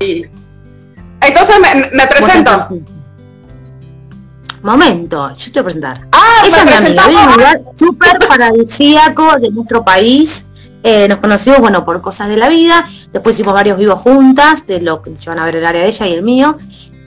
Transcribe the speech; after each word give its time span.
Entonces 0.00 1.56
me, 1.92 2.06
presento. 2.06 2.68
Momento, 4.62 5.34
yo 5.36 5.52
te 5.52 5.60
voy 5.60 5.60
a 5.60 5.64
presentar. 5.64 6.08
Ah, 6.12 6.42
Ella 6.44 6.56
es 6.56 6.64
mi 6.64 6.72
amiga, 6.72 7.06
un 7.08 7.32
lugar 7.32 7.60
súper 7.78 8.18
paradisíaco 8.26 9.38
de 9.38 9.50
nuestro 9.50 9.84
país. 9.84 10.46
Eh, 10.82 11.06
nos 11.08 11.18
conocimos, 11.18 11.60
bueno, 11.60 11.84
por 11.84 12.00
cosas 12.00 12.28
de 12.28 12.38
la 12.38 12.48
vida. 12.48 12.88
Después 13.12 13.36
hicimos 13.36 13.52
varios 13.52 13.78
vivos 13.78 14.00
juntas, 14.00 14.66
de 14.66 14.80
lo 14.80 15.02
que 15.02 15.14
se 15.16 15.28
van 15.28 15.38
a 15.38 15.44
ver 15.44 15.56
el 15.56 15.66
área 15.66 15.82
de 15.82 15.88
ella 15.88 16.06
y 16.06 16.14
el 16.14 16.22
mío. 16.22 16.56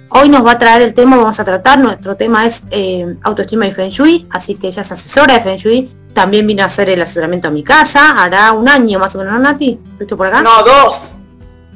Hoy 0.10 0.29
nos 0.29 0.46
va 0.46 0.51
a 0.51 0.60
traer 0.60 0.83
el 0.83 0.93
tema, 0.93 1.18
vamos 1.18 1.39
a 1.39 1.46
tratar, 1.46 1.79
nuestro 1.79 2.15
tema 2.15 2.46
es 2.46 2.61
eh, 2.69 3.18
autoestima 3.23 3.65
y 3.65 3.71
Feng 3.71 3.89
Shui, 3.89 4.28
así 4.29 4.54
que 4.54 4.68
ella 4.68 4.83
es 4.83 4.91
asesora 4.91 5.33
de 5.33 5.39
Feng 5.39 5.57
Shui, 5.57 5.91
también 6.14 6.46
vino 6.46 6.61
a 6.61 6.68
hacer 6.68 6.87
el 6.91 7.01
asesoramiento 7.01 7.47
a 7.47 7.51
mi 7.51 7.64
casa, 7.64 8.23
hará 8.23 8.51
un 8.51 8.69
año 8.69 9.00
más 9.00 9.15
o 9.15 9.18
menos, 9.18 9.33
¿no, 9.33 9.39
Nati? 9.39 9.79
¿Estuviste 9.83 10.15
por 10.15 10.28
acá? 10.28 10.43
No, 10.43 10.61
dos. 10.64 11.14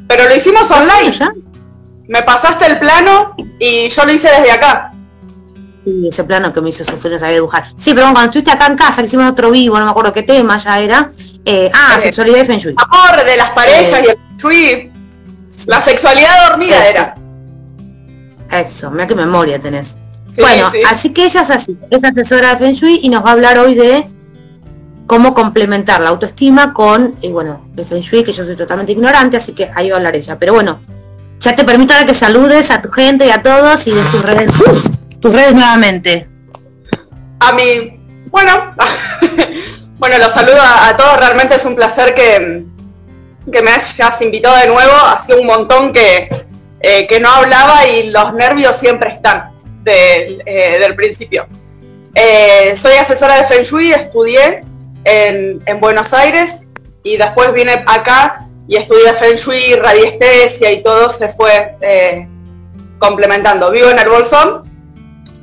Pero 0.07 0.27
lo 0.27 0.35
hicimos 0.35 0.69
online. 0.71 1.11
Ya? 1.11 1.31
Me 2.07 2.23
pasaste 2.23 2.65
el 2.65 2.79
plano 2.79 3.35
y 3.59 3.89
yo 3.89 4.05
lo 4.05 4.11
hice 4.11 4.29
desde 4.29 4.51
acá. 4.51 4.93
Sí, 5.83 6.07
ese 6.09 6.23
plano 6.23 6.51
que 6.51 6.61
me 6.61 6.69
hizo 6.69 6.83
sufrir 6.83 7.13
no 7.13 7.19
sabía 7.19 7.35
dibujar. 7.35 7.71
Sí, 7.77 7.93
pero 7.93 8.11
cuando 8.11 8.23
estuviste 8.23 8.51
acá 8.51 8.67
en 8.67 8.75
casa, 8.75 9.01
que 9.01 9.07
hicimos 9.07 9.31
otro 9.31 9.51
vivo, 9.51 9.77
no 9.77 9.85
me 9.85 9.91
acuerdo 9.91 10.13
qué 10.13 10.23
tema 10.23 10.57
ya 10.57 10.79
era. 10.79 11.11
Eh, 11.45 11.71
ah, 11.73 11.95
eh, 11.97 12.01
sexualidad 12.01 12.43
y 12.43 12.45
Feng 12.45 12.59
Shui. 12.59 12.75
Amor 12.77 13.25
de 13.25 13.37
las 13.37 13.51
parejas 13.51 14.01
y 14.03 14.09
el 14.09 14.17
Feng 14.17 14.37
Shui. 14.37 14.91
La 15.65 15.81
sexualidad 15.81 16.49
dormida 16.49 16.87
era. 16.87 17.15
Eso, 18.51 18.91
mira 18.91 19.07
qué 19.07 19.15
memoria 19.15 19.59
tenés. 19.59 19.95
bueno, 20.39 20.69
así 20.87 21.11
que 21.11 21.25
ella 21.25 21.41
es 21.41 21.49
así, 21.49 21.77
es 21.89 22.03
asesora 22.03 22.55
de 22.55 22.57
Feng 22.57 22.73
Shui 22.73 22.99
y 23.03 23.09
nos 23.09 23.23
va 23.23 23.29
a 23.29 23.33
hablar 23.33 23.57
hoy 23.57 23.75
de 23.75 24.09
cómo 25.07 25.33
complementar 25.33 26.01
la 26.01 26.09
autoestima 26.09 26.73
con, 26.73 27.15
y 27.21 27.29
bueno, 27.29 27.69
el 27.75 27.85
Feng 27.85 28.01
Shui, 28.01 28.23
que 28.23 28.33
yo 28.33 28.45
soy 28.45 28.55
totalmente 28.55 28.91
ignorante, 28.91 29.37
así 29.37 29.53
que 29.53 29.71
ahí 29.73 29.89
va 29.89 29.95
a 29.95 29.97
hablar 29.97 30.15
ella. 30.15 30.37
Pero 30.37 30.53
bueno, 30.53 30.81
ya 31.39 31.55
te 31.55 31.63
permito 31.63 31.93
ahora 31.93 32.05
que 32.05 32.13
saludes 32.13 32.69
a 32.69 32.81
tu 32.81 32.91
gente 32.91 33.25
y 33.25 33.29
a 33.29 33.41
todos 33.41 33.87
y 33.87 33.91
de 33.91 34.01
tus 34.01 34.21
redes, 34.21 34.51
tus 35.21 35.33
redes 35.33 35.53
nuevamente. 35.53 36.27
A 37.39 37.53
mí, 37.53 37.99
bueno, 38.29 38.73
bueno, 39.97 40.17
los 40.17 40.33
saludo 40.33 40.59
a, 40.61 40.95
todos, 40.97 41.17
realmente 41.17 41.55
es 41.55 41.65
un 41.65 41.75
placer 41.75 42.13
que, 42.13 42.65
que 43.51 43.61
me 43.61 43.71
hayas 43.71 44.21
invitado 44.21 44.57
de 44.57 44.67
nuevo, 44.67 44.91
ha 44.91 45.19
sido 45.19 45.39
un 45.39 45.47
montón 45.47 45.93
que, 45.93 46.45
eh, 46.81 47.07
que 47.07 47.19
no 47.21 47.29
hablaba 47.29 47.87
y 47.87 48.09
los 48.09 48.33
nervios 48.33 48.75
siempre 48.75 49.11
están 49.11 49.51
eh, 49.85 50.77
del 50.81 50.95
principio. 50.95 51.47
Eh, 52.13 52.75
soy 52.75 52.93
asesora 52.97 53.35
de 53.35 53.45
Feng 53.45 53.63
Shui, 53.63 53.93
estudié 53.93 54.63
en, 55.07 55.79
Buenos 55.79 56.13
Aires 56.13 56.61
y 57.03 57.17
después 57.17 57.53
vine 57.53 57.83
acá 57.87 58.47
y 58.67 58.75
estudié 58.75 59.13
Feng 59.13 59.35
Shui, 59.35 59.75
radiestesia 59.75 60.71
y 60.71 60.83
todo 60.83 61.09
se 61.09 61.29
fue 61.29 61.77
complementando. 62.99 63.71
Vivo 63.71 63.89
en 63.89 63.99
el 63.99 64.09
Bolsón, 64.09 64.63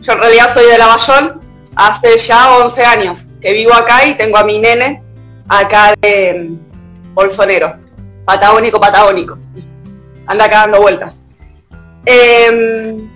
yo 0.00 0.12
en 0.12 0.18
realidad 0.18 0.52
soy 0.52 0.66
de 0.66 0.76
Lavallol, 0.76 1.40
hace 1.76 2.18
ya 2.18 2.56
11 2.58 2.84
años 2.84 3.26
que 3.40 3.52
vivo 3.52 3.72
acá 3.72 4.06
y 4.06 4.14
tengo 4.14 4.36
a 4.36 4.44
mi 4.44 4.58
nene 4.58 5.02
acá 5.48 5.94
de 6.00 6.50
Bolsonero, 7.14 7.74
patagónico, 8.26 8.78
patagónico. 8.78 9.38
Anda 10.26 10.44
acá 10.44 10.60
dando 10.60 10.80
vueltas. 10.80 11.14
Em, 12.06 13.08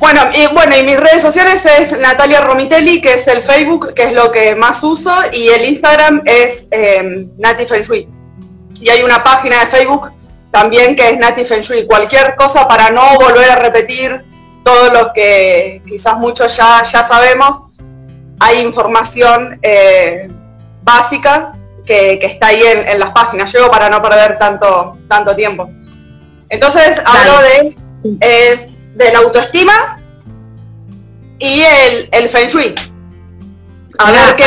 bueno, 0.00 0.22
y, 0.34 0.46
bueno, 0.54 0.74
y 0.74 0.82
mis 0.82 0.98
redes 0.98 1.20
sociales 1.20 1.62
es 1.66 1.96
Natalia 1.98 2.40
Romitelli, 2.40 3.02
que 3.02 3.12
es 3.12 3.28
el 3.28 3.42
Facebook, 3.42 3.92
que 3.92 4.04
es 4.04 4.12
lo 4.14 4.32
que 4.32 4.54
más 4.54 4.82
uso, 4.82 5.14
y 5.30 5.48
el 5.48 5.62
Instagram 5.66 6.22
es 6.24 6.66
eh, 6.70 7.28
Nati 7.36 7.66
Feng 7.66 7.82
Shui. 7.82 8.08
Y 8.80 8.88
hay 8.88 9.02
una 9.02 9.22
página 9.22 9.60
de 9.60 9.66
Facebook 9.66 10.10
también 10.50 10.96
que 10.96 11.10
es 11.10 11.18
Nati 11.18 11.44
Feng 11.44 11.60
Shui. 11.60 11.86
Cualquier 11.86 12.34
cosa 12.34 12.66
para 12.66 12.90
no 12.90 13.18
volver 13.18 13.50
a 13.50 13.56
repetir 13.56 14.24
todo 14.64 14.90
lo 14.90 15.12
que 15.12 15.82
quizás 15.86 16.16
muchos 16.16 16.56
ya, 16.56 16.82
ya 16.82 17.04
sabemos, 17.04 17.64
hay 18.40 18.60
información 18.60 19.58
eh, 19.60 20.30
básica 20.82 21.52
que, 21.84 22.14
está 22.22 22.46
ahí 22.46 22.62
en, 22.62 22.98
las 22.98 23.10
páginas. 23.10 23.52
Llego 23.52 23.70
para 23.70 23.90
no 23.90 24.00
perder 24.00 24.38
tanto, 24.38 24.96
tanto 25.08 25.36
tiempo. 25.36 25.68
Entonces 26.48 27.02
hablo 27.04 27.38
de 27.42 27.76
de 28.94 29.12
la 29.12 29.18
autoestima 29.20 29.98
y 31.38 31.60
el, 31.60 32.08
el 32.12 32.28
feng 32.28 32.48
shui. 32.48 32.74
A 33.98 34.10
ver 34.10 34.36
qué, 34.36 34.44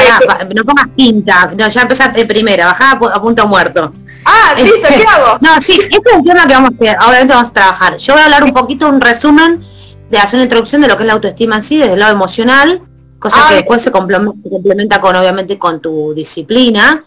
No 0.55 0.63
pongas 0.63 0.87
pinta, 0.95 1.51
no, 1.55 1.67
ya 1.67 1.81
empezaste 1.81 2.21
de 2.21 2.25
primera, 2.25 2.65
bajá 2.65 2.91
a, 2.91 3.21
punto 3.21 3.47
muerto. 3.47 3.93
Ah, 4.25 4.55
listo, 4.57 4.87
¿qué 4.87 5.03
hago? 5.15 5.37
no, 5.41 5.61
sí, 5.61 5.79
este 5.79 6.09
es 6.09 6.15
un 6.15 6.23
tema 6.23 6.47
que 6.47 6.53
vamos 6.53 6.71
a, 6.71 7.07
obviamente 7.07 7.33
vamos 7.33 7.49
a 7.49 7.53
trabajar. 7.53 7.97
Yo 7.97 8.13
voy 8.13 8.21
a 8.21 8.25
hablar 8.25 8.43
un 8.43 8.53
poquito, 8.53 8.87
un 8.89 8.99
resumen 8.99 9.63
de 10.09 10.17
hacer 10.17 10.37
una 10.37 10.43
introducción 10.43 10.81
de 10.81 10.87
lo 10.87 10.97
que 10.97 11.03
es 11.03 11.07
la 11.07 11.13
autoestima 11.13 11.57
en 11.57 11.63
sí, 11.63 11.77
desde 11.77 11.93
el 11.93 11.99
lado 11.99 12.13
emocional, 12.13 12.81
cosa 13.19 13.37
ah, 13.39 13.49
que 13.49 13.55
después 13.55 13.81
se 13.81 13.91
complementa 13.91 14.99
con, 14.99 15.15
obviamente, 15.15 15.59
con 15.59 15.81
tu 15.81 16.13
disciplina. 16.15 17.05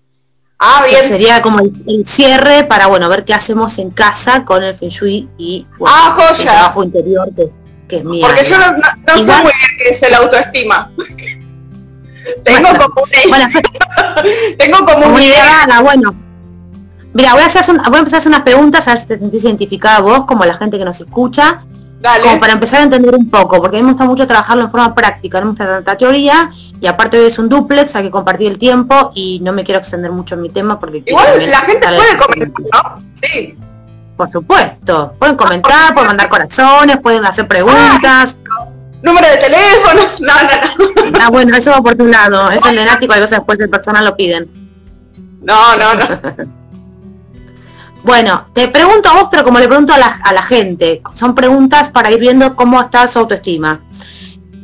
Ah, 0.59 0.84
bien. 0.89 1.03
sería 1.03 1.43
como 1.43 1.59
el, 1.61 2.05
cierre 2.06 2.65
para, 2.65 2.87
bueno, 2.87 3.09
ver 3.11 3.25
qué 3.25 3.34
hacemos 3.34 3.78
en 3.78 3.91
casa 3.91 4.44
con 4.44 4.62
el 4.62 4.75
Feng 4.75 4.89
Shui 4.89 5.28
y 5.37 5.67
ah, 5.87 6.17
el 6.31 6.37
trabajo 6.44 6.83
interior 6.83 7.28
que, 7.34 7.97
es 7.97 8.05
mío. 8.05 8.27
Porque 8.27 8.43
yo 8.43 8.59
no, 8.59 8.72
no, 8.72 9.19
sé 9.19 9.33
muy 9.33 9.43
bien 9.43 9.71
qué 9.78 9.89
es 9.91 10.03
el 10.03 10.15
autoestima. 10.15 10.91
tengo 12.43 12.69
como 12.69 13.06
una 13.27 13.50
tengo 14.59 14.78
como 14.78 15.06
una 15.09 15.25
idea. 15.25 15.81
bueno. 15.83 16.15
Mira, 17.12 17.33
voy 17.33 17.43
a, 17.43 17.47
hacer 17.47 17.65
voy 17.75 17.97
a 17.97 17.99
empezar 17.99 18.16
a 18.16 18.19
hacer 18.19 18.28
unas 18.28 18.43
preguntas 18.43 18.87
a 18.89 18.93
ver 18.93 19.00
si 19.00 19.06
te 19.06 19.19
sentís 19.19 19.45
identificada 19.45 20.00
vos, 20.00 20.27
como 20.27 20.45
la 20.45 20.56
gente 20.56 20.78
que 20.78 20.84
nos 20.84 21.00
escucha. 21.00 21.65
Como 22.22 22.39
para 22.39 22.53
empezar 22.53 22.81
a 22.81 22.84
entender 22.84 23.15
un 23.15 23.28
poco, 23.31 23.61
porque 23.61 23.77
a 23.77 23.81
mí 23.81 23.84
me 23.84 23.93
gusta 23.93 24.05
mucho 24.05 24.27
trabajarlo 24.27 24.65
en 24.65 24.71
forma 24.71 24.95
práctica, 24.95 25.41
no 25.41 25.47
me 25.47 25.50
gusta 25.53 25.66
tanta 25.66 25.97
teoría, 25.97 26.50
y 26.81 26.87
aparte 26.87 27.19
hoy 27.19 27.26
es 27.26 27.38
un 27.38 27.48
duplex, 27.48 27.94
hay 27.97 28.04
que 28.04 28.10
compartir 28.10 28.48
el 28.48 28.59
tiempo 28.59 29.12
y 29.14 29.41
no 29.41 29.53
me 29.53 29.64
quiero 29.64 29.81
extender 29.81 30.10
mucho 30.12 30.34
en 30.34 30.42
mi 30.42 30.50
tema 30.50 30.78
porque... 30.78 31.03
Igual 31.06 31.26
la 31.50 31.60
gente 31.60 31.87
puede 31.87 32.16
comentar, 32.19 32.64
¿no? 32.72 33.03
Sí. 33.14 33.56
Por 34.16 34.31
supuesto, 34.31 35.15
pueden 35.19 35.36
comentar, 35.36 35.92
pueden 35.92 36.09
mandar 36.09 36.28
corazones, 36.28 36.98
pueden 36.98 37.25
hacer 37.25 37.47
preguntas. 37.47 38.36
número 39.03 39.26
de 39.28 39.36
teléfono, 39.36 40.03
no, 40.20 40.34
no, 40.34 41.10
no. 41.10 41.19
Ah, 41.20 41.31
bueno, 41.31 41.56
eso 41.56 41.70
va 41.70 41.82
por 41.82 41.94
tu 41.97 42.06
lado, 42.06 42.50
es 42.50 42.65
el 42.65 42.78
enático, 42.78 43.12
a 43.12 43.16
veces 43.16 43.38
después 43.38 43.59
el 43.60 43.70
personal 43.70 44.04
lo 44.04 44.16
piden. 44.16 44.48
No, 45.42 45.76
no, 45.76 45.94
no. 45.94 46.56
Bueno, 48.06 48.47
te 48.53 48.69
pregunto 48.69 49.09
a 49.09 49.15
vos, 49.15 49.28
pero 49.32 49.42
como 49.42 49.59
le 49.59 49.66
pregunto 49.66 49.92
a 49.92 49.98
la, 49.98 50.42
gente, 50.42 51.03
son 51.16 51.34
preguntas 51.34 51.91
para 51.91 52.09
ir 52.12 52.20
viendo 52.20 52.54
cómo 52.54 52.81
está 52.81 53.09
su 53.09 53.19
autoestima. 53.19 53.81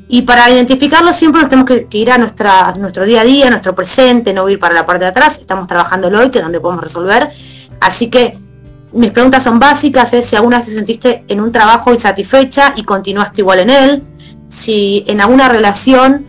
Y 0.08 0.22
para 0.22 0.50
identificarlo 0.50 1.12
siempre 1.12 1.44
tenemos 1.44 1.66
que, 1.66 1.86
ir 1.98 2.10
a, 2.10 2.18
nuestra, 2.18 2.72
nuestro 2.76 3.04
día 3.04 3.22
a 3.22 3.24
día, 3.24 3.48
nuestro 3.48 3.74
presente, 3.74 4.32
no 4.32 4.48
ir 4.48 4.58
para 4.58 4.74
la 4.74 4.84
parte 4.84 5.04
de 5.04 5.10
atrás. 5.10 5.38
Estamos 5.38 5.66
trabajando 5.66 6.08
hoy, 6.08 6.30
que 6.30 6.38
es 6.38 6.44
donde 6.44 6.60
podemos 6.60 6.84
resolver. 6.84 7.30
Así 7.80 8.08
que 8.08 8.38
mis 8.92 9.10
preguntas 9.10 9.42
son 9.42 9.58
básicas, 9.58 10.12
es 10.12 10.26
si 10.26 10.36
alguna 10.36 10.58
vez 10.58 10.66
te 10.66 10.76
sentiste 10.76 11.24
en 11.28 11.40
un 11.40 11.50
trabajo 11.50 11.92
insatisfecha 11.94 12.74
y 12.76 12.84
continuaste 12.84 13.40
igual 13.40 13.60
en 13.60 13.70
él, 13.70 14.02
si 14.48 15.02
en 15.06 15.20
alguna 15.20 15.48
relación 15.48 16.26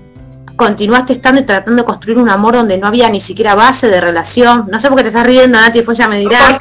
continuaste 0.55 1.13
estando 1.13 1.41
y 1.41 1.45
tratando 1.45 1.81
de 1.81 1.85
construir 1.85 2.17
un 2.17 2.29
amor 2.29 2.53
donde 2.53 2.78
no 2.78 2.88
había 2.88 3.09
ni 3.09 3.19
siquiera 3.19 3.55
base 3.55 3.90
de 3.90 4.00
relación. 4.00 4.67
No 4.69 4.79
sé 4.79 4.88
por 4.88 4.97
qué 4.97 5.03
te 5.03 5.09
estás 5.09 5.25
riendo, 5.25 5.59
Nati, 5.59 5.79
después 5.79 5.97
ya 5.97 6.07
me 6.07 6.19
dirás. 6.19 6.57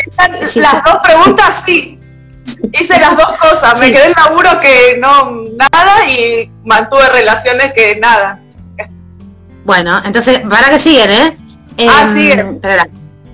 las 0.56 0.84
dos 0.84 0.98
preguntas 1.04 1.62
sí. 1.64 2.01
Hice 2.72 2.98
las 2.98 3.16
dos 3.16 3.32
cosas. 3.38 3.78
Me 3.80 3.92
quedé 3.92 4.06
en 4.06 4.12
laburo 4.12 4.50
que 4.60 4.98
no 5.00 5.42
nada 5.56 6.08
y 6.08 6.50
mantuve 6.64 7.08
relaciones 7.10 7.72
que 7.72 7.96
nada. 7.96 8.40
Bueno, 9.64 10.02
entonces, 10.04 10.40
para 10.40 10.70
que 10.70 10.78
siguen, 10.78 11.10
¿eh? 11.10 11.38
ah, 11.88 12.02
em, 12.02 12.14
siguen. 12.14 12.60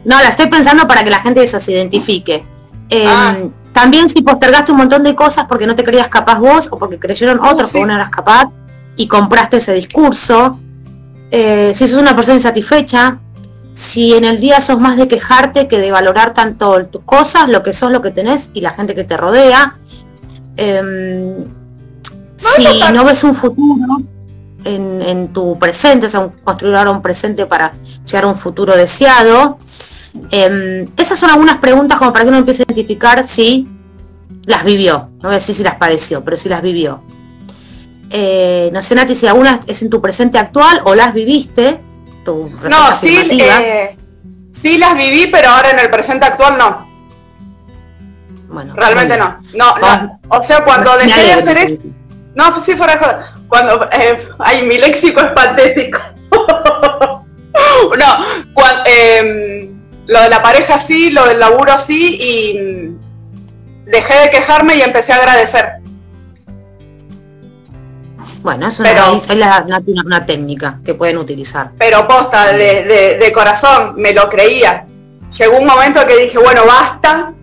No, 0.05 0.21
la 0.21 0.29
estoy 0.29 0.47
pensando 0.47 0.87
para 0.87 1.05
que 1.05 1.11
la 1.11 1.21
gente 1.21 1.43
eso 1.43 1.61
se 1.61 1.73
identifique. 1.73 2.45
Em, 2.91 3.09
ah. 3.09 3.37
También 3.73 4.09
si 4.09 4.23
postergaste 4.23 4.73
un 4.73 4.79
montón 4.79 5.05
de 5.05 5.15
cosas 5.15 5.47
porque 5.49 5.65
no 5.65 5.77
te 5.77 5.85
creías 5.85 6.09
capaz 6.09 6.39
vos 6.41 6.69
o 6.71 6.79
porque 6.79 6.99
creyeron 6.99 7.39
uh, 7.39 7.51
otros 7.51 7.71
que 7.71 7.79
vos 7.79 7.87
no 7.87 7.95
eras 7.95 8.11
capaz, 8.11 8.51
y 8.97 9.07
compraste 9.07 9.59
ese 9.59 9.73
discurso, 9.75 10.59
eh, 11.31 11.73
si 11.75 11.87
sos 11.87 12.01
una 12.01 12.17
persona 12.17 12.35
insatisfecha, 12.35 13.19
si 13.79 14.13
en 14.13 14.25
el 14.25 14.41
día 14.41 14.61
sos 14.61 14.81
más 14.81 14.97
de 14.97 15.07
quejarte 15.07 15.69
que 15.69 15.79
de 15.79 15.93
valorar 15.93 16.35
tanto 16.35 16.85
tus 16.87 17.01
cosas, 17.05 17.49
lo 17.49 17.63
que 17.63 17.73
sos, 17.73 17.93
lo 17.93 18.03
que 18.03 18.11
tenés 18.11 18.51
y 18.53 18.61
la 18.61 18.71
gente 18.71 18.93
que 18.93 19.05
te 19.05 19.17
rodea, 19.17 19.79
em, 20.57 21.45
si 22.37 22.93
no 22.93 23.05
ves 23.05 23.23
un 23.23 23.37
futuro 23.37 24.03
en, 24.65 25.29
tu 25.33 25.57
presente, 25.61 26.07
o 26.07 26.11
sea, 26.11 26.29
construir 26.43 26.75
ahora 26.75 26.91
un 26.91 27.03
presente 27.03 27.47
para 27.47 27.73
llegar 28.05 28.25
a 28.25 28.27
un 28.27 28.35
futuro 28.35 28.77
deseado, 28.77 29.61
em, 30.33 30.89
esas 30.97 31.17
son 31.17 31.31
algunas 31.31 31.59
preguntas 31.59 32.01
como 32.01 32.13
para 32.13 32.25
que 32.25 32.31
uno 32.31 32.39
empiece 32.39 32.65
a 32.65 32.73
identificar 32.73 33.29
si 33.29 33.69
las 34.45 34.65
vivió, 34.65 35.09
no 35.19 35.29
voy 35.29 35.35
a 35.37 35.39
decir 35.39 35.55
si 35.55 35.63
las 35.63 35.77
padeció, 35.77 36.25
pero 36.25 36.37
si 36.37 36.49
las 36.49 36.63
vivió. 36.63 37.01
Eh, 38.11 38.71
no 38.73 38.83
sé, 38.83 38.97
Nati, 38.97 39.15
si 39.15 39.29
alguna 39.29 39.61
es 39.69 39.81
en 39.83 39.89
tu 39.89 40.01
presente 40.01 40.37
actual 40.37 40.81
o 40.85 40.97
las 40.97 41.15
viviste. 41.15 41.79
No, 42.35 42.93
sí, 42.93 43.17
eh, 43.31 43.97
sí 44.53 44.79
las 44.79 44.97
viví, 44.97 45.27
pero 45.27 45.49
ahora 45.49 45.71
en 45.71 45.79
el 45.79 45.91
presente 45.91 46.27
actual 46.27 46.59
no. 46.59 46.89
Bueno, 48.49 48.75
realmente 48.75 49.17
no. 49.17 49.43
No, 49.55 49.77
no. 49.79 50.21
O 50.31 50.43
sea, 50.43 50.65
cuando 50.65 50.97
dejé 50.97 51.23
de 51.23 51.33
hacer 51.33 51.57
eso. 51.59 51.83
No, 52.35 52.59
sí, 52.61 52.75
fuera 52.77 52.97
de 52.97 53.47
Cuando. 53.49 53.89
Eh, 53.93 54.29
ay, 54.39 54.63
mi 54.63 54.79
léxico 54.79 55.21
es 55.21 55.33
patético. 55.33 55.99
no, 57.99 58.25
cuando, 58.55 58.83
em, 58.87 59.79
lo 60.07 60.23
de 60.23 60.29
la 60.29 60.43
pareja 60.43 60.79
sí, 60.79 61.11
lo 61.11 61.27
del 61.27 61.41
laburo 61.41 61.77
sí, 61.79 62.17
y 62.21 62.97
dejé 63.91 64.15
de 64.21 64.31
quejarme 64.31 64.77
y 64.77 64.83
empecé 64.83 65.13
a 65.13 65.17
agradecer. 65.17 65.78
Bueno, 68.43 68.69
es 68.69 68.79
una, 68.79 70.27
técnica 70.27 70.81
que 70.85 70.95
pueden 70.95 71.19
utilizar. 71.19 71.73
Pero 71.79 72.07
posta, 72.07 72.53
de, 72.53 73.31
corazón, 73.35 73.95
me 73.97 74.13
lo 74.13 74.29
creía. 74.29 74.87
Llegó 75.37 75.59
un 75.59 75.67
momento 75.67 76.07
que 76.07 76.17
dije, 76.17 76.39
bueno, 76.39 76.63
basta, 76.67 77.35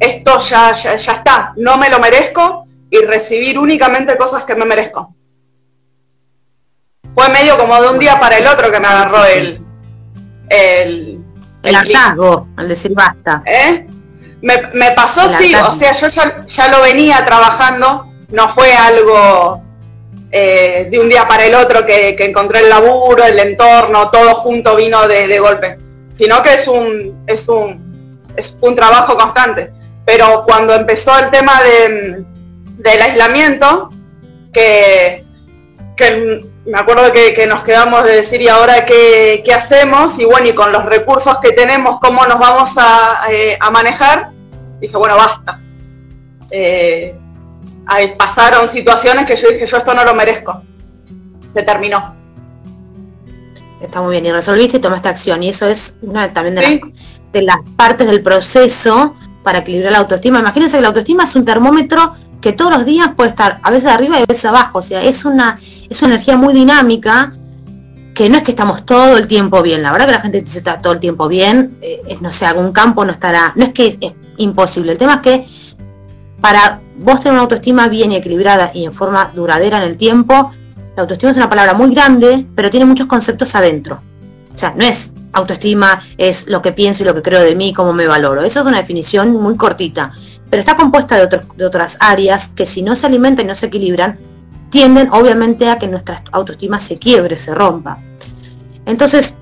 esto 0.00 0.38
ya, 0.38 0.72
ya, 0.72 0.94
está, 0.94 1.52
no 1.56 1.76
me 1.76 1.88
lo 1.88 1.98
merezco 2.00 2.66
y 2.90 2.98
recibir 2.98 3.58
únicamente 3.58 4.16
cosas 4.16 4.44
que 4.44 4.54
me 4.54 4.64
merezco. 4.64 5.14
Fue 7.14 7.28
medio 7.28 7.56
como 7.58 7.80
de 7.80 7.88
un 7.90 7.98
día 7.98 8.18
para 8.18 8.38
el 8.38 8.46
otro 8.46 8.70
que 8.70 8.80
me 8.80 8.88
agarró 8.88 9.24
el... 9.24 9.62
El, 10.48 11.24
el, 11.62 11.74
hartazgo, 11.74 12.48
al 12.56 12.68
decir 12.68 12.92
basta. 12.94 13.42
¿Eh? 13.46 13.86
Me, 14.42 14.90
pasó, 14.90 15.28
sí, 15.38 15.54
o 15.54 15.72
sea, 15.72 15.92
yo 15.92 16.08
ya, 16.08 16.68
lo 16.68 16.82
venía 16.82 17.24
trabajando, 17.24 18.12
no 18.30 18.48
fue 18.52 18.74
algo 18.74 19.61
eh, 20.34 20.88
de 20.90 20.98
un 20.98 21.10
día 21.10 21.28
para 21.28 21.44
el 21.44 21.54
otro 21.54 21.84
que, 21.84 22.16
encontré 22.18 22.60
el 22.60 22.70
laburo, 22.70 23.22
el 23.22 23.38
entorno, 23.38 24.10
todo 24.10 24.34
junto 24.36 24.74
vino 24.76 25.06
de, 25.06 25.38
golpe, 25.38 25.76
sino 26.14 26.42
que 26.42 26.54
es 26.54 26.66
un, 26.66 27.22
es 27.26 27.46
un, 27.48 28.24
es 28.34 28.56
un 28.62 28.74
trabajo 28.74 29.14
constante. 29.14 29.70
Pero 30.06 30.44
cuando 30.46 30.74
empezó 30.74 31.16
el 31.18 31.30
tema 31.30 31.62
de, 31.62 32.24
del 32.78 33.02
aislamiento, 33.02 33.90
que, 34.54 35.22
me 36.64 36.78
acuerdo 36.78 37.12
que, 37.12 37.46
nos 37.46 37.62
quedamos 37.62 38.02
de 38.04 38.16
decir, 38.16 38.40
¿y 38.40 38.48
ahora 38.48 38.86
qué, 38.86 39.44
hacemos? 39.54 40.18
Y 40.18 40.24
bueno, 40.24 40.48
y 40.48 40.54
con 40.54 40.72
los 40.72 40.86
recursos 40.86 41.38
que 41.40 41.52
tenemos, 41.52 42.00
¿cómo 42.00 42.24
nos 42.24 42.38
vamos 42.38 42.70
a, 42.78 43.20
eh, 43.30 43.58
manejar? 43.70 44.30
Dije, 44.80 44.96
bueno, 44.96 45.14
basta. 45.16 45.60
Eh, 46.50 47.16
pasaron 48.18 48.68
situaciones 48.68 49.26
que 49.26 49.36
yo 49.36 49.48
dije, 49.50 49.66
yo 49.66 49.76
esto 49.76 49.94
no 49.94 50.04
lo 50.04 50.14
merezco. 50.14 50.62
Se 51.54 51.62
terminó. 51.62 52.14
Está 53.80 54.00
muy 54.00 54.12
bien, 54.12 54.26
y 54.26 54.32
resolviste 54.32 54.76
y 54.76 54.80
tomaste 54.80 55.08
acción, 55.08 55.42
y 55.42 55.48
eso 55.48 55.66
es 55.66 55.94
una 56.02 56.32
también 56.32 56.54
de, 56.54 56.62
las, 56.62 56.80
de 57.32 57.42
las 57.42 57.58
partes 57.76 58.06
del 58.06 58.22
proceso 58.22 59.16
para 59.42 59.58
equilibrar 59.58 59.92
la 59.92 59.98
autoestima. 59.98 60.38
Imagínense 60.38 60.76
que 60.76 60.82
la 60.82 60.88
autoestima 60.88 61.24
es 61.24 61.34
un 61.34 61.44
termómetro 61.44 62.14
que 62.40 62.52
todos 62.52 62.72
los 62.72 62.84
días 62.84 63.10
puede 63.16 63.30
estar 63.30 63.58
a 63.62 63.70
veces 63.70 63.90
arriba 63.90 64.18
y 64.18 64.22
a 64.22 64.26
veces 64.26 64.44
abajo. 64.44 64.78
O 64.78 64.82
sea, 64.82 65.02
es 65.02 65.24
una, 65.24 65.60
es 65.88 66.02
una 66.02 66.14
energía 66.14 66.36
muy 66.36 66.54
dinámica 66.54 67.34
que 68.14 68.28
no 68.28 68.36
es 68.36 68.42
que 68.42 68.50
estamos 68.50 68.84
todo 68.84 69.16
el 69.16 69.26
tiempo 69.26 69.62
bien. 69.62 69.82
La 69.82 69.92
verdad 69.92 70.06
que 70.06 70.12
la 70.12 70.20
gente 70.20 70.42
dice 70.42 70.58
está 70.58 70.80
todo 70.80 70.92
el 70.92 71.00
tiempo 71.00 71.28
bien. 71.28 71.78
Eh, 71.80 72.18
no 72.20 72.30
sé, 72.30 72.44
algún 72.44 72.72
campo 72.72 73.04
no 73.04 73.12
estará. 73.12 73.52
No 73.56 73.64
es 73.64 73.72
que 73.72 73.98
es 74.00 74.12
imposible. 74.36 74.92
El 74.92 74.98
tema 74.98 75.14
es 75.14 75.20
que 75.20 75.46
para 76.40 76.80
vos 76.98 77.20
tener 77.20 77.32
una 77.32 77.42
autoestima 77.42 77.88
bien 77.88 78.12
equilibrada 78.12 78.70
y 78.74 78.84
en 78.84 78.92
forma 78.92 79.32
duradera 79.34 79.78
en 79.78 79.84
el 79.84 79.96
tiempo, 79.96 80.52
la 80.96 81.02
autoestima 81.02 81.30
es 81.30 81.36
una 81.36 81.48
palabra 81.48 81.74
muy 81.74 81.94
grande, 81.94 82.46
pero 82.54 82.70
tiene 82.70 82.86
muchos 82.86 83.06
conceptos 83.06 83.54
adentro. 83.54 84.02
O 84.54 84.58
sea, 84.58 84.74
no 84.76 84.84
es 84.84 85.12
autoestima, 85.32 86.02
es 86.18 86.46
lo 86.46 86.60
que 86.60 86.72
pienso 86.72 87.02
y 87.02 87.06
lo 87.06 87.14
que 87.14 87.22
creo 87.22 87.40
de 87.40 87.54
mí, 87.54 87.72
cómo 87.72 87.92
me 87.92 88.06
valoro. 88.06 88.42
Eso 88.42 88.60
es 88.60 88.66
una 88.66 88.78
definición 88.78 89.32
muy 89.32 89.56
cortita, 89.56 90.12
pero 90.50 90.60
está 90.60 90.76
compuesta 90.76 91.16
de, 91.16 91.40
de 91.56 91.64
otras 91.64 91.96
áreas 92.00 92.48
que 92.48 92.66
si 92.66 92.82
no 92.82 92.94
se 92.96 93.06
alimentan 93.06 93.46
y 93.46 93.48
no 93.48 93.54
se 93.54 93.66
equilibran, 93.66 94.18
tienden 94.70 95.08
obviamente 95.12 95.68
a 95.68 95.78
que 95.78 95.88
nuestra 95.88 96.22
autoestima 96.32 96.78
se 96.78 96.98
quiebre, 96.98 97.36
se 97.36 97.54
rompa. 97.54 97.98
Entonces, 98.84 99.34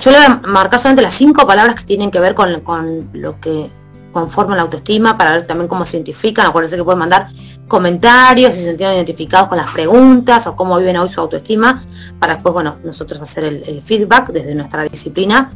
yo 0.00 0.10
le 0.10 0.18
voy 0.18 0.26
a 0.26 0.40
marcar 0.46 0.80
solamente 0.80 1.02
las 1.02 1.14
cinco 1.14 1.46
palabras 1.46 1.76
que 1.76 1.84
tienen 1.84 2.10
que 2.10 2.20
ver 2.20 2.34
con, 2.34 2.60
con 2.60 3.08
lo 3.12 3.40
que 3.40 3.70
conforman 4.14 4.56
la 4.56 4.62
autoestima, 4.62 5.18
para 5.18 5.32
ver 5.32 5.46
también 5.46 5.68
cómo 5.68 5.84
se 5.84 5.98
identifican. 5.98 6.46
Acuérdense 6.46 6.76
que 6.76 6.84
pueden 6.84 7.00
mandar 7.00 7.28
comentarios 7.68 8.52
si 8.54 8.60
se 8.60 8.64
sienten 8.66 8.94
identificados 8.94 9.48
con 9.48 9.58
las 9.58 9.70
preguntas 9.72 10.46
o 10.46 10.56
cómo 10.56 10.78
viven 10.78 10.96
hoy 10.96 11.10
su 11.10 11.20
autoestima, 11.20 11.84
para 12.18 12.34
después, 12.34 12.54
bueno, 12.54 12.76
nosotros 12.82 13.20
hacer 13.20 13.44
el, 13.44 13.82
feedback 13.82 14.30
desde 14.30 14.54
nuestra 14.54 14.84
disciplina. 14.84 15.50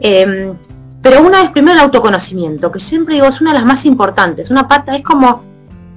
Em, 0.00 0.54
pero 1.00 1.22
una 1.22 1.42
es 1.42 1.50
primero 1.50 1.74
el 1.74 1.84
autoconocimiento, 1.84 2.72
que 2.72 2.80
siempre 2.80 3.14
digo 3.14 3.26
es 3.28 3.40
una 3.40 3.52
de 3.52 3.58
las 3.58 3.66
más 3.66 3.84
importantes. 3.84 4.50
Una 4.50 4.66
pata 4.66 4.96
es 4.96 5.04
como 5.04 5.44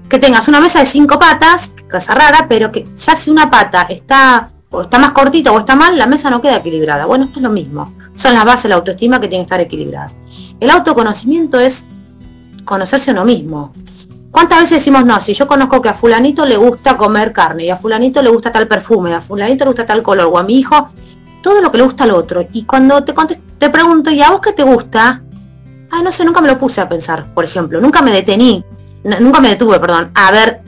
que 0.07 0.19
tengas 0.19 0.47
una 0.47 0.59
mesa 0.59 0.79
de 0.79 0.85
cinco 0.85 1.17
patas, 1.17 1.71
cosa 1.89 2.13
rara, 2.13 2.45
pero 2.47 2.71
que 2.71 2.85
ya 2.97 3.15
si 3.15 3.31
una 3.31 3.49
pata 3.49 3.83
está 3.89 4.51
o 4.69 4.81
está 4.83 4.99
más 4.99 5.11
cortita 5.11 5.51
o 5.51 5.59
está 5.59 5.75
mal, 5.75 5.97
la 5.97 6.07
mesa 6.07 6.29
no 6.29 6.41
queda 6.41 6.57
equilibrada. 6.57 7.05
Bueno, 7.05 7.25
esto 7.25 7.39
es 7.39 7.43
lo 7.43 7.49
mismo. 7.49 7.93
Son 8.15 8.33
las 8.33 8.45
bases 8.45 8.63
de 8.63 8.69
la 8.69 8.75
autoestima 8.75 9.19
que 9.19 9.27
tienen 9.27 9.45
que 9.45 9.53
estar 9.53 9.59
equilibradas. 9.59 10.15
El 10.59 10.69
autoconocimiento 10.69 11.59
es 11.59 11.83
conocerse 12.65 13.11
uno 13.11 13.25
mismo. 13.25 13.71
¿Cuántas 14.31 14.61
veces 14.61 14.77
decimos, 14.77 15.05
no, 15.05 15.19
si 15.19 15.33
yo 15.33 15.45
conozco 15.45 15.81
que 15.81 15.89
a 15.89 15.93
fulanito 15.93 16.45
le 16.45 16.55
gusta 16.55 16.95
comer 16.95 17.33
carne, 17.33 17.65
y 17.65 17.69
a 17.69 17.77
fulanito 17.77 18.21
le 18.21 18.29
gusta 18.29 18.51
tal 18.51 18.67
perfume, 18.67 19.13
a 19.13 19.21
fulanito 19.21 19.65
le 19.65 19.71
gusta 19.71 19.85
tal 19.85 20.01
color, 20.01 20.27
o 20.31 20.37
a 20.37 20.43
mi 20.43 20.59
hijo, 20.59 20.89
todo 21.43 21.61
lo 21.61 21.71
que 21.71 21.77
le 21.77 21.83
gusta 21.83 22.05
al 22.05 22.11
otro. 22.11 22.47
Y 22.53 22.63
cuando 22.63 23.03
te, 23.03 23.13
te 23.57 23.69
pregunto, 23.69 24.09
¿y 24.09 24.21
a 24.21 24.29
vos 24.29 24.39
qué 24.39 24.53
te 24.53 24.63
gusta? 24.63 25.21
Ay, 25.91 26.03
no 26.03 26.11
sé, 26.11 26.23
nunca 26.23 26.39
me 26.39 26.47
lo 26.47 26.57
puse 26.57 26.79
a 26.79 26.87
pensar, 26.87 27.33
por 27.33 27.43
ejemplo, 27.43 27.81
nunca 27.81 28.01
me 28.01 28.11
detení, 28.11 28.63
nunca 29.03 29.41
me 29.41 29.49
detuve, 29.49 29.79
perdón, 29.79 30.11
a 30.15 30.31
ver 30.31 30.61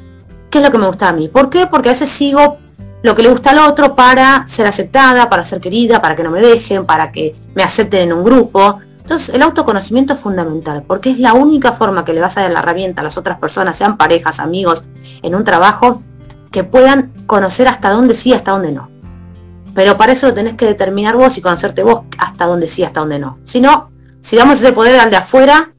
qué 0.50 0.58
es 0.58 0.64
lo 0.64 0.72
que 0.72 0.78
me 0.78 0.88
gusta 0.88 1.10
a 1.10 1.14
mí. 1.14 1.30
¿Por 1.30 1.50
qué? 1.50 1.68
Porque 1.68 1.90
a 1.90 1.94
veces 1.94 2.10
sigo 2.10 2.58
lo 3.02 3.16
que 3.16 3.24
le 3.24 3.30
gusta 3.30 3.52
al 3.52 3.60
otro 3.60 3.96
para 3.96 4.46
ser 4.48 4.68
aceptada, 4.68 5.30
para 5.30 5.44
ser 5.44 5.60
querida, 5.62 6.02
para 6.02 6.16
que 6.16 6.24
no 6.24 6.32
me 6.32 6.42
dejen, 6.42 6.86
para 6.86 7.12
que 7.12 7.36
me 7.56 7.64
acepten 7.64 8.02
en 8.02 8.14
un 8.14 8.24
grupo. 8.24 8.80
Entonces, 9.04 9.36
el 9.36 9.42
autoconocimiento 9.42 10.14
es 10.14 10.20
fundamental, 10.20 10.84
porque 10.88 11.12
es 11.12 11.20
la 11.20 11.34
única 11.34 11.74
forma 11.74 12.06
que 12.06 12.14
le 12.14 12.22
vas 12.22 12.38
a 12.38 12.44
dar 12.44 12.52
la 12.52 12.60
herramienta 12.60 13.02
a 13.02 13.04
las 13.04 13.18
otras 13.18 13.38
personas, 13.38 13.76
sean 13.76 13.98
parejas, 13.98 14.40
amigos, 14.40 14.84
en 15.22 15.36
un 15.36 15.44
trabajo, 15.44 16.02
que 16.52 16.64
puedan 16.64 17.12
conocer 17.26 17.68
hasta 17.68 17.90
dónde 17.90 18.16
sí, 18.16 18.34
hasta 18.34 18.52
dónde 18.52 18.72
no. 18.72 18.90
Pero 19.76 19.98
para 19.98 20.14
eso 20.14 20.28
lo 20.28 20.34
tenés 20.34 20.56
que 20.56 20.66
determinar 20.66 21.18
vos 21.18 21.38
y 21.38 21.42
conocerte 21.42 21.84
vos 21.84 22.04
hasta 22.18 22.46
dónde 22.46 22.70
sí, 22.70 22.84
hasta 22.84 23.02
dónde 23.02 23.20
no. 23.20 23.40
Si 23.44 23.60
no, 23.60 23.92
si 24.22 24.38
damos 24.38 24.60
ese 24.60 24.72
poder 24.72 24.98
al 25.00 25.10
de 25.10 25.18
afuera, 25.18 25.74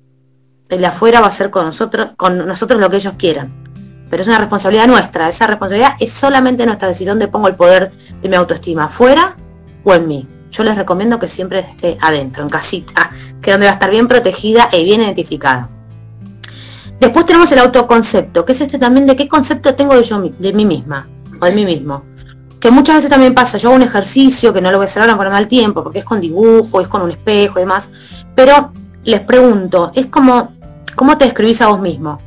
el 0.68 0.80
de 0.80 0.86
afuera 0.86 1.20
va 1.20 1.28
a 1.28 1.30
ser 1.30 1.50
con 1.50 1.64
nosotros, 1.64 2.10
con 2.16 2.46
nosotros 2.46 2.78
lo 2.78 2.90
que 2.90 2.96
ellos 2.96 3.14
quieran. 3.16 3.64
Pero 4.10 4.22
es 4.22 4.28
una 4.28 4.38
responsabilidad 4.38 4.86
nuestra. 4.86 5.28
Esa 5.30 5.46
responsabilidad 5.46 5.94
es 5.98 6.12
solamente 6.12 6.66
nuestra 6.66 6.88
decisión 6.88 7.18
de 7.18 7.28
pongo 7.28 7.48
el 7.48 7.54
poder 7.54 7.92
de 8.20 8.28
mi 8.28 8.36
autoestima, 8.36 8.84
afuera 8.84 9.36
o 9.82 9.94
en 9.94 10.08
mí 10.08 10.28
yo 10.54 10.62
les 10.62 10.76
recomiendo 10.76 11.18
que 11.18 11.26
siempre 11.26 11.58
esté 11.58 11.98
adentro, 12.00 12.44
en 12.44 12.48
casita, 12.48 13.10
que 13.42 13.50
donde 13.50 13.66
va 13.66 13.72
a 13.72 13.74
estar 13.74 13.90
bien 13.90 14.06
protegida 14.06 14.68
y 14.72 14.84
bien 14.84 15.02
identificada. 15.02 15.68
Después 17.00 17.26
tenemos 17.26 17.50
el 17.50 17.58
autoconcepto, 17.58 18.44
que 18.44 18.52
es 18.52 18.60
este 18.60 18.78
también 18.78 19.04
de 19.06 19.16
qué 19.16 19.28
concepto 19.28 19.74
tengo 19.74 19.96
de 19.96 20.04
yo 20.04 20.20
de 20.20 20.52
mí 20.52 20.64
misma 20.64 21.08
o 21.40 21.44
de 21.44 21.52
mí 21.52 21.64
mismo. 21.64 22.04
Que 22.60 22.70
muchas 22.70 22.96
veces 22.96 23.10
también 23.10 23.34
pasa, 23.34 23.58
yo 23.58 23.68
hago 23.68 23.76
un 23.76 23.82
ejercicio 23.82 24.52
que 24.52 24.60
no 24.60 24.70
lo 24.70 24.78
voy 24.78 24.84
a 24.84 24.86
hacer 24.86 25.02
ahora 25.02 25.16
por 25.16 25.28
mal 25.28 25.48
tiempo, 25.48 25.82
porque 25.82 25.98
es 25.98 26.04
con 26.04 26.20
dibujo, 26.20 26.80
es 26.80 26.86
con 26.86 27.02
un 27.02 27.10
espejo 27.10 27.58
y 27.58 27.62
demás, 27.62 27.90
pero 28.36 28.72
les 29.02 29.20
pregunto, 29.20 29.90
es 29.92 30.06
como, 30.06 30.52
¿cómo 30.94 31.18
te 31.18 31.24
describís 31.24 31.60
a 31.62 31.66
vos 31.66 31.80
mismo? 31.80 32.20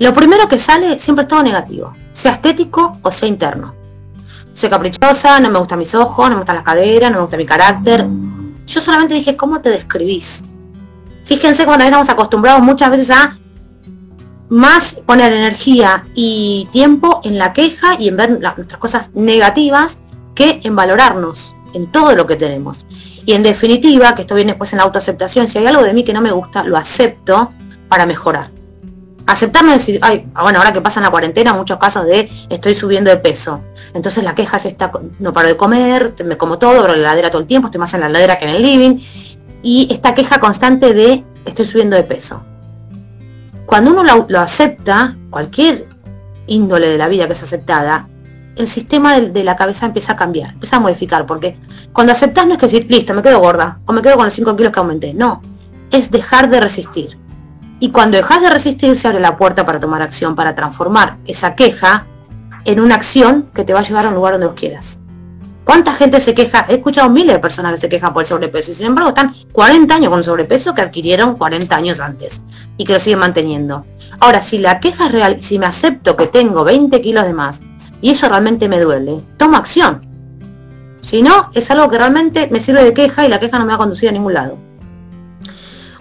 Lo 0.00 0.12
primero 0.12 0.48
que 0.48 0.58
sale 0.58 0.98
siempre 0.98 1.22
es 1.22 1.28
todo 1.28 1.44
negativo, 1.44 1.92
sea 2.12 2.32
estético 2.32 2.98
o 3.00 3.12
sea 3.12 3.28
interno 3.28 3.81
soy 4.54 4.68
caprichosa, 4.68 5.40
no 5.40 5.50
me 5.50 5.58
gustan 5.58 5.78
mis 5.78 5.94
ojos, 5.94 6.28
no 6.28 6.36
me 6.36 6.40
gustan 6.40 6.56
las 6.56 6.64
caderas, 6.64 7.10
no 7.10 7.18
me 7.18 7.22
gusta 7.22 7.36
mi 7.36 7.46
carácter. 7.46 8.06
Yo 8.66 8.80
solamente 8.80 9.14
dije, 9.14 9.36
¿cómo 9.36 9.60
te 9.60 9.70
describís? 9.70 10.42
Fíjense 11.24 11.64
cuando 11.64 11.84
estamos 11.84 12.08
acostumbrados 12.08 12.62
muchas 12.62 12.90
veces 12.90 13.10
a 13.10 13.38
más 14.48 14.94
poner 15.06 15.32
energía 15.32 16.04
y 16.14 16.68
tiempo 16.72 17.20
en 17.24 17.38
la 17.38 17.52
queja 17.52 17.96
y 17.98 18.08
en 18.08 18.16
ver 18.16 18.30
nuestras 18.30 18.78
cosas 18.78 19.10
negativas 19.14 19.98
que 20.34 20.60
en 20.62 20.76
valorarnos 20.76 21.54
en 21.74 21.90
todo 21.90 22.14
lo 22.14 22.26
que 22.26 22.36
tenemos. 22.36 22.84
Y 23.24 23.32
en 23.32 23.42
definitiva, 23.42 24.14
que 24.14 24.22
esto 24.22 24.34
viene 24.34 24.52
después 24.52 24.72
en 24.72 24.78
la 24.78 24.84
autoaceptación, 24.84 25.48
si 25.48 25.58
hay 25.58 25.66
algo 25.66 25.82
de 25.82 25.94
mí 25.94 26.04
que 26.04 26.12
no 26.12 26.20
me 26.20 26.32
gusta, 26.32 26.64
lo 26.64 26.76
acepto 26.76 27.52
para 27.88 28.04
mejorar 28.04 28.61
aceptarme 29.26 29.72
decir, 29.72 29.98
ay, 30.02 30.26
bueno, 30.40 30.58
ahora 30.58 30.72
que 30.72 30.80
pasa 30.80 31.00
en 31.00 31.04
la 31.04 31.10
cuarentena, 31.10 31.52
muchos 31.52 31.78
casos 31.78 32.06
de 32.06 32.30
estoy 32.48 32.74
subiendo 32.74 33.10
de 33.10 33.16
peso. 33.16 33.62
Entonces 33.94 34.24
la 34.24 34.34
queja 34.34 34.56
es 34.56 34.66
esta, 34.66 34.90
no 35.18 35.32
paro 35.32 35.48
de 35.48 35.56
comer, 35.56 36.14
me 36.24 36.36
como 36.36 36.58
todo, 36.58 36.80
abro 36.80 36.94
la 36.94 36.98
heladera 36.98 37.30
todo 37.30 37.40
el 37.40 37.46
tiempo, 37.46 37.68
estoy 37.68 37.80
más 37.80 37.92
en 37.94 38.00
la 38.00 38.06
heladera 38.06 38.38
que 38.38 38.44
en 38.46 38.50
el 38.56 38.62
living. 38.62 39.00
Y 39.62 39.88
esta 39.90 40.14
queja 40.14 40.40
constante 40.40 40.92
de 40.92 41.24
estoy 41.44 41.66
subiendo 41.66 41.96
de 41.96 42.02
peso. 42.02 42.42
Cuando 43.66 43.92
uno 43.92 44.26
lo, 44.28 44.40
acepta, 44.40 45.16
cualquier 45.30 45.86
índole 46.46 46.88
de 46.88 46.98
la 46.98 47.08
vida 47.08 47.26
que 47.26 47.32
es 47.32 47.42
aceptada, 47.42 48.08
el 48.56 48.68
sistema 48.68 49.18
de, 49.18 49.44
la 49.44 49.56
cabeza 49.56 49.86
empieza 49.86 50.12
a 50.12 50.16
cambiar, 50.16 50.52
empieza 50.52 50.76
a 50.76 50.80
modificar, 50.80 51.24
porque 51.24 51.56
cuando 51.92 52.12
aceptas 52.12 52.46
no 52.46 52.54
es 52.54 52.58
que 52.58 52.66
decir, 52.66 52.86
listo, 52.90 53.14
me 53.14 53.22
quedo 53.22 53.38
gorda, 53.38 53.78
o 53.86 53.92
me 53.92 54.02
quedo 54.02 54.16
con 54.16 54.26
los 54.26 54.34
5 54.34 54.56
kilos 54.56 54.72
que 54.72 54.80
aumenté, 54.80 55.14
no, 55.14 55.40
es 55.90 56.10
dejar 56.10 56.50
de 56.50 56.60
resistir 56.60 57.21
Y 57.82 57.90
cuando 57.90 58.16
dejas 58.16 58.40
de 58.40 58.48
resistir, 58.48 58.96
se 58.96 59.08
abre 59.08 59.18
la 59.18 59.36
puerta 59.36 59.66
para 59.66 59.80
tomar 59.80 60.02
acción, 60.02 60.36
para 60.36 60.54
transformar 60.54 61.16
esa 61.26 61.56
queja 61.56 62.06
en 62.64 62.78
una 62.78 62.94
acción 62.94 63.50
que 63.52 63.64
te 63.64 63.72
va 63.72 63.80
a 63.80 63.82
llevar 63.82 64.06
a 64.06 64.10
un 64.10 64.14
lugar 64.14 64.34
donde 64.34 64.46
vos 64.46 64.54
quieras. 64.54 65.00
¿Cuánta 65.64 65.92
gente 65.92 66.20
se 66.20 66.32
queja? 66.32 66.64
He 66.68 66.74
escuchado 66.74 67.10
miles 67.10 67.34
de 67.34 67.40
personas 67.40 67.74
que 67.74 67.80
se 67.80 67.88
quejan 67.88 68.12
por 68.14 68.22
el 68.22 68.28
sobrepeso 68.28 68.70
y 68.70 68.74
sin 68.74 68.86
embargo 68.86 69.08
están 69.08 69.34
40 69.50 69.96
años 69.96 70.10
con 70.10 70.22
sobrepeso 70.22 70.76
que 70.76 70.82
adquirieron 70.82 71.34
40 71.34 71.74
años 71.74 71.98
antes 71.98 72.42
y 72.76 72.84
que 72.84 72.92
lo 72.92 73.00
siguen 73.00 73.18
manteniendo. 73.18 73.84
Ahora, 74.20 74.42
si 74.42 74.58
la 74.58 74.78
queja 74.78 75.06
es 75.06 75.12
real, 75.12 75.42
si 75.42 75.58
me 75.58 75.66
acepto 75.66 76.14
que 76.14 76.28
tengo 76.28 76.62
20 76.62 77.02
kilos 77.02 77.24
de 77.24 77.32
más 77.32 77.60
y 78.00 78.10
eso 78.10 78.28
realmente 78.28 78.68
me 78.68 78.78
duele, 78.78 79.22
tomo 79.38 79.56
acción. 79.56 80.06
Si 81.00 81.20
no, 81.20 81.50
es 81.52 81.68
algo 81.72 81.90
que 81.90 81.98
realmente 81.98 82.46
me 82.48 82.60
sirve 82.60 82.84
de 82.84 82.94
queja 82.94 83.26
y 83.26 83.28
la 83.28 83.40
queja 83.40 83.58
no 83.58 83.64
me 83.64 83.70
va 83.70 83.74
a 83.74 83.78
conducir 83.78 84.08
a 84.08 84.12
ningún 84.12 84.34
lado. 84.34 84.56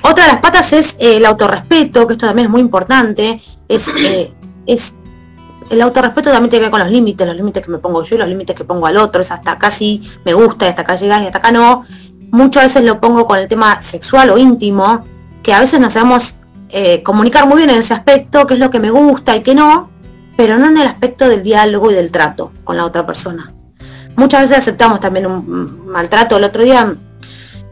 Otra 0.04 0.26
de 0.26 0.32
las 0.32 0.42
patas 0.42 0.74
es 0.74 0.96
eh, 1.00 1.18
el 1.18 1.26
autorrespeto, 1.26 2.08
que 2.08 2.14
esto 2.14 2.26
también 2.26 2.48
es 2.48 2.52
muy 2.52 2.62
importante, 2.62 3.42
eh, 3.70 4.34
es 4.66 4.94
el 5.72 5.82
autorrespeto 5.82 6.32
también 6.32 6.50
tiene 6.50 6.66
que 6.66 6.66
ver 6.66 6.72
con 6.72 6.80
los 6.82 6.92
límites, 6.92 7.26
los 7.26 7.36
límites 7.36 7.64
que 7.64 7.72
me 7.72 7.78
pongo 7.78 8.04
yo 8.04 8.16
y 8.16 8.18
los 8.18 8.28
límites 8.28 8.56
que 8.56 8.66
pongo 8.66 8.88
al 8.88 8.98
otro, 8.98 9.22
es 9.22 9.32
hasta 9.32 9.54
acá 9.54 9.72
sí 9.72 10.04
me 10.26 10.34
gusta, 10.34 10.68
hasta 10.68 10.82
acá 10.82 10.98
llegas 10.98 11.24
y 11.24 11.28
hasta 11.28 11.38
acá 11.38 11.52
no. 11.52 11.86
Muchas 12.32 12.64
veces 12.64 12.84
lo 12.84 13.00
pongo 13.00 13.26
con 13.26 13.40
el 13.40 13.48
tema 13.48 13.82
sexual 13.82 14.32
o 14.32 14.38
íntimo, 14.38 15.06
que 15.42 15.54
a 15.54 15.62
veces 15.62 15.80
no 15.80 15.90
sabemos 15.90 16.36
eh, 16.70 17.02
comunicar 17.04 17.48
muy 17.48 17.58
bien 17.58 17.70
en 17.70 17.78
ese 17.78 17.94
aspecto, 17.94 18.46
qué 18.48 18.56
es 18.56 18.60
lo 18.60 18.70
que 18.70 18.80
me 18.80 18.92
gusta 18.92 19.36
y 19.36 19.42
qué 19.42 19.56
no, 19.56 19.90
pero 20.36 20.58
no 20.58 20.68
en 20.68 20.78
el 20.78 20.88
aspecto 20.88 21.30
del 21.30 21.42
diálogo 21.42 21.90
y 21.90 21.94
del 21.94 22.12
trato 22.12 22.52
con 22.66 22.76
la 22.76 22.86
otra 22.86 23.06
persona. 23.06 23.54
Muchas 24.18 24.42
veces 24.42 24.58
aceptamos 24.58 25.00
también 25.00 25.26
un 25.26 25.88
maltrato. 25.88 26.36
El 26.36 26.44
otro 26.44 26.64
día, 26.64 26.94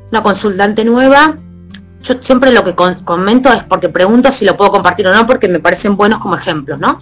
una 0.10 0.24
consultante 0.24 0.86
nueva, 0.86 1.36
yo 2.02 2.16
siempre 2.22 2.52
lo 2.52 2.64
que 2.64 2.76
comento 2.76 3.52
es 3.52 3.64
porque 3.64 3.90
pregunto 3.90 4.32
si 4.32 4.46
lo 4.46 4.56
puedo 4.56 4.72
compartir 4.72 5.08
o 5.08 5.14
no, 5.14 5.28
porque 5.28 5.48
me 5.48 5.60
parecen 5.60 5.98
buenos 5.98 6.20
como 6.20 6.36
ejemplos, 6.36 6.80
¿no? 6.80 7.00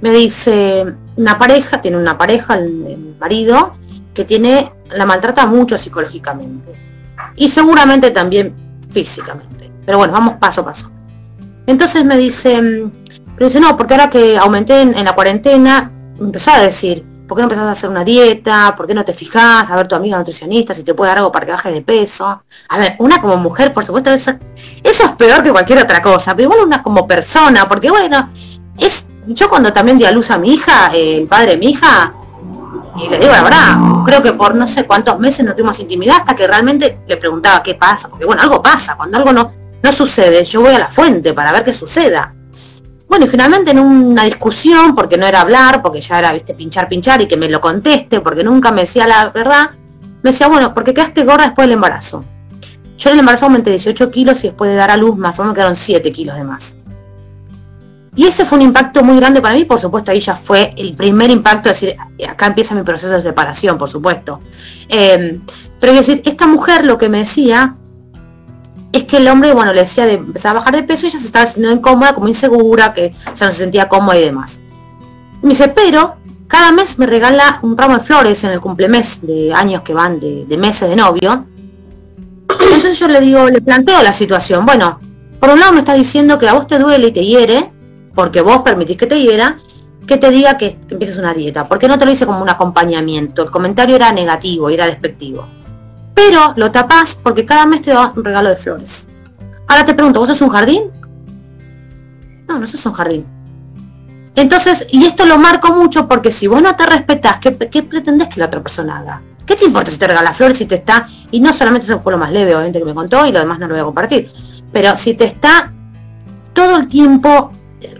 me 0.00 0.10
dice 0.10 0.86
una 1.16 1.38
pareja, 1.38 1.80
tiene 1.80 1.96
una 1.96 2.16
pareja, 2.16 2.54
el, 2.56 3.16
marido, 3.20 3.74
que 4.14 4.24
tiene, 4.24 4.72
la 4.94 5.06
maltrata 5.06 5.46
mucho 5.46 5.76
psicológicamente. 5.78 6.72
Y 7.36 7.48
seguramente 7.48 8.10
también 8.10 8.54
físicamente. 8.90 9.70
Pero 9.84 9.98
bueno, 9.98 10.12
vamos 10.12 10.36
paso 10.36 10.62
a 10.62 10.64
paso. 10.64 10.90
Entonces 11.66 12.04
me 12.04 12.16
dice, 12.16 12.60
me 12.60 12.90
dice, 13.38 13.60
no, 13.60 13.76
porque 13.76 13.94
ahora 13.94 14.10
que 14.10 14.38
aumenté 14.38 14.80
en, 14.80 15.04
la 15.04 15.14
cuarentena, 15.14 15.90
empezó 16.18 16.50
a 16.50 16.60
decir, 16.60 17.04
¿por 17.30 17.36
qué 17.36 17.42
no 17.42 17.44
empezás 17.44 17.66
a 17.66 17.70
hacer 17.70 17.88
una 17.88 18.02
dieta? 18.02 18.74
¿Por 18.76 18.88
qué 18.88 18.92
no 18.92 19.04
te 19.04 19.12
fijas 19.12 19.70
a 19.70 19.76
ver 19.76 19.86
tu 19.86 19.94
amiga 19.94 20.18
nutricionista 20.18 20.74
si 20.74 20.82
te 20.82 20.94
puede 20.94 21.10
dar 21.10 21.18
algo 21.18 21.30
para 21.30 21.46
que 21.46 21.52
bajes 21.52 21.72
de 21.72 21.80
peso? 21.80 22.42
A 22.68 22.76
ver, 22.76 22.96
una 22.98 23.20
como 23.20 23.36
mujer, 23.36 23.72
por 23.72 23.86
supuesto, 23.86 24.10
eso, 24.10 24.32
es 24.82 25.00
peor 25.16 25.40
que 25.44 25.52
cualquier 25.52 25.80
otra 25.80 26.02
cosa, 26.02 26.34
pero 26.34 26.50
igual 26.50 26.66
una 26.66 26.82
como 26.82 27.06
persona, 27.06 27.68
porque 27.68 27.88
bueno, 27.88 28.30
es 28.76 29.06
yo 29.28 29.48
cuando 29.48 29.72
también 29.72 29.96
di 29.96 30.04
a 30.04 30.10
luz 30.10 30.28
a 30.32 30.38
mi 30.38 30.54
hija, 30.54 30.90
eh, 30.92 31.18
el 31.18 31.28
padre 31.28 31.52
de 31.52 31.58
mi 31.58 31.70
hija, 31.70 32.14
y 32.96 33.08
le 33.08 33.20
digo 33.20 33.30
la 33.30 33.44
verdad, 33.44 33.76
creo 34.04 34.20
que 34.24 34.32
por 34.32 34.56
no 34.56 34.66
sé 34.66 34.84
cuántos 34.84 35.16
meses 35.20 35.46
no 35.46 35.52
tuvimos 35.52 35.78
intimidad 35.78 36.16
hasta 36.16 36.34
que 36.34 36.48
realmente 36.48 36.98
le 37.06 37.16
preguntaba 37.16 37.62
qué 37.62 37.76
pasa, 37.76 38.08
porque 38.08 38.24
bueno, 38.24 38.42
algo 38.42 38.60
pasa, 38.60 38.96
cuando 38.96 39.18
algo 39.18 39.32
no, 39.32 39.52
no 39.80 39.92
sucede, 39.92 40.44
yo 40.44 40.62
voy 40.62 40.74
a 40.74 40.80
la 40.80 40.88
fuente 40.88 41.32
para 41.32 41.52
ver 41.52 41.62
qué 41.62 41.72
suceda. 41.72 42.34
Bueno, 43.10 43.26
y 43.26 43.28
finalmente 43.28 43.72
en 43.72 43.80
una 43.80 44.22
discusión, 44.22 44.94
porque 44.94 45.18
no 45.18 45.26
era 45.26 45.40
hablar, 45.40 45.82
porque 45.82 46.00
ya 46.00 46.20
era, 46.20 46.32
viste, 46.32 46.54
pinchar, 46.54 46.88
pinchar 46.88 47.20
y 47.20 47.26
que 47.26 47.36
me 47.36 47.48
lo 47.48 47.60
conteste, 47.60 48.20
porque 48.20 48.44
nunca 48.44 48.70
me 48.70 48.82
decía 48.82 49.04
la 49.04 49.30
verdad, 49.30 49.70
me 50.22 50.30
decía, 50.30 50.46
bueno, 50.46 50.72
porque 50.72 50.94
quedaste 50.94 51.24
gorda 51.24 51.46
después 51.46 51.66
del 51.66 51.72
embarazo. 51.72 52.24
Yo 52.96 53.10
en 53.10 53.14
el 53.14 53.20
embarazo 53.20 53.46
aumenté 53.46 53.70
18 53.70 54.12
kilos 54.12 54.44
y 54.44 54.46
después 54.46 54.70
de 54.70 54.76
dar 54.76 54.92
a 54.92 54.96
luz 54.96 55.16
más 55.16 55.36
o 55.40 55.42
menos 55.42 55.56
quedaron 55.56 55.74
7 55.74 56.12
kilos 56.12 56.36
de 56.36 56.44
más. 56.44 56.76
Y 58.14 58.26
ese 58.26 58.44
fue 58.44 58.58
un 58.58 58.62
impacto 58.62 59.02
muy 59.02 59.16
grande 59.16 59.40
para 59.40 59.54
mí, 59.54 59.64
por 59.64 59.80
supuesto, 59.80 60.12
ahí 60.12 60.20
ya 60.20 60.36
fue 60.36 60.72
el 60.76 60.94
primer 60.94 61.30
impacto, 61.30 61.68
es 61.68 61.80
decir, 61.80 61.96
acá 62.28 62.46
empieza 62.46 62.76
mi 62.76 62.82
proceso 62.84 63.14
de 63.14 63.22
separación, 63.22 63.76
por 63.76 63.90
supuesto. 63.90 64.38
Em, 64.88 65.40
pero 65.80 65.92
decir, 65.94 66.22
esta 66.24 66.46
mujer 66.46 66.84
lo 66.84 66.96
que 66.96 67.08
me 67.08 67.18
decía 67.18 67.74
es 68.92 69.04
que 69.04 69.18
el 69.18 69.28
hombre, 69.28 69.52
bueno, 69.52 69.72
le 69.72 69.82
decía 69.82 70.04
de 70.06 70.14
empezar 70.14 70.50
a 70.50 70.60
bajar 70.60 70.74
de 70.74 70.82
peso 70.82 71.06
y 71.06 71.08
ella 71.10 71.18
se 71.18 71.26
estaba 71.26 71.46
sintiendo 71.46 71.76
incómoda, 71.76 72.14
como 72.14 72.28
insegura, 72.28 72.92
que 72.92 73.14
ya 73.36 73.46
no 73.46 73.52
se 73.52 73.58
sentía 73.58 73.88
cómoda 73.88 74.18
y 74.18 74.24
demás. 74.24 74.58
me 75.42 75.50
dice, 75.50 75.68
pero 75.68 76.16
cada 76.48 76.72
mes 76.72 76.98
me 76.98 77.06
regala 77.06 77.60
un 77.62 77.78
ramo 77.78 77.98
de 77.98 78.02
flores 78.02 78.42
en 78.42 78.50
el 78.50 78.60
cumplemes 78.60 79.20
de 79.22 79.52
años 79.52 79.82
que 79.82 79.94
van, 79.94 80.18
de, 80.18 80.44
de 80.44 80.56
meses 80.56 80.88
de 80.88 80.96
novio. 80.96 81.46
Entonces 82.48 82.98
yo 82.98 83.06
le 83.06 83.20
digo, 83.20 83.48
le 83.48 83.60
planteo 83.60 84.02
la 84.02 84.12
situación. 84.12 84.66
Bueno, 84.66 84.98
por 85.38 85.50
un 85.50 85.60
lado 85.60 85.72
me 85.72 85.78
está 85.78 85.94
diciendo 85.94 86.38
que 86.38 86.48
a 86.48 86.54
vos 86.54 86.66
te 86.66 86.78
duele 86.78 87.08
y 87.08 87.12
te 87.12 87.24
hiere, 87.24 87.70
porque 88.14 88.40
vos 88.40 88.62
permitís 88.62 88.96
que 88.96 89.06
te 89.06 89.20
hiera, 89.20 89.60
que 90.06 90.16
te 90.16 90.30
diga 90.30 90.58
que 90.58 90.76
empieces 90.88 91.18
una 91.18 91.32
dieta. 91.32 91.68
Porque 91.68 91.86
no 91.86 91.96
te 91.96 92.04
lo 92.04 92.10
hice 92.10 92.26
como 92.26 92.42
un 92.42 92.48
acompañamiento. 92.48 93.44
El 93.44 93.50
comentario 93.52 93.94
era 93.94 94.10
negativo, 94.10 94.68
era 94.68 94.86
despectivo. 94.86 95.46
Pero 96.14 96.54
lo 96.56 96.70
tapás 96.70 97.14
porque 97.14 97.46
cada 97.46 97.66
mes 97.66 97.82
te 97.82 97.90
da 97.90 98.12
un 98.14 98.24
regalo 98.24 98.48
de 98.48 98.56
flores. 98.56 99.06
Ahora 99.66 99.84
te 99.84 99.94
pregunto, 99.94 100.20
¿vos 100.20 100.28
sos 100.28 100.42
un 100.42 100.50
jardín? 100.50 100.84
No, 102.48 102.58
no 102.58 102.66
sos 102.66 102.84
un 102.86 102.92
jardín. 102.92 103.26
Entonces, 104.34 104.86
y 104.90 105.04
esto 105.04 105.26
lo 105.26 105.38
marco 105.38 105.72
mucho 105.72 106.08
porque 106.08 106.30
si 106.30 106.46
vos 106.46 106.62
no 106.62 106.74
te 106.76 106.86
respetás, 106.86 107.38
¿qué, 107.40 107.56
qué 107.56 107.82
pretendés 107.82 108.28
que 108.28 108.40
la 108.40 108.46
otra 108.46 108.62
persona 108.62 108.98
haga? 108.98 109.22
¿Qué 109.44 109.56
te 109.56 109.64
importa 109.64 109.90
si 109.90 109.98
te 109.98 110.06
regala 110.06 110.32
flores, 110.32 110.58
si 110.58 110.66
te 110.66 110.76
está, 110.76 111.08
y 111.30 111.40
no 111.40 111.52
solamente 111.52 111.86
eso 111.86 111.98
fue 112.00 112.12
lo 112.12 112.18
más 112.18 112.30
leve, 112.30 112.54
obviamente, 112.54 112.78
que 112.78 112.84
me 112.84 112.94
contó, 112.94 113.26
y 113.26 113.32
lo 113.32 113.40
demás 113.40 113.58
no 113.58 113.66
lo 113.66 113.74
voy 113.74 113.80
a 113.80 113.84
compartir, 113.84 114.32
pero 114.72 114.96
si 114.96 115.14
te 115.14 115.24
está 115.24 115.72
todo 116.52 116.76
el 116.76 116.88
tiempo 116.88 117.50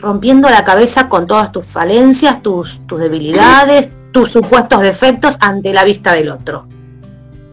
rompiendo 0.01 0.49
la 0.49 0.65
cabeza 0.65 1.09
con 1.09 1.27
todas 1.27 1.51
tus 1.53 1.67
falencias, 1.67 2.43
tus, 2.43 2.87
tus 2.87 3.01
debilidades, 3.01 3.89
tus 4.13 4.31
supuestos 4.31 4.81
defectos 4.81 5.37
ante 5.41 5.73
la 5.73 5.85
vista 5.85 6.13
del 6.13 6.31
otro. 6.31 6.67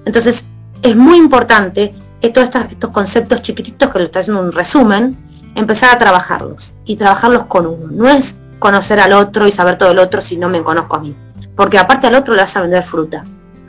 Entonces, 0.08 0.46
es 0.82 0.96
muy 0.96 1.18
importante 1.18 1.94
todos 2.34 2.50
estos, 2.70 2.92
conceptos 2.92 3.42
chiquititos 3.42 3.92
que 3.92 4.00
lo 4.00 4.06
estoy 4.06 4.22
haciendo 4.22 4.42
un 4.42 4.52
resumen, 4.52 5.18
empezar 5.54 5.94
a 5.94 6.00
trabajarlos 6.00 6.74
y 6.86 6.96
trabajarlos 6.96 7.46
con 7.46 7.66
uno. 7.66 7.88
No 7.92 8.10
es 8.10 8.38
conocer 8.60 9.00
al 9.00 9.14
otro 9.14 9.48
y 9.48 9.52
saber 9.52 9.78
todo 9.78 9.92
el 9.92 10.00
otro 10.00 10.22
si 10.22 10.38
no 10.38 10.50
me 10.50 10.64
conozco 10.64 10.96
a 10.96 11.00
mí. 11.00 11.16
Porque 11.56 11.78
aparte 11.78 12.08
al 12.08 12.16
otro 12.16 12.34
le 12.36 12.42
vas 12.42 12.56
a 12.56 12.62
vender 12.62 12.84
fruta. 12.84 13.26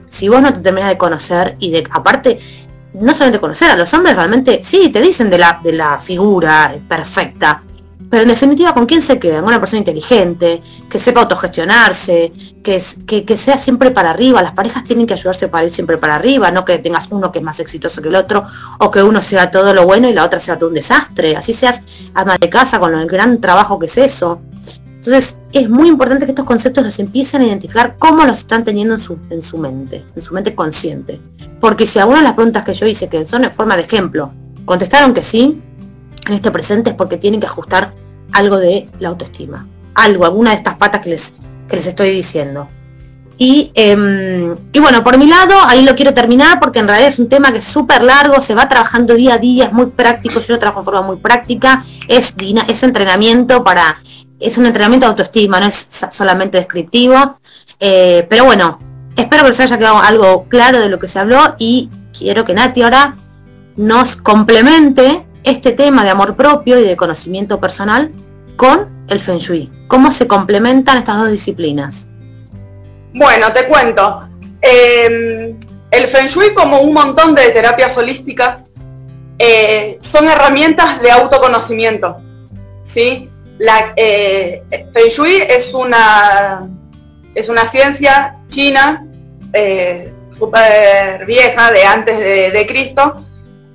Si 0.08 0.28
vos 0.28 0.40
no 0.40 0.52
te 0.52 0.60
terminas 0.60 0.90
de 0.90 0.98
conocer 0.98 1.56
y 1.58 1.70
de 1.70 1.84
aparte 1.90 2.38
no 2.94 3.12
solamente 3.12 3.40
conocer 3.40 3.70
a 3.70 3.76
los 3.76 3.92
hombres 3.92 4.16
realmente 4.16 4.64
sí 4.64 4.88
te 4.88 5.02
dicen 5.02 5.28
de 5.28 5.36
la 5.36 5.60
de 5.62 5.72
la 5.72 5.98
figura 5.98 6.74
perfecta 6.88 7.62
pero 8.10 8.22
en 8.22 8.28
definitiva, 8.28 8.72
¿con 8.72 8.86
quién 8.86 9.02
se 9.02 9.18
queda? 9.18 9.42
Una 9.42 9.60
persona 9.60 9.78
inteligente, 9.78 10.62
que 10.88 10.98
sepa 10.98 11.20
autogestionarse, 11.20 12.32
que, 12.62 12.82
que, 13.06 13.24
que, 13.24 13.36
sea 13.36 13.58
siempre 13.58 13.90
para 13.90 14.10
arriba. 14.10 14.40
Las 14.40 14.52
parejas 14.52 14.84
tienen 14.84 15.06
que 15.06 15.14
ayudarse 15.14 15.48
para 15.48 15.66
ir 15.66 15.70
siempre 15.70 15.98
para 15.98 16.14
arriba, 16.14 16.50
no 16.50 16.64
que 16.64 16.78
tengas 16.78 17.08
uno 17.10 17.30
que 17.30 17.40
es 17.40 17.44
más 17.44 17.60
exitoso 17.60 18.00
que 18.00 18.08
el 18.08 18.14
otro, 18.14 18.46
o 18.78 18.90
que 18.90 19.02
uno 19.02 19.20
sea 19.20 19.50
todo 19.50 19.74
lo 19.74 19.84
bueno 19.84 20.08
y 20.08 20.14
la 20.14 20.24
otra 20.24 20.40
sea 20.40 20.58
todo 20.58 20.70
un 20.70 20.74
desastre. 20.74 21.36
Así 21.36 21.52
seas 21.52 21.82
ama 22.14 22.36
de 22.40 22.48
casa 22.48 22.78
con 22.78 22.94
el 22.94 23.06
gran 23.06 23.40
trabajo 23.40 23.78
que 23.78 23.86
es 23.86 23.98
eso. 23.98 24.40
Entonces, 24.86 25.36
es 25.52 25.68
muy 25.68 25.88
importante 25.88 26.24
que 26.24 26.32
estos 26.32 26.46
conceptos 26.46 26.84
los 26.84 26.98
empiecen 26.98 27.42
a 27.42 27.46
identificar 27.46 27.96
cómo 27.98 28.24
los 28.24 28.38
están 28.38 28.64
teniendo 28.64 28.94
en 28.94 29.00
su, 29.00 29.18
en 29.30 29.42
su 29.42 29.58
mente, 29.58 30.04
en 30.16 30.22
su 30.22 30.34
mente 30.34 30.54
consciente. 30.54 31.20
Porque 31.60 31.86
si 31.86 31.98
alguna 31.98 32.18
de 32.18 32.24
las 32.24 32.34
preguntas 32.34 32.64
que 32.64 32.74
yo 32.74 32.86
hice, 32.86 33.08
que 33.08 33.26
son 33.26 33.44
en 33.44 33.52
forma 33.52 33.76
de 33.76 33.82
ejemplo, 33.82 34.32
contestaron 34.64 35.14
que 35.14 35.22
sí, 35.22 35.62
en 36.26 36.34
este 36.34 36.50
presente 36.50 36.90
es 36.90 36.96
porque 36.96 37.16
tienen 37.16 37.40
que 37.40 37.46
ajustar 37.46 37.94
algo 38.32 38.58
de 38.58 38.88
la 38.98 39.08
autoestima. 39.08 39.66
Algo, 39.94 40.24
alguna 40.24 40.50
de 40.50 40.56
estas 40.56 40.76
patas 40.76 41.00
que 41.00 41.10
les, 41.10 41.34
que 41.68 41.76
les 41.76 41.86
estoy 41.86 42.10
diciendo. 42.10 42.68
Y, 43.40 43.70
em, 43.74 44.56
y, 44.72 44.80
bueno, 44.80 45.04
por 45.04 45.16
mi 45.16 45.26
lado, 45.26 45.54
ahí 45.64 45.84
lo 45.84 45.94
quiero 45.94 46.12
terminar 46.12 46.58
porque 46.58 46.80
en 46.80 46.88
realidad 46.88 47.08
es 47.08 47.20
un 47.20 47.28
tema 47.28 47.52
que 47.52 47.58
es 47.58 47.64
súper 47.64 48.02
largo, 48.02 48.40
se 48.40 48.54
va 48.54 48.68
trabajando 48.68 49.14
día 49.14 49.34
a 49.34 49.38
día, 49.38 49.66
es 49.66 49.72
muy 49.72 49.86
práctico, 49.86 50.40
yo 50.40 50.54
lo 50.54 50.58
trabajo 50.58 50.80
de 50.80 50.84
forma 50.84 51.02
muy 51.02 51.16
práctica, 51.18 51.84
es, 52.08 52.34
es 52.66 52.82
entrenamiento 52.82 53.62
para, 53.62 54.02
es 54.40 54.58
un 54.58 54.66
entrenamiento 54.66 55.06
de 55.06 55.10
autoestima, 55.10 55.60
no 55.60 55.66
es 55.66 55.86
solamente 56.10 56.58
descriptivo. 56.58 57.38
Eh, 57.78 58.26
pero 58.28 58.44
bueno, 58.44 58.80
espero 59.14 59.44
que 59.44 59.50
les 59.50 59.60
haya 59.60 59.78
quedado 59.78 59.98
algo 59.98 60.46
claro 60.48 60.80
de 60.80 60.88
lo 60.88 60.98
que 60.98 61.06
se 61.06 61.20
habló 61.20 61.54
y 61.58 61.90
quiero 62.16 62.44
que 62.44 62.54
Nati 62.54 62.82
ahora 62.82 63.16
nos 63.76 64.16
complemente 64.16 65.27
este 65.48 65.72
tema 65.72 66.04
de 66.04 66.10
amor 66.10 66.36
propio 66.36 66.78
y 66.78 66.84
de 66.84 66.96
conocimiento 66.96 67.60
personal 67.60 68.12
con 68.56 69.06
el 69.08 69.20
Feng 69.20 69.38
Shui. 69.38 69.70
¿Cómo 69.88 70.10
se 70.10 70.26
complementan 70.26 70.98
estas 70.98 71.18
dos 71.18 71.30
disciplinas? 71.30 72.06
Bueno, 73.14 73.52
te 73.52 73.66
cuento. 73.66 74.28
Em, 74.60 75.58
el 75.90 76.08
Feng 76.08 76.26
Shui, 76.26 76.52
como 76.52 76.80
un 76.80 76.92
montón 76.92 77.34
de 77.34 77.48
terapias 77.50 77.96
holísticas, 77.96 78.66
eh, 79.38 79.98
son 80.02 80.28
herramientas 80.28 81.00
de 81.00 81.10
autoconocimiento. 81.10 82.18
¿sí? 82.84 83.30
La, 83.58 83.92
eh, 83.96 84.62
Feng 84.92 85.08
Shui 85.08 85.36
es 85.48 85.72
una, 85.72 86.68
es 87.34 87.48
una 87.48 87.64
ciencia 87.64 88.36
china 88.48 89.06
eh, 89.52 90.12
súper 90.28 91.24
vieja, 91.24 91.72
de 91.72 91.84
antes 91.84 92.18
de 92.18 92.66
Cristo, 92.66 93.24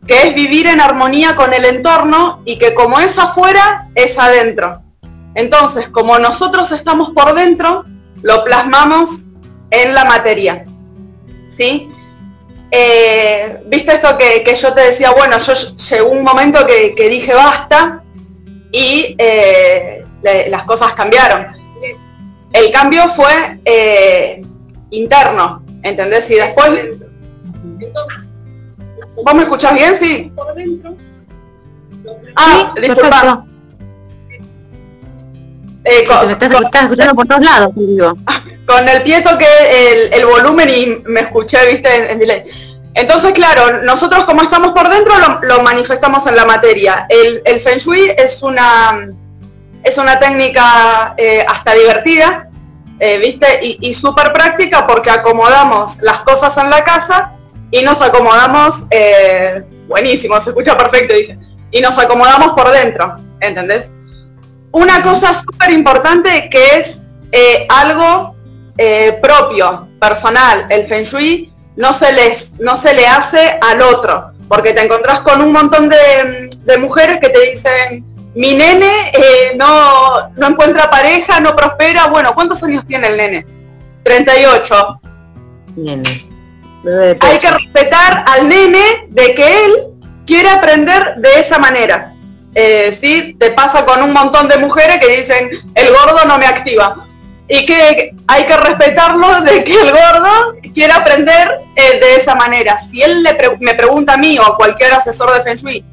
que 0.07 0.27
es 0.27 0.35
vivir 0.35 0.67
en 0.67 0.81
armonía 0.81 1.35
con 1.35 1.53
el 1.53 1.65
entorno 1.65 2.41
y 2.45 2.57
que 2.57 2.73
como 2.73 2.99
es 2.99 3.17
afuera, 3.17 3.89
es 3.95 4.17
adentro. 4.17 4.81
Entonces, 5.35 5.89
como 5.89 6.19
nosotros 6.19 6.71
estamos 6.71 7.11
por 7.11 7.33
dentro, 7.33 7.85
lo 8.21 8.43
plasmamos 8.43 9.25
en 9.71 9.93
la 9.93 10.05
materia. 10.05 10.65
¿Sí? 11.49 11.89
Eh, 12.69 13.61
Viste 13.67 13.93
esto 13.93 14.17
que, 14.17 14.55
yo 14.55 14.73
te 14.73 14.81
decía, 14.81 15.11
bueno, 15.11 15.37
yo 15.37 15.53
llegó 15.53 16.09
un 16.09 16.23
momento 16.23 16.65
que, 16.65 17.09
dije 17.09 17.33
basta 17.33 18.03
y 18.71 19.15
eh, 19.17 20.03
las 20.49 20.63
cosas 20.63 20.93
cambiaron. 20.93 21.47
El 22.51 22.71
cambio 22.71 23.07
fue 23.09 23.59
eh, 23.65 24.41
interno, 24.91 25.63
¿entendés? 25.81 26.29
Y 26.29 26.35
después... 26.35 26.89
¿Vos 29.15 29.33
me 29.33 29.43
escuchás 29.43 29.73
bien? 29.73 29.95
Sí. 29.95 30.31
Por 30.35 30.53
dentro. 30.55 30.95
Ah, 32.35 32.73
disculpa. 32.79 33.45
Eh, 35.85 36.05
con, 36.05 36.27
me 36.27 36.33
estás, 36.33 36.51
escuchando 36.51 37.15
por 37.15 37.27
todos 37.27 37.41
lados, 37.41 37.71
digo. 37.75 38.15
Con 38.65 38.87
el 38.87 39.03
pie 39.03 39.21
toqué 39.21 39.45
el, 39.69 40.13
el, 40.13 40.25
volumen 40.25 40.69
y 40.69 40.97
me 41.05 41.19
escuché, 41.21 41.57
viste, 41.69 42.11
en, 42.11 42.17
delay. 42.17 42.45
Entonces, 42.93 43.33
claro, 43.33 43.81
nosotros 43.83 44.23
como 44.23 44.41
estamos 44.41 44.71
por 44.71 44.87
dentro 44.87 45.13
lo, 45.41 45.61
manifestamos 45.61 46.25
en 46.27 46.37
la 46.37 46.45
materia. 46.45 47.05
El, 47.09 47.41
el, 47.43 47.59
Feng 47.59 47.77
Shui 47.77 48.11
es 48.17 48.41
una, 48.41 49.09
es 49.83 49.97
una 49.97 50.17
técnica 50.17 51.13
eh, 51.17 51.43
hasta 51.45 51.73
divertida, 51.73 52.47
eh, 52.99 53.17
¿viste? 53.17 53.59
Y, 53.61 53.77
y 53.81 53.93
súper 53.93 54.31
práctica 54.31 54.87
porque 54.87 55.09
acomodamos 55.09 55.97
las 56.01 56.21
cosas 56.21 56.55
en 56.57 56.69
la 56.69 56.85
casa 56.85 57.33
y 57.73 57.81
nos 57.81 57.99
acomodamos, 58.03 58.83
eh, 58.91 59.63
buenísimo, 59.87 60.39
se 60.39 60.51
escucha 60.51 60.77
perfecto, 60.77 61.15
dice, 61.15 61.39
y 61.71 61.81
nos 61.81 61.97
acomodamos 61.97 62.51
por 62.51 62.69
dentro, 62.69 63.15
¿entendés? 63.39 63.91
Una 64.71 65.01
cosa 65.01 65.33
súper 65.33 65.71
importante 65.71 66.49
que 66.51 66.63
es 66.77 67.01
eh, 67.31 67.65
algo 67.67 68.35
eh, 68.77 69.17
propio, 69.23 69.87
personal, 69.99 70.67
el 70.69 70.85
Feng 70.85 71.03
Shui 71.03 71.51
no 71.75 71.93
se, 71.93 72.13
les, 72.13 72.53
no 72.59 72.77
se 72.77 72.93
le 72.93 73.07
hace 73.07 73.57
al 73.59 73.81
otro, 73.81 74.33
porque 74.47 74.73
te 74.73 74.83
encontrás 74.83 75.21
con 75.21 75.41
un 75.41 75.51
montón 75.51 75.89
de, 75.89 76.77
mujeres 76.77 77.17
que 77.19 77.29
te 77.29 77.39
dicen, 77.49 78.05
mi 78.35 78.53
nene 78.53 78.91
no, 79.55 80.29
no 80.35 80.47
encuentra 80.47 80.91
pareja, 80.91 81.39
no 81.39 81.55
prospera, 81.55 82.05
bueno, 82.05 82.35
¿cuántos 82.35 82.61
años 82.61 82.85
tiene 82.85 83.07
el 83.07 83.17
nene? 83.17 83.47
38. 84.03 85.01
Nene. 85.75 86.32
Hay 86.85 87.39
que 87.39 87.49
respetar 87.49 88.25
al 88.27 88.49
nene 88.49 89.07
de 89.09 89.33
que 89.33 89.65
él 89.65 89.71
quiere 90.25 90.49
aprender 90.49 91.15
de 91.17 91.39
esa 91.39 91.57
manera. 91.59 92.13
Eh, 92.55 92.91
¿sí? 92.91 93.35
Te 93.39 93.51
pasa 93.51 93.85
con 93.85 94.01
un 94.03 94.11
montón 94.11 94.47
de 94.47 94.57
mujeres 94.57 94.99
que 94.99 95.17
dicen, 95.17 95.49
el 95.75 95.87
gordo 95.89 96.25
no 96.25 96.37
me 96.37 96.45
activa. 96.45 97.07
Y 97.47 97.65
que 97.65 98.15
hay 98.27 98.45
que 98.45 98.57
respetarlo 98.57 99.41
de 99.41 99.63
que 99.63 99.73
el 99.73 99.91
gordo 99.91 100.55
quiere 100.73 100.93
aprender 100.93 101.59
eh, 101.75 101.99
de 101.99 102.15
esa 102.15 102.35
manera. 102.35 102.77
Si 102.77 103.01
él 103.01 103.25
me 103.59 103.73
pregunta 103.75 104.13
a 104.13 104.17
mí 104.17 104.37
o 104.39 104.43
a 104.43 104.55
cualquier 104.55 104.93
asesor 104.93 105.33
de 105.33 105.41
Feng 105.43 105.57
Shui 105.57 105.85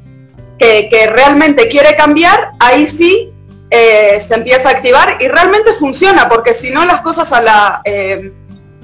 que, 0.57 1.09
realmente 1.11 1.67
quiere 1.67 1.95
cambiar, 1.95 2.51
ahí 2.59 2.85
sí 2.85 3.31
eh, 3.71 4.19
se 4.25 4.35
empieza 4.35 4.69
a 4.69 4.73
activar 4.73 5.17
y 5.19 5.27
realmente 5.27 5.73
funciona, 5.73 6.29
porque 6.29 6.53
si 6.53 6.69
no 6.69 6.85
las 6.85 7.01
cosas 7.01 7.31
a 7.33 7.41
la 7.41 7.81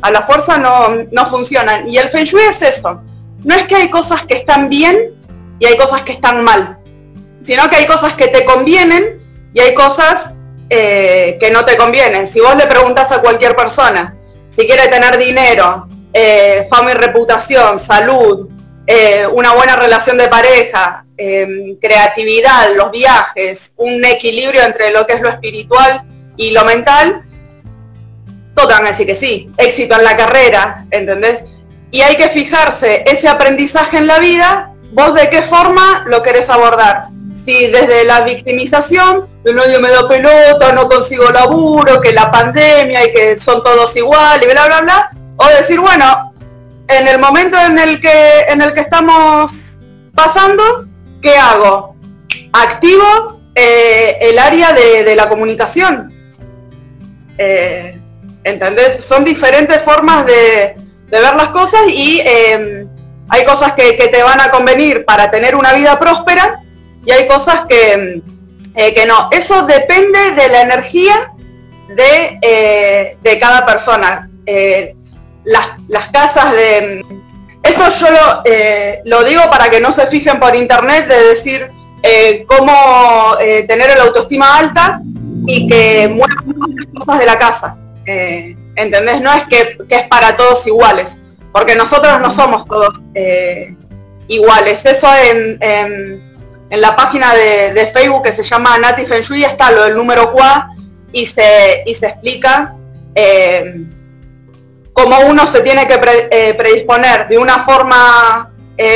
a 0.01 0.11
la 0.11 0.21
fuerza 0.21 0.57
no, 0.57 1.25
funcionan. 1.27 1.89
Y 1.89 1.97
el 1.97 2.09
Feng 2.09 2.25
Shui 2.25 2.41
es 2.41 2.61
eso. 2.61 3.01
No 3.43 3.55
es 3.55 3.67
que 3.67 3.75
hay 3.75 3.89
cosas 3.89 4.25
que 4.25 4.35
están 4.35 4.69
bien 4.69 5.15
y 5.59 5.65
hay 5.65 5.77
cosas 5.77 6.01
que 6.03 6.13
están 6.13 6.43
mal, 6.43 6.77
sino 7.41 7.69
que 7.69 7.77
hay 7.77 7.85
cosas 7.85 8.13
que 8.13 8.27
te 8.27 8.45
convienen 8.45 9.21
y 9.53 9.59
hay 9.59 9.73
cosas 9.73 10.33
eh, 10.69 11.37
que 11.39 11.51
no 11.51 11.65
te 11.65 11.77
convienen. 11.77 12.27
Si 12.27 12.39
vos 12.39 12.55
le 12.55 12.67
preguntas 12.67 13.11
a 13.11 13.21
cualquier 13.21 13.55
persona 13.55 14.15
si 14.49 14.65
quiere 14.65 14.87
tener 14.87 15.17
dinero, 15.17 15.87
eh, 16.13 16.67
fama 16.69 16.91
y 16.91 16.95
reputación, 16.95 17.77
salud, 17.77 18.49
eh, 18.87 19.27
una 19.31 19.53
buena 19.53 19.75
relación 19.75 20.17
de 20.17 20.27
pareja, 20.27 21.05
creatividad, 21.81 22.75
los 22.75 22.91
viajes, 22.91 23.73
un 23.77 24.05
equilibrio 24.05 24.61
entre 24.61 24.91
lo 24.91 25.05
que 25.07 25.13
es 25.13 25.21
lo 25.21 25.29
espiritual 25.29 26.05
y 26.37 26.51
lo 26.51 26.63
mental, 26.63 27.26
todos 28.57 28.73
van 28.73 28.85
a 28.85 28.89
decir 28.89 29.05
que 29.05 29.15
sí, 29.15 29.51
éxito 29.57 29.95
en 29.95 30.03
la 30.03 30.17
carrera, 30.17 30.85
¿entendés? 30.89 31.43
Y 31.91 32.01
hay 32.01 32.15
que 32.17 32.27
fijarse 32.29 33.03
ese 33.05 33.29
aprendizaje 33.29 33.97
en 33.97 34.07
la 34.07 34.17
vida, 34.17 34.73
vos 34.91 35.13
de 35.13 35.29
qué 35.29 35.43
forma 35.43 36.03
lo 36.07 36.23
querés 36.23 36.49
abordar. 36.49 37.09
Si 37.35 37.67
desde 37.67 38.03
la 38.03 38.21
victimización, 38.21 39.29
que 39.45 39.53
nadie 39.53 39.77
me 39.77 39.91
da 39.91 40.07
pelota, 40.07 40.73
no 40.73 40.89
consigo 40.89 41.29
laburo, 41.29 42.01
que 42.01 42.11
la 42.11 42.31
pandemia 42.31 43.05
y 43.05 43.13
que 43.13 43.37
son 43.37 43.63
todos 43.63 43.95
iguales, 43.95 44.47
y 44.47 44.51
bla, 44.51 44.65
bla, 44.65 44.81
bla, 44.81 45.11
o 45.37 45.47
decir, 45.49 45.79
bueno, 45.79 46.33
en 46.87 47.07
el 47.07 47.19
momento 47.19 47.57
en 47.59 47.77
el 47.77 48.01
que, 48.01 48.41
en 48.49 48.61
el 48.61 48.73
que 48.73 48.81
estamos 48.81 49.77
pasando, 50.15 50.87
¿qué 51.21 51.35
hago? 51.37 51.95
Activo 52.53 53.39
eh, 53.53 54.17
el 54.21 54.39
área 54.39 54.73
de, 54.73 55.15
la 55.15 55.29
comunicación. 55.29 56.11
Eh, 57.37 57.96
¿entendés? 58.47 59.03
Son 59.03 59.23
diferentes 59.23 59.81
formas 59.81 60.25
de, 60.25 60.75
ver 61.09 61.35
las 61.35 61.49
cosas 61.49 61.81
y 61.89 62.21
em, 62.23 62.87
hay 63.29 63.45
cosas 63.45 63.73
que, 63.73 63.93
te 63.93 64.23
van 64.23 64.39
a 64.41 64.51
convenir 64.51 65.05
para 65.05 65.29
tener 65.29 65.55
una 65.55 65.73
vida 65.73 65.99
próspera 65.99 66.61
y 67.05 67.11
hay 67.11 67.27
cosas 67.27 67.61
que, 67.67 67.93
em, 67.93 68.21
eh, 68.75 68.93
que 68.93 69.05
no. 69.05 69.29
Eso 69.31 69.65
depende 69.65 70.31
de 70.35 70.47
la 70.49 70.61
energía 70.61 71.33
de, 71.89 72.39
eh, 72.41 73.39
cada 73.39 73.65
persona. 73.65 74.29
Eh, 74.45 74.95
las, 75.43 76.07
casas 76.11 76.51
de... 76.51 77.05
Esto 77.63 77.83
yo 77.99 78.07
lo, 79.05 79.23
digo 79.23 79.41
para 79.49 79.69
que 79.69 79.81
no 79.81 79.91
se 79.91 80.07
fijen 80.07 80.39
por 80.39 80.55
internet 80.55 81.07
de 81.07 81.23
decir 81.27 81.69
cómo 82.47 83.35
tener 83.67 83.89
el 83.89 83.99
autoestima 83.99 84.57
alta 84.57 85.01
y 85.45 85.67
que 85.67 86.07
muevan 86.07 86.75
las 86.75 87.05
cosas 87.05 87.19
de 87.19 87.25
la 87.25 87.39
casa. 87.39 87.77
Eh, 88.07 88.55
¿Entendés? 88.77 89.21
No 89.21 89.31
es 89.33 89.43
que, 89.47 89.77
es 89.89 90.07
para 90.07 90.37
todos 90.37 90.65
iguales, 90.65 91.17
porque 91.51 91.75
nosotros 91.75 92.21
no 92.21 92.31
somos 92.31 92.65
todos 92.65 92.99
eh, 93.13 93.75
iguales. 94.29 94.85
Eso 94.85 95.09
en, 95.13 95.57
en, 95.61 96.81
la 96.81 96.95
página 96.95 97.33
de, 97.33 97.89
Facebook 97.93 98.23
que 98.23 98.31
se 98.31 98.43
llama 98.43 98.77
Nati 98.77 99.05
Feng 99.05 99.21
Shui 99.21 99.43
está 99.43 99.71
lo 99.71 99.83
del 99.83 99.95
número 99.95 100.31
QA 100.31 100.69
y 101.11 101.25
se, 101.25 101.83
y 101.85 101.93
se 101.93 102.07
explica 102.07 102.75
eh, 103.15 103.85
cómo 104.93 105.19
uno 105.21 105.45
se 105.45 105.61
tiene 105.61 105.85
que 105.85 105.97
predisponer 106.57 107.27
de 107.27 107.37
una 107.37 107.59
forma 107.63 108.53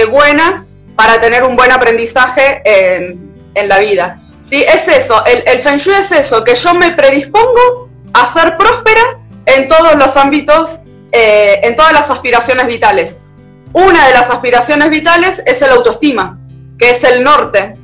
buena 0.10 0.66
para 0.96 1.20
tener 1.20 1.44
un 1.44 1.56
buen 1.56 1.72
aprendizaje 1.72 2.62
en, 2.64 3.34
en 3.56 3.68
la 3.68 3.80
vida. 3.80 4.22
Sí, 4.46 4.62
es 4.62 4.88
eso, 4.88 5.26
el, 5.26 5.44
el 5.48 5.62
Feng 5.62 5.78
Shui 5.78 5.94
es 5.96 6.12
eso, 6.12 6.44
que 6.44 6.56
yo 6.56 6.74
me 6.74 6.92
predispongo 6.92 7.91
a 8.14 8.28
ser 8.28 8.58
próspera 8.58 9.02
en 9.46 9.68
todos 9.68 9.96
los 9.96 10.18
ámbitos, 10.18 10.82
eh, 11.12 11.60
en 11.64 11.76
todas 11.76 11.94
las 11.94 12.10
aspiraciones 12.10 12.68
vitales. 12.68 13.20
Una 13.74 14.08
de 14.08 14.14
las 14.14 14.30
aspiraciones 14.30 14.90
vitales 14.90 15.42
es 15.46 15.62
el 15.62 15.72
autoestima, 15.72 16.40
que 16.78 16.92
es 16.92 17.04
el 17.04 17.24
norte 17.24 17.76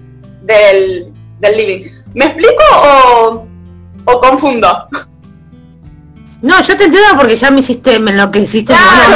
del, 0.41 1.13
living. 1.41 1.91
¿Me 2.13 2.25
explico 2.25 3.47
o, 4.05 4.19
confundo? 4.19 4.87
No, 6.41 6.61
yo 6.61 6.77
te 6.77 6.85
entiendo 6.85 7.09
porque 7.17 7.35
ya 7.35 7.51
me 7.51 7.61
hiciste, 7.61 7.99
me 7.99 8.13
lo 8.13 8.31
que 8.31 8.39
hiciste, 8.39 8.73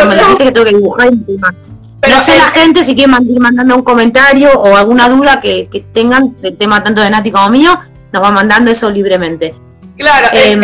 me 0.08 0.16
lo 0.16 0.22
hiciste 0.22 0.44
que 0.46 0.52
tengo 0.52 0.66
que 0.66 0.76
dibujar 0.76 1.10
Pero 2.00 2.16
no 2.16 2.22
sé 2.22 2.38
la 2.38 2.48
gente 2.48 2.84
si 2.84 2.96
quiere 2.96 3.12
ir 3.24 3.40
mandando 3.40 3.76
un 3.76 3.84
comentario 3.84 4.52
o 4.60 4.76
alguna 4.76 5.08
duda 5.08 5.40
que, 5.40 5.68
que 5.72 5.82
tengan 5.82 6.36
del 6.42 6.58
tema 6.58 6.84
tanto 6.84 7.02
de 7.02 7.10
Nati 7.10 7.32
como 7.32 7.50
mío, 7.50 7.80
nos 8.12 8.24
va 8.24 8.32
mandando 8.32 8.72
eso 8.72 8.90
libremente. 8.90 9.56
Claro, 9.98 10.28
em, 10.34 10.62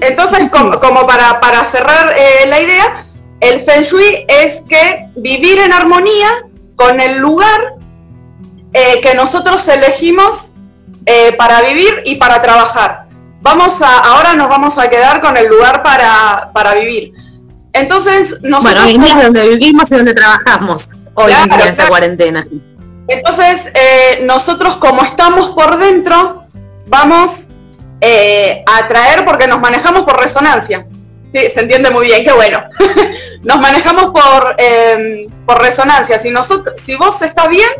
entonces 0.00 0.50
como, 0.50 1.06
para, 1.06 1.64
cerrar 1.64 2.12
eh, 2.16 2.46
la 2.48 2.60
idea, 2.60 3.04
el 3.40 3.64
Feng 3.64 3.82
Shui 3.82 4.24
es 4.28 4.62
que 4.68 5.08
vivir 5.16 5.58
en 5.58 5.72
armonía 5.72 6.28
con 6.76 7.00
el 7.00 7.18
lugar 7.18 7.74
eh, 8.72 9.00
que 9.02 9.14
nosotros 9.14 9.66
elegimos 9.68 10.52
eh, 11.06 11.32
para 11.36 11.62
vivir 11.62 12.02
y 12.04 12.16
para 12.16 12.40
trabajar. 12.40 13.06
Vamos 13.40 13.82
a, 13.82 13.98
ahora 13.98 14.34
nos 14.34 14.48
vamos 14.48 14.78
a 14.78 14.88
quedar 14.88 15.20
con 15.20 15.36
el 15.36 15.48
lugar 15.48 15.82
para, 15.82 16.74
vivir. 16.74 17.12
Entonces, 17.72 18.40
nosotros... 18.42 18.84
Bueno, 18.84 19.04
es 19.04 19.24
donde 19.24 19.48
vivimos 19.48 19.90
y 19.90 19.94
donde 19.96 20.14
trabajamos 20.14 20.88
hoy 21.14 21.32
en 21.32 21.60
esta 21.60 21.88
cuarentena. 21.88 22.46
Entonces, 23.08 23.72
nosotros 24.22 24.76
como 24.76 25.02
estamos 25.02 25.50
por 25.50 25.78
dentro, 25.78 26.44
vamos 26.86 27.48
eh, 28.04 28.64
atraer 28.66 29.24
porque 29.24 29.46
nos 29.46 29.60
manejamos 29.60 30.02
por 30.02 30.18
resonancia. 30.20 30.84
Sí, 31.32 31.48
se 31.48 31.60
entiende 31.60 31.88
muy 31.88 32.06
bien, 32.06 32.24
qué 32.24 32.32
bueno. 32.32 32.62
nos 33.42 33.60
manejamos 33.60 34.06
por, 34.06 34.56
em, 34.58 35.28
por 35.46 35.62
resonancia. 35.62 36.18
Si, 36.18 36.30
nosotros, 36.30 36.80
si 36.80 36.96
vos 36.96 37.22
estás 37.22 37.48
bien, 37.48 37.70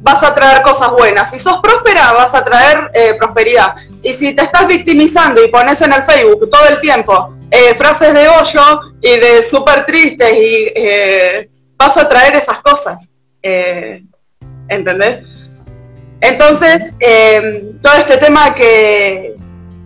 vas 0.00 0.22
a 0.22 0.34
traer 0.34 0.62
cosas 0.62 0.92
buenas. 0.92 1.30
Si 1.30 1.38
sos 1.38 1.60
próspera, 1.60 2.12
vas 2.12 2.34
a 2.34 2.42
traer 2.42 2.90
eh, 2.94 3.14
prosperidad. 3.18 3.76
Y 4.02 4.14
si 4.14 4.34
te 4.34 4.42
estás 4.42 4.66
victimizando 4.66 5.44
y 5.44 5.48
pones 5.48 5.80
en 5.82 5.92
el 5.92 6.02
Facebook 6.04 6.48
todo 6.50 6.66
el 6.68 6.80
tiempo 6.80 7.34
eh, 7.50 7.74
frases 7.74 8.14
de 8.14 8.28
hoyo 8.28 8.80
y 9.02 9.18
de 9.18 9.42
súper 9.42 9.84
tristes 9.84 10.32
y 10.32 10.72
eh, 10.74 11.50
vas 11.76 11.98
a 11.98 12.08
traer 12.08 12.34
esas 12.34 12.60
cosas. 12.60 13.08
¿Entendés? 14.68 15.28
Entonces, 16.20 16.92
todo 17.82 17.94
este 17.94 18.16
tema 18.16 18.54
que, 18.54 19.36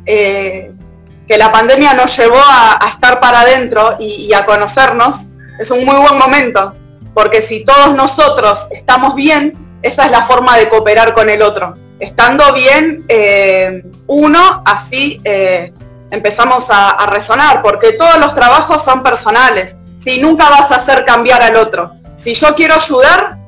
que 0.04 1.38
la 1.38 1.52
pandemia 1.52 1.94
nos 1.94 2.16
llevó 2.16 2.40
a, 2.42 2.78
estar 2.92 3.20
para 3.20 3.40
adentro 3.40 3.96
y 3.98 4.32
a 4.32 4.44
conocernos, 4.44 5.26
es 5.58 5.70
un 5.70 5.84
muy 5.84 5.96
buen 5.96 6.18
momento 6.18 6.74
porque 7.14 7.42
si 7.42 7.64
todos 7.64 7.94
nosotros 7.94 8.66
estamos 8.70 9.14
bien, 9.14 9.54
esa 9.82 10.06
es 10.06 10.10
la 10.10 10.22
forma 10.22 10.56
de 10.56 10.68
cooperar 10.68 11.14
con 11.14 11.28
el 11.28 11.42
otro. 11.42 11.76
Estando 11.98 12.52
bien 12.54 13.04
eh, 13.08 13.82
uno, 14.06 14.62
así 14.64 15.20
eh, 15.24 15.72
empezamos 16.10 16.68
a, 16.70 17.06
resonar, 17.06 17.62
porque 17.62 17.92
todos 17.92 18.18
los 18.18 18.34
trabajos 18.34 18.82
son 18.82 19.02
personales. 19.02 19.76
Si 19.98 20.20
nunca 20.20 20.48
vas 20.48 20.72
a 20.72 20.76
hacer 20.76 21.04
cambiar 21.04 21.42
al 21.42 21.56
otro. 21.56 21.92
Si 22.16 22.34
yo 22.34 22.54
quiero 22.54 22.74
ayudar 22.76 23.38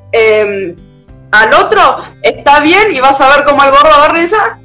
al 1.31 1.53
otro, 1.53 1.97
está 2.21 2.59
bien 2.59 2.93
y 2.93 2.99
vas 2.99 3.19
a 3.21 3.29
ver 3.29 3.43
cómo 3.43 3.63
el 3.63 3.71
gordo 3.71 3.89
agarra 3.89 4.59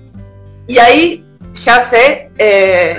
y 0.66 0.78
ahí 0.78 1.24
ya 1.64 1.84
se 1.84 2.30
eh, 2.38 2.96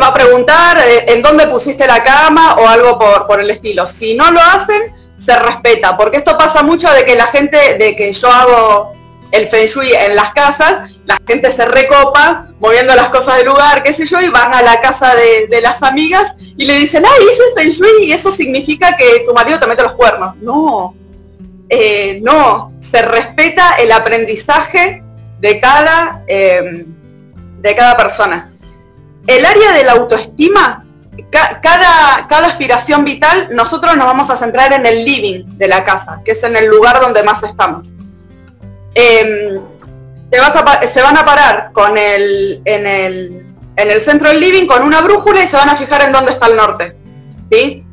va 0.00 0.08
a 0.08 0.14
preguntar 0.14 0.78
en 1.06 1.22
dónde 1.22 1.46
pusiste 1.46 1.86
la 1.86 2.02
cama 2.02 2.56
o 2.56 2.68
algo 2.68 2.98
por, 2.98 3.26
por 3.26 3.40
el 3.40 3.50
estilo. 3.50 3.86
Si 3.86 4.14
no 4.14 4.30
lo 4.30 4.40
hacen, 4.40 4.92
se 5.18 5.36
respeta, 5.36 5.96
porque 5.96 6.18
esto 6.18 6.36
pasa 6.36 6.62
mucho 6.62 6.90
de 6.90 7.04
que 7.04 7.14
la 7.14 7.26
gente, 7.26 7.78
de 7.78 7.94
que 7.94 8.12
yo 8.12 8.28
hago 8.28 8.92
el 9.30 9.48
feng 9.48 9.66
shui 9.66 9.92
en 9.92 10.16
las 10.16 10.32
casas, 10.34 10.90
la 11.06 11.16
gente 11.26 11.50
se 11.52 11.64
recopa 11.64 12.48
moviendo 12.60 12.94
las 12.94 13.08
cosas 13.08 13.38
del 13.38 13.46
lugar, 13.46 13.82
qué 13.82 13.92
sé 13.92 14.06
yo, 14.06 14.20
y 14.20 14.28
van 14.28 14.52
a 14.52 14.62
la 14.62 14.80
casa 14.80 15.14
de, 15.14 15.60
las 15.60 15.82
amigas 15.82 16.34
y 16.38 16.64
le 16.64 16.74
dicen, 16.74 17.04
ah, 17.04 17.22
hice 17.22 17.42
feng 17.56 17.70
shui 17.70 18.04
y 18.04 18.12
eso 18.12 18.30
significa 18.30 18.96
que 18.96 19.24
tu 19.26 19.32
marido 19.32 19.58
te 19.58 19.66
mete 19.66 19.82
los 19.82 19.94
cuernos. 19.94 20.36
No, 20.36 20.94
eh, 21.68 22.20
no, 22.22 22.72
se 22.80 23.02
respeta 23.02 23.76
el 23.76 23.90
aprendizaje 23.92 25.02
de 25.40 25.60
cada, 25.60 26.24
eh, 26.26 26.84
de 27.62 27.76
cada 27.76 27.96
persona. 27.96 28.52
El 29.26 29.46
área 29.46 29.72
de 29.72 29.84
la 29.84 29.92
autoestima 29.92 30.84
cada, 31.30 32.26
cada 32.28 32.46
aspiración 32.46 33.04
vital, 33.04 33.48
nosotros 33.52 33.96
nos 33.96 34.06
vamos 34.06 34.30
a 34.30 34.36
centrar 34.36 34.72
en 34.72 34.86
el 34.86 35.04
living 35.04 35.44
de 35.56 35.68
la 35.68 35.84
casa, 35.84 36.20
que 36.24 36.32
es 36.32 36.42
en 36.42 36.56
el 36.56 36.66
lugar 36.66 37.00
donde 37.00 37.22
más 37.22 37.42
estamos. 37.42 37.92
Em, 38.94 39.60
se 40.86 41.02
van 41.02 41.16
a 41.16 41.24
parar 41.24 41.70
con 41.72 41.96
el, 41.98 42.62
en, 42.64 42.86
el, 42.86 43.46
en 43.76 43.90
el 43.90 44.00
centro 44.00 44.28
del 44.28 44.40
living 44.40 44.66
con 44.66 44.82
una 44.82 45.02
brújula 45.02 45.42
y 45.42 45.46
se 45.46 45.56
van 45.56 45.68
a 45.68 45.76
fijar 45.76 46.02
en 46.02 46.12
dónde 46.12 46.32
está 46.32 46.46
el 46.46 46.56
norte. 46.56 46.96
¿sí? 47.50 47.84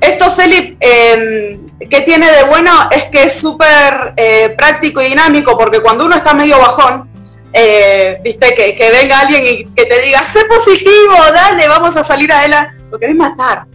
Esto, 0.00 0.30
Celip, 0.30 0.76
eh, 0.80 1.58
¿qué 1.90 2.00
tiene 2.02 2.30
de 2.30 2.44
bueno? 2.44 2.70
Es 2.92 3.04
que 3.06 3.24
es 3.24 3.32
súper 3.32 4.14
eh, 4.16 4.54
práctico 4.56 5.02
y 5.02 5.06
dinámico, 5.06 5.58
porque 5.58 5.80
cuando 5.80 6.04
uno 6.04 6.14
está 6.14 6.34
medio 6.34 6.58
bajón, 6.58 7.07
eh, 7.52 8.20
viste, 8.22 8.54
que, 8.54 8.90
venga 8.90 9.20
alguien 9.20 9.46
y 9.46 9.64
que 9.74 9.86
te 9.86 10.00
diga, 10.00 10.24
sé 10.26 10.44
positivo, 10.44 11.14
dale, 11.32 11.68
vamos 11.68 11.96
a 11.96 12.04
salir 12.04 12.32
a 12.32 12.44
él, 12.44 12.54
lo 12.90 12.98
querés 12.98 13.16
matar, 13.16 13.66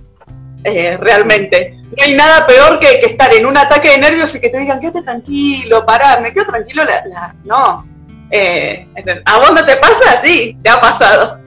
eh, 0.63 0.97
realmente. 0.99 1.79
No 1.97 2.03
hay 2.03 2.15
nada 2.15 2.45
peor 2.47 2.79
que, 2.79 3.01
estar 3.05 3.33
en 3.33 3.45
un 3.45 3.57
ataque 3.57 3.89
de 3.89 3.97
nervios 3.97 4.33
y 4.35 4.41
que 4.41 4.49
te 4.49 4.59
digan, 4.59 4.79
quédate 4.79 5.01
tranquilo, 5.03 5.85
pará, 5.85 6.19
me 6.19 6.33
quedo 6.33 6.45
tranquilo, 6.45 6.83
la, 6.83 7.35
no. 7.43 7.87
Eh, 8.31 8.87
¿A 9.25 9.37
vos 9.37 9.53
no 9.53 9.63
te 9.63 9.75
pasa? 9.75 10.19
Sí, 10.23 10.57
te 10.63 10.69
ha 10.69 10.81
pasado. 10.81 11.39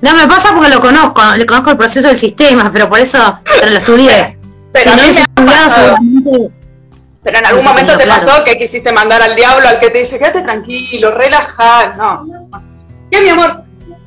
No, 0.00 0.14
me 0.14 0.26
pasa 0.26 0.54
porque 0.54 0.70
lo 0.70 0.80
conozco, 0.80 1.22
le 1.36 1.44
conozco 1.44 1.70
el 1.70 1.76
proceso 1.76 2.08
del 2.08 2.18
sistema, 2.18 2.70
pero 2.72 2.88
por 2.88 2.98
eso, 2.98 3.40
pero 3.60 3.72
lo 3.72 3.78
estudié. 3.78 4.38
Pero, 4.72 4.92
pero 7.22 7.38
en 7.38 7.46
algún 7.46 7.64
momento 7.64 7.96
te 7.98 8.06
pasó 8.06 8.44
que 8.44 8.58
quisiste 8.58 8.92
mandar 8.92 9.20
al 9.20 9.36
diablo 9.36 9.68
al 9.68 9.78
que 9.78 9.90
te 9.90 9.98
dice, 9.98 10.18
quédate 10.18 10.42
tranquilo, 10.42 11.10
relajad, 11.10 11.94
no. 11.96 12.26
¿Qué, 13.10 13.20
mi 13.20 13.28
amor? 13.28 13.64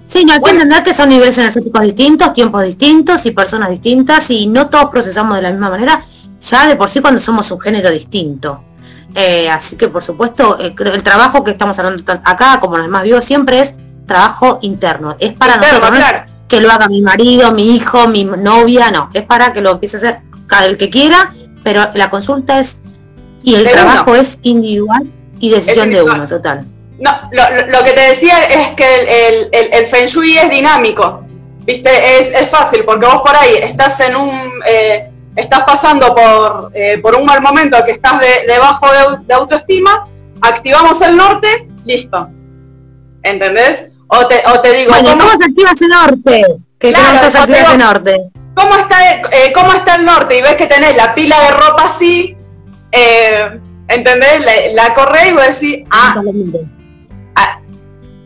Sí, 0.07 0.25
no 0.25 0.33
hay 0.33 0.41
que 0.41 0.49
entender 0.49 0.83
que 0.83 0.93
son 0.93 1.09
niveles 1.09 1.37
energéticos 1.37 1.81
distintos, 1.81 2.33
tiempos 2.33 2.63
distintos 2.63 3.25
y 3.25 3.31
personas 3.31 3.69
distintas 3.69 4.29
y 4.29 4.47
no 4.47 4.69
todos 4.69 4.89
procesamos 4.89 5.37
de 5.37 5.43
la 5.43 5.51
misma 5.51 5.69
manera, 5.69 6.03
ya 6.41 6.67
de 6.67 6.75
por 6.75 6.89
sí 6.89 7.01
cuando 7.01 7.19
somos 7.19 7.49
un 7.51 7.59
género 7.59 7.89
distinto. 7.91 8.63
Eh, 9.15 9.49
así 9.49 9.75
que 9.75 9.89
por 9.89 10.03
supuesto 10.03 10.57
eh, 10.59 10.73
el 10.77 11.03
trabajo 11.03 11.43
que 11.43 11.51
estamos 11.51 11.77
hablando 11.77 12.11
acá, 12.11 12.59
como 12.59 12.77
los 12.77 12.89
más 12.89 13.03
vivos 13.03 13.23
siempre 13.23 13.59
es 13.59 13.75
trabajo 14.07 14.59
interno. 14.61 15.15
Es 15.19 15.33
para 15.33 15.57
nosotros, 15.57 15.99
que 16.47 16.61
lo 16.61 16.71
haga 16.71 16.87
mi 16.87 17.01
marido, 17.01 17.51
mi 17.51 17.75
hijo, 17.75 18.07
mi 18.07 18.23
novia, 18.23 18.91
no, 18.91 19.09
es 19.13 19.23
para 19.23 19.53
que 19.53 19.61
lo 19.61 19.71
empiece 19.71 19.97
a 19.97 19.99
hacer 19.99 20.19
cada 20.47 20.65
el 20.65 20.77
que 20.77 20.89
quiera, 20.89 21.33
pero 21.63 21.89
la 21.93 22.09
consulta 22.09 22.59
es 22.59 22.77
y 23.43 23.55
el 23.55 23.69
trabajo 23.69 24.15
es 24.15 24.39
individual 24.41 25.07
y 25.39 25.49
decisión 25.49 25.89
de 25.89 26.01
uno, 26.01 26.27
total. 26.27 26.65
No, 26.99 27.11
lo, 27.31 27.83
que 27.83 27.91
te 27.91 28.01
decía 28.01 28.43
es 28.45 28.69
que 28.75 29.49
el, 29.49 29.49
el, 29.73 29.87
Feng 29.87 30.07
Shui 30.07 30.37
es 30.37 30.49
dinámico, 30.49 31.23
¿viste? 31.65 31.89
Es, 32.19 32.49
fácil, 32.49 32.85
porque 32.85 33.05
vos 33.05 33.21
por 33.21 33.35
ahí 33.35 33.55
estás 33.61 33.99
en 33.99 34.15
un... 34.15 34.31
Eh, 34.65 35.09
estás 35.35 35.63
pasando 35.63 36.13
por, 36.13 36.71
eh, 36.73 36.99
por 36.99 37.15
un 37.15 37.25
mal 37.25 37.41
momento 37.41 37.77
que 37.83 37.91
estás 37.91 38.19
de, 38.21 38.47
debajo 38.47 38.87
de, 39.25 39.33
autoestima, 39.33 40.07
activamos 40.41 41.01
el 41.01 41.17
norte, 41.17 41.67
listo. 41.85 42.29
¿Entendés? 43.23 43.89
O 44.07 44.27
te, 44.27 44.41
o 44.47 44.61
te 44.61 44.71
digo... 44.71 44.93
¿cómo, 44.93 45.29
se 45.31 45.45
activa 45.45 45.71
ese 45.75 45.87
norte? 45.87 46.45
Que 46.79 46.91
claro, 46.91 47.29
se 47.29 47.37
activa 47.37 47.57
ese 47.57 47.77
norte. 47.77 48.31
¿Cómo 48.53 48.75
está, 48.75 49.11
eh, 49.11 49.51
¿Cómo 49.53 49.73
está 49.73 49.95
el 49.95 50.05
norte? 50.05 50.37
Y 50.37 50.41
ves 50.41 50.55
que 50.55 50.67
tenés 50.67 50.95
la 50.95 51.15
pila 51.15 51.39
de 51.41 51.51
ropa 51.51 51.85
así, 51.85 52.37
eh, 52.93 53.59
¿entendés? 53.87 54.45
La, 54.45 54.85
la 54.87 54.93
corré 54.93 55.29
y 55.29 55.33
voy 55.33 55.43
a 55.43 55.47
decir, 55.47 55.83
ah, 55.89 56.21
ah 57.35 57.59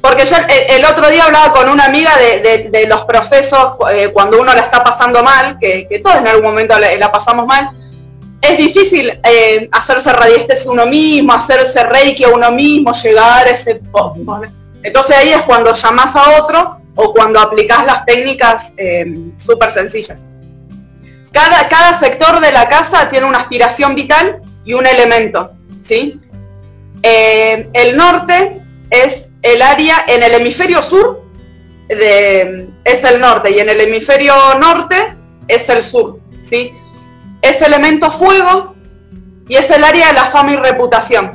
porque 0.01 0.25
yo 0.25 0.37
el, 0.69 0.85
otro 0.85 1.09
día 1.09 1.25
hablaba 1.25 1.51
con 1.51 1.67
una 1.67 1.85
amiga 1.85 2.11
de, 2.17 2.85
los 2.87 3.03
procesos 3.05 3.73
eh, 3.91 4.09
cuando 4.13 4.39
uno 4.39 4.53
la 4.53 4.61
está 4.61 4.83
pasando 4.83 5.21
mal, 5.21 5.57
que, 5.59 6.01
todos 6.03 6.17
en 6.17 6.27
algún 6.27 6.45
momento 6.45 6.75
la, 6.79 7.11
pasamos 7.11 7.45
mal, 7.45 7.71
es 8.41 8.57
difícil 8.57 9.19
eh, 9.23 9.67
hacerse 9.71 10.13
radiestesia 10.13 10.71
uno 10.71 10.85
mismo, 10.85 11.33
hacerse 11.33 11.83
reiki 11.83 12.23
a 12.23 12.29
uno 12.29 12.51
mismo, 12.51 12.93
llegar 12.93 13.47
a 13.47 13.49
ese... 13.49 13.81
Entonces 14.83 15.17
ahí 15.17 15.29
es 15.29 15.41
cuando 15.41 15.73
llamas 15.73 16.15
a 16.15 16.41
otro 16.41 16.79
o 16.95 17.13
cuando 17.13 17.39
aplicas 17.41 17.85
las 17.85 18.05
técnicas 18.05 18.73
eh, 18.77 19.05
súper 19.35 19.71
sencillas. 19.71 20.21
Cada, 21.33 21.67
cada 21.67 21.93
sector 21.99 22.39
de 22.39 22.51
la 22.51 22.69
casa 22.69 23.09
tiene 23.09 23.25
una 23.25 23.39
aspiración 23.39 23.93
vital 23.93 24.41
y 24.67 24.73
un 24.73 24.85
elemento, 24.85 25.53
¿sí? 25.81 26.19
Eh, 27.01 27.69
el 27.71 27.95
norte 27.95 28.61
es 28.89 29.31
el 29.41 29.61
área 29.61 30.03
en 30.07 30.21
el 30.23 30.33
hemisferio 30.33 30.83
sur, 30.83 31.23
de, 31.87 32.67
es 32.83 33.03
el 33.05 33.21
norte, 33.21 33.49
y 33.51 33.59
en 33.59 33.69
el 33.69 33.79
hemisferio 33.79 34.33
norte 34.59 35.15
es 35.47 35.69
el 35.69 35.81
sur, 35.81 36.19
¿sí? 36.41 36.73
Es 37.41 37.61
elemento 37.61 38.11
fuego 38.11 38.75
y 39.47 39.55
es 39.55 39.71
el 39.71 39.85
área 39.85 40.07
de 40.07 40.13
la 40.13 40.25
fama 40.25 40.51
y 40.51 40.55
reputación. 40.57 41.31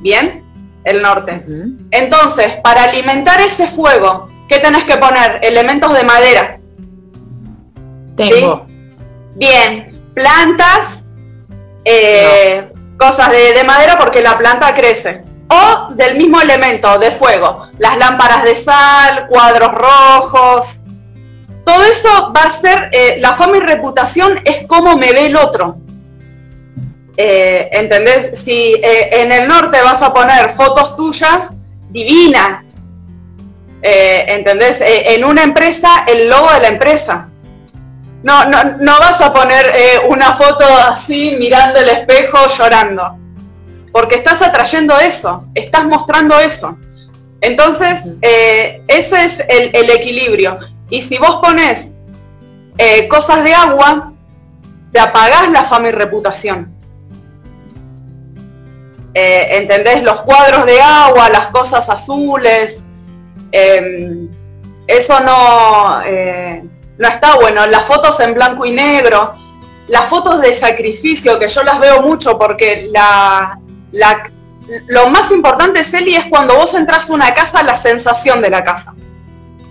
¿Bien? 0.00 0.42
El 0.82 1.02
norte. 1.02 1.44
Entonces, 1.92 2.56
para 2.64 2.84
alimentar 2.84 3.40
ese 3.40 3.68
fuego, 3.68 4.28
¿qué 4.48 4.58
tenés 4.58 4.84
que 4.84 4.96
poner? 4.96 5.38
Elementos 5.42 5.94
de 5.94 6.02
madera. 6.02 6.58
Tengo. 8.16 8.66
Bien. 9.36 9.92
Plantas 10.14 11.03
eh, 11.84 12.72
cosas 12.98 13.30
de, 13.30 13.64
madera 13.64 13.98
porque 13.98 14.22
la 14.22 14.36
planta 14.38 14.74
crece. 14.74 15.22
O 15.48 15.92
del 15.94 16.16
mismo 16.16 16.40
elemento, 16.40 16.98
de 16.98 17.10
fuego. 17.10 17.68
Las 17.78 17.98
lámparas 17.98 18.44
de 18.44 18.56
sal, 18.56 19.26
cuadros 19.28 19.72
rojos. 19.72 20.80
Todo 21.64 21.82
eso 21.84 22.32
va 22.36 22.42
a 22.42 22.50
ser, 22.50 22.90
eh, 22.92 23.16
la 23.20 23.34
fama 23.34 23.56
y 23.56 23.60
reputación 23.60 24.40
es 24.44 24.66
como 24.66 24.96
me 24.96 25.12
ve 25.12 25.26
el 25.26 25.36
otro. 25.36 25.76
Eh, 27.16 27.68
¿Entendés? 27.72 28.40
Si 28.40 28.74
en 28.82 29.30
el 29.30 29.46
norte 29.46 29.80
vas 29.82 30.02
a 30.02 30.12
poner 30.12 30.54
fotos 30.54 30.96
tuyas, 30.96 31.50
divinas. 31.90 32.60
¿Entendés? 33.86 34.78
en 34.80 35.24
una 35.24 35.42
empresa, 35.42 36.04
el 36.06 36.30
logo 36.30 36.50
de 36.54 36.60
la 36.60 36.68
empresa 36.68 37.28
no, 38.24 38.46
no, 38.46 38.64
no 38.80 38.98
vas 38.98 39.20
a 39.20 39.34
poner 39.34 39.66
eh, 39.66 40.00
una 40.08 40.32
foto 40.32 40.64
así 40.88 41.36
mirando 41.38 41.78
el 41.78 41.90
espejo 41.90 42.38
llorando, 42.48 43.18
porque 43.92 44.14
estás 44.14 44.40
atrayendo 44.40 44.98
eso, 44.98 45.44
estás 45.54 45.84
mostrando 45.84 46.40
eso. 46.40 46.78
Entonces, 47.42 48.04
eh, 48.22 48.82
ese 48.88 49.26
es 49.26 49.44
el, 49.46 49.90
equilibrio. 49.90 50.58
Y 50.88 51.02
si 51.02 51.18
vos 51.18 51.36
pones 51.42 51.92
eh, 52.78 53.06
cosas 53.08 53.44
de 53.44 53.52
agua, 53.52 54.14
te 54.90 55.00
apagás 55.00 55.50
la 55.50 55.64
fama 55.64 55.88
y 55.88 55.92
reputación. 55.92 56.74
Eh, 59.12 59.58
¿Entendés? 59.58 60.02
Los 60.02 60.22
cuadros 60.22 60.64
de 60.64 60.80
agua, 60.80 61.28
las 61.28 61.48
cosas 61.48 61.90
azules, 61.90 62.82
em, 63.52 64.30
eso 64.86 65.20
no, 65.20 66.00
eh, 66.06 66.64
no 66.98 67.08
está 67.08 67.36
bueno. 67.36 67.66
Las 67.66 67.84
fotos 67.84 68.18
en 68.20 68.34
blanco 68.34 68.64
y 68.64 68.72
negro, 68.72 69.34
las 69.88 70.06
fotos 70.06 70.40
de 70.40 70.54
sacrificio, 70.54 71.38
que 71.38 71.48
yo 71.48 71.62
las 71.62 71.78
veo 71.78 72.02
mucho 72.02 72.38
porque 72.38 72.88
la, 72.92 73.58
lo 74.86 75.08
más 75.10 75.30
importante, 75.30 75.84
Celi, 75.84 76.16
es 76.16 76.24
cuando 76.26 76.56
vos 76.56 76.74
entras 76.74 77.10
a 77.10 77.12
una 77.12 77.34
casa, 77.34 77.62
la 77.62 77.76
sensación 77.76 78.40
de 78.40 78.50
la 78.50 78.64
casa. 78.64 78.94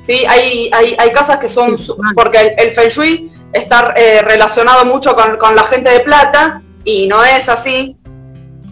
¿Sí? 0.01 0.25
Hay, 0.27 0.69
hay, 0.73 0.95
hay 0.99 1.11
casas 1.11 1.39
que 1.39 1.47
son, 1.47 1.77
porque 2.15 2.55
el, 2.57 2.71
Feng 2.71 2.89
Shui 2.89 3.31
está 3.53 3.93
eh, 3.95 4.21
relacionado 4.21 4.85
mucho 4.85 5.15
con, 5.15 5.55
la 5.55 5.63
gente 5.63 5.89
de 5.89 6.01
plata 6.01 6.61
y 6.83 7.07
no 7.07 7.23
es 7.23 7.47
así. 7.49 7.95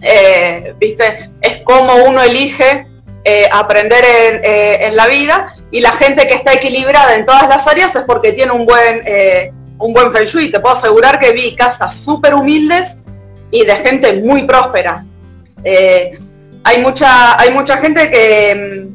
Eh, 0.02 0.76
¿Viste? 0.80 1.32
Es 1.42 1.62
como 1.62 1.94
uno 2.08 2.22
elige 2.22 2.88
eh, 3.24 3.48
aprender 3.52 4.04
en, 4.04 4.42
en, 4.88 4.96
la 4.96 5.08
vida 5.08 5.54
y 5.72 5.80
la 5.80 5.92
gente 5.92 6.28
que 6.28 6.36
está 6.36 6.54
equilibrada 6.54 7.16
en 7.16 7.26
todas 7.26 7.48
las 7.48 7.66
áreas 7.68 7.96
es 7.96 8.04
porque 8.04 8.34
tiene 8.34 8.52
un 8.52 8.66
buen, 8.66 9.04
un 9.78 9.94
buen 9.94 10.12
Feng 10.12 10.26
Shui. 10.26 10.52
Te 10.52 10.60
puedo 10.60 10.76
asegurar 10.76 11.18
que 11.18 11.32
vi 11.32 11.56
casas 11.56 11.96
súper 11.96 12.34
humildes 12.34 12.98
y 13.52 13.66
de 13.66 13.76
gente 13.78 14.22
muy 14.22 14.44
próspera. 14.44 15.06
hay, 16.64 16.82
mucha, 16.82 17.40
hay 17.40 17.52
mucha 17.52 17.78
gente 17.78 18.10
que, 18.10 18.92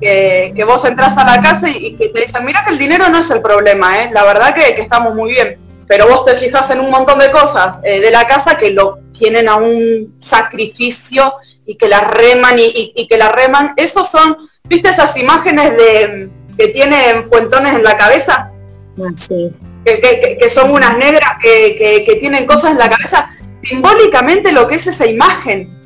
que, 0.00 0.64
vos 0.64 0.84
entras 0.84 1.16
a 1.16 1.24
la 1.24 1.40
casa 1.40 1.68
y, 1.68 1.96
que 1.96 2.08
te 2.08 2.20
dicen, 2.20 2.44
mira 2.44 2.64
que 2.64 2.72
el 2.72 2.78
dinero 2.78 3.08
no 3.08 3.18
es 3.18 3.30
el 3.30 3.40
problema, 3.40 4.02
¿eh? 4.02 4.10
la 4.12 4.24
verdad 4.24 4.54
que, 4.54 4.80
estamos 4.80 5.14
muy 5.14 5.32
bien, 5.32 5.58
pero 5.86 6.08
vos 6.08 6.24
te 6.24 6.36
fijas 6.36 6.70
en 6.70 6.80
un 6.80 6.90
montón 6.90 7.18
de 7.18 7.30
cosas 7.30 7.78
eh, 7.82 8.00
de 8.00 8.10
la 8.10 8.26
casa 8.26 8.56
que 8.56 8.70
lo 8.70 8.98
tienen 9.12 9.48
a 9.48 9.56
un 9.56 10.16
sacrificio 10.20 11.34
y 11.64 11.76
que 11.76 11.88
la 11.88 12.00
reman 12.00 12.56
y, 12.58 13.06
que 13.08 13.18
la 13.18 13.28
reman. 13.30 13.72
Esos 13.76 14.08
son, 14.08 14.36
¿viste 14.68 14.88
esas 14.88 15.16
imágenes 15.16 15.76
de 15.76 16.30
que 16.58 16.68
tienen 16.68 17.28
fuentones 17.28 17.74
en 17.74 17.84
la 17.84 17.96
cabeza? 17.96 18.50
Ah, 18.98 19.10
sí. 19.16 19.52
Que, 19.84 20.48
son 20.48 20.72
unas 20.72 20.96
negras 20.98 21.36
que, 21.40 22.04
que 22.06 22.16
tienen 22.16 22.46
cosas 22.46 22.72
en 22.72 22.78
la 22.78 22.90
cabeza. 22.90 23.28
Simbólicamente 23.62 24.52
lo 24.52 24.66
que 24.66 24.76
es 24.76 24.86
esa 24.86 25.06
imagen 25.06 25.76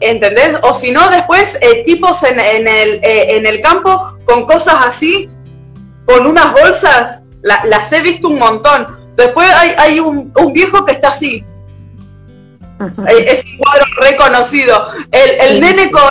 ¿entendés? 0.00 0.56
O 0.62 0.74
si 0.74 0.90
no, 0.90 1.08
después 1.10 1.58
eh, 1.60 1.82
tipos 1.84 2.22
en, 2.22 2.38
el, 2.40 3.00
eh, 3.02 3.36
en 3.36 3.46
el 3.46 3.60
campo 3.60 4.18
con 4.24 4.46
cosas 4.46 4.76
así, 4.86 5.30
con 6.04 6.26
unas 6.26 6.52
bolsas, 6.52 7.22
las 7.42 7.92
he 7.92 8.00
visto 8.00 8.28
un 8.28 8.38
montón. 8.38 8.86
Después 9.16 9.48
hay, 9.78 10.00
un, 10.00 10.32
viejo 10.52 10.84
que 10.84 10.92
está 10.92 11.08
así. 11.08 11.44
Eh, 12.80 13.24
es 13.28 13.44
un 13.44 13.58
cuadro 13.58 13.84
reconocido. 14.00 14.88
El, 15.10 15.60
nene 15.60 15.90
con, 15.90 16.02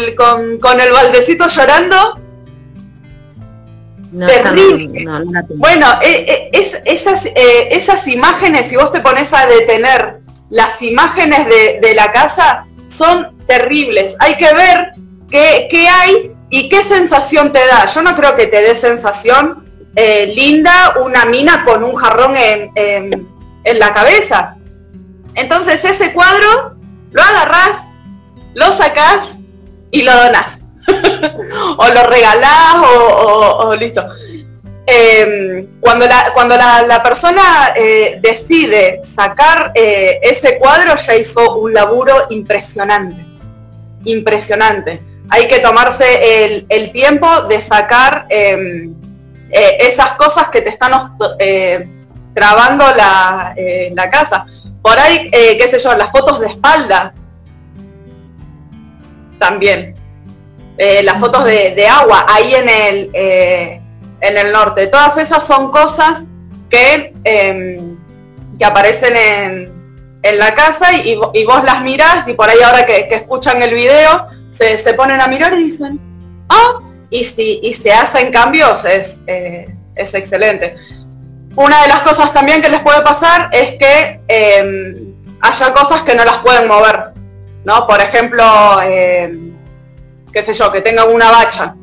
el, 0.00 0.14
con, 0.14 0.80
el 0.80 0.92
baldecito 0.92 1.46
llorando. 1.48 2.20
terrible. 4.26 5.04
bueno, 5.56 5.86
es, 6.02 6.80
esas, 6.84 7.28
esas 7.34 8.08
imágenes, 8.08 8.68
si 8.68 8.76
vos 8.76 8.92
te 8.92 9.00
pones 9.00 9.32
a 9.32 9.46
detener 9.46 10.18
las 10.50 10.82
imágenes 10.82 11.46
de, 11.46 11.78
de 11.80 11.94
la 11.94 12.12
casa, 12.12 12.66
son 12.88 13.38
terribles. 13.46 14.16
Hay 14.20 14.36
que 14.36 14.52
ver 14.52 14.92
qué, 15.30 15.88
hay 15.88 16.32
y 16.50 16.68
qué 16.68 16.82
sensación 16.82 17.52
te 17.52 17.66
da. 17.66 17.86
Yo 17.86 18.02
no 18.02 18.14
creo 18.14 18.34
que 18.36 18.46
te 18.46 18.60
dé 18.62 18.74
sensación 18.74 19.64
eh, 19.96 20.32
linda 20.34 20.94
una 21.02 21.24
mina 21.26 21.64
con 21.64 21.82
un 21.84 21.94
jarrón 21.94 22.34
en, 22.36 23.28
la 23.64 23.92
cabeza. 23.92 24.51
Entonces 25.34 25.84
ese 25.84 26.12
cuadro 26.12 26.76
lo 27.10 27.22
agarrás, 27.22 27.88
lo 28.54 28.72
sacás 28.72 29.38
y 29.90 30.02
lo 30.02 30.14
donás. 30.14 30.60
o 31.78 31.88
lo 31.88 32.02
regalás 32.04 32.76
o 32.84 33.74
listo. 33.78 34.04
Em, 34.84 35.78
cuando 35.80 36.06
la, 36.06 36.32
cuando 36.34 36.56
la, 36.56 37.02
persona 37.04 37.72
eh, 37.76 38.18
decide 38.20 39.00
sacar 39.04 39.70
eh, 39.76 40.18
ese 40.22 40.58
cuadro, 40.58 40.96
ya 40.96 41.14
hizo 41.14 41.56
un 41.56 41.72
laburo 41.72 42.26
impresionante. 42.30 43.24
Impresionante. 44.04 45.02
Hay 45.30 45.46
que 45.46 45.60
tomarse 45.60 46.66
el, 46.68 46.92
tiempo 46.92 47.28
de 47.42 47.60
sacar 47.60 48.26
em, 48.28 48.92
eh, 49.50 49.78
esas 49.80 50.12
cosas 50.12 50.48
que 50.48 50.60
te 50.60 50.70
están 50.70 51.16
trabando 52.34 52.84
la, 52.96 53.54
la, 53.94 54.10
casa. 54.10 54.46
Por 54.82 54.98
ahí, 54.98 55.30
qué 55.30 55.68
sé 55.68 55.78
yo, 55.78 55.94
las 55.94 56.10
fotos 56.10 56.40
de 56.40 56.46
espalda. 56.48 57.14
También. 59.38 59.94
las 60.78 61.18
fotos 61.18 61.44
de, 61.44 61.86
agua. 61.86 62.26
Ahí 62.28 62.54
en 62.54 62.68
el 62.68 63.82
en 64.22 64.38
el 64.38 64.52
norte. 64.52 64.86
Todas 64.86 65.18
esas 65.18 65.44
son 65.44 65.70
cosas 65.70 66.24
que, 66.70 67.12
em, 67.24 67.98
que 68.58 68.64
aparecen 68.64 69.14
en, 69.16 69.72
la 70.38 70.54
casa 70.54 70.94
y, 70.94 71.16
vos 71.16 71.64
las 71.64 71.82
mirás 71.82 72.28
y 72.28 72.34
por 72.34 72.48
ahí 72.48 72.58
ahora 72.64 72.86
que, 72.86 73.08
escuchan 73.10 73.60
el 73.60 73.74
video 73.74 74.28
se, 74.50 74.94
ponen 74.94 75.20
a 75.20 75.26
mirar 75.26 75.52
y 75.54 75.64
dicen, 75.64 76.00
ah, 76.48 76.80
y 77.10 77.24
si 77.24 77.58
y 77.60 77.72
se 77.72 77.92
hacen 77.92 78.30
cambios 78.30 78.84
es, 78.84 79.20
eh, 79.26 79.74
es 79.96 80.14
excelente. 80.14 80.76
Una 81.56 81.82
de 81.82 81.88
las 81.88 82.00
cosas 82.00 82.32
también 82.32 82.62
que 82.62 82.68
les 82.68 82.80
puede 82.80 83.02
pasar 83.02 83.50
es 83.52 83.76
que 83.76 84.20
em, 84.28 85.14
haya 85.40 85.72
cosas 85.72 86.02
que 86.02 86.14
no 86.14 86.24
las 86.24 86.38
pueden 86.38 86.66
mover, 86.66 87.12
¿no? 87.64 87.86
Por 87.86 88.00
ejemplo, 88.00 88.44
em, 88.82 89.54
qué 90.32 90.42
sé 90.42 90.54
yo, 90.54 90.72
que 90.72 90.80
tengan 90.80 91.12
una 91.12 91.30
bacha 91.30 91.74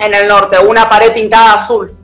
en 0.00 0.14
el 0.14 0.26
norte, 0.26 0.58
una 0.58 0.88
pared 0.88 1.12
pintada 1.12 1.54
azul. 1.54 1.96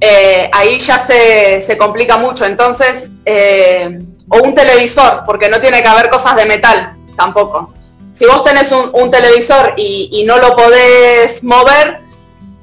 Eh, 0.00 0.50
ahí 0.52 0.78
ya 0.78 0.98
se, 0.98 1.76
complica 1.78 2.16
mucho. 2.16 2.44
Entonces, 2.44 3.10
eh, 3.24 3.98
o 4.28 4.38
un 4.38 4.54
televisor, 4.54 5.22
porque 5.24 5.48
no 5.48 5.60
tiene 5.60 5.82
que 5.82 5.88
haber 5.88 6.10
cosas 6.10 6.36
de 6.36 6.46
metal 6.46 6.96
tampoco. 7.16 7.72
Si 8.12 8.24
vos 8.24 8.44
tenés 8.44 8.72
un, 8.72 9.10
televisor 9.10 9.74
y, 9.76 10.24
no 10.26 10.38
lo 10.38 10.56
podés 10.56 11.44
mover, 11.44 12.00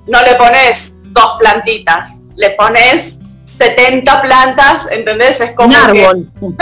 no 0.07 0.21
le 0.23 0.35
pones 0.35 0.95
dos 1.03 1.35
plantitas, 1.39 2.17
le 2.35 2.51
pones 2.51 3.17
70 3.45 4.21
plantas, 4.21 4.87
¿entendés? 4.91 5.41
Es 5.41 5.51
como 5.51 5.69
un 5.69 5.75
árbol. 5.75 6.31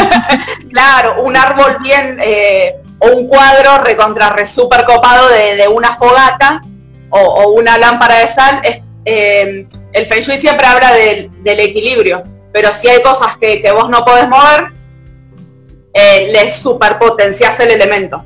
claro, 0.72 1.24
un 1.24 1.36
árbol 1.38 1.78
bien, 1.82 2.18
eh, 2.22 2.76
o 3.00 3.08
un 3.08 3.28
cuadro 3.28 3.80
recontra 3.80 4.30
re 4.30 4.46
super 4.46 4.84
copado 4.86 5.28
de, 5.30 5.56
de 5.56 5.68
una 5.68 5.96
fogata 5.96 6.62
o, 7.12 7.52
una 7.52 7.78
lámpara 7.78 8.20
de 8.20 8.28
sal, 8.28 8.62
es, 8.64 8.80
eh, 9.06 9.68
el 9.94 10.06
Feng 10.06 10.22
Shui 10.22 10.38
siempre 10.38 10.66
habla 10.66 10.92
del, 10.94 11.60
equilibrio, 11.60 12.24
pero 12.52 12.72
si 12.74 12.88
hay 12.88 13.02
cosas 13.02 13.38
que, 13.38 13.70
vos 13.72 13.90
no 13.90 14.04
podés 14.06 14.28
mover, 14.28 14.74
eh, 15.94 16.30
les 16.32 16.56
superpotencias 16.56 17.60
el 17.60 17.72
elemento. 17.72 18.24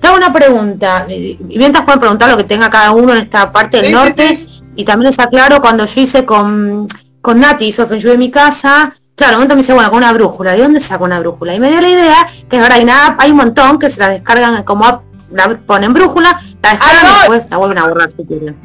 Te 0.00 0.06
hago 0.08 0.16
una 0.16 0.32
pregunta, 0.32 1.06
mientras 1.40 1.84
pueden 1.84 2.00
preguntar 2.00 2.30
lo 2.30 2.36
que 2.36 2.44
tenga 2.44 2.68
cada 2.68 2.92
uno 2.92 3.12
en 3.12 3.20
esta 3.20 3.50
parte 3.50 3.80
del 3.80 3.92
norte, 3.92 4.45
y 4.76 4.84
también 4.84 5.10
está 5.10 5.28
claro 5.28 5.60
cuando 5.60 5.86
yo 5.86 6.00
hice 6.00 6.24
con, 6.24 6.86
con 7.20 7.40
Nati, 7.40 7.66
hizo 7.66 7.86
Feng 7.86 8.06
en 8.06 8.18
mi 8.18 8.30
casa, 8.30 8.94
Claro, 9.16 9.32
un 9.32 9.36
momento 9.38 9.54
me 9.54 9.62
dice, 9.62 9.72
bueno, 9.72 9.88
con 9.88 9.96
una 9.96 10.12
brújula, 10.12 10.52
¿de 10.52 10.62
dónde 10.62 10.78
saco 10.78 11.04
una 11.04 11.18
brújula? 11.20 11.54
Y 11.54 11.58
me 11.58 11.70
dio 11.70 11.80
la 11.80 11.88
idea 11.88 12.28
que 12.50 12.58
ahora 12.58 12.74
hay 12.74 12.82
una 12.82 13.16
hay 13.18 13.30
un 13.30 13.38
montón 13.38 13.78
que 13.78 13.88
se 13.88 13.98
la 13.98 14.10
descargan 14.10 14.62
como 14.62 15.02
la 15.32 15.58
ponen 15.66 15.94
brújula, 15.94 16.42
la 16.62 16.70
descargan 16.70 17.06
y 17.06 17.18
después 17.20 17.50
la 17.50 17.56
vuelven 17.56 17.78
a 17.78 17.88
borrar 17.88 18.10
si 18.14 18.26
quieren. 18.26 18.56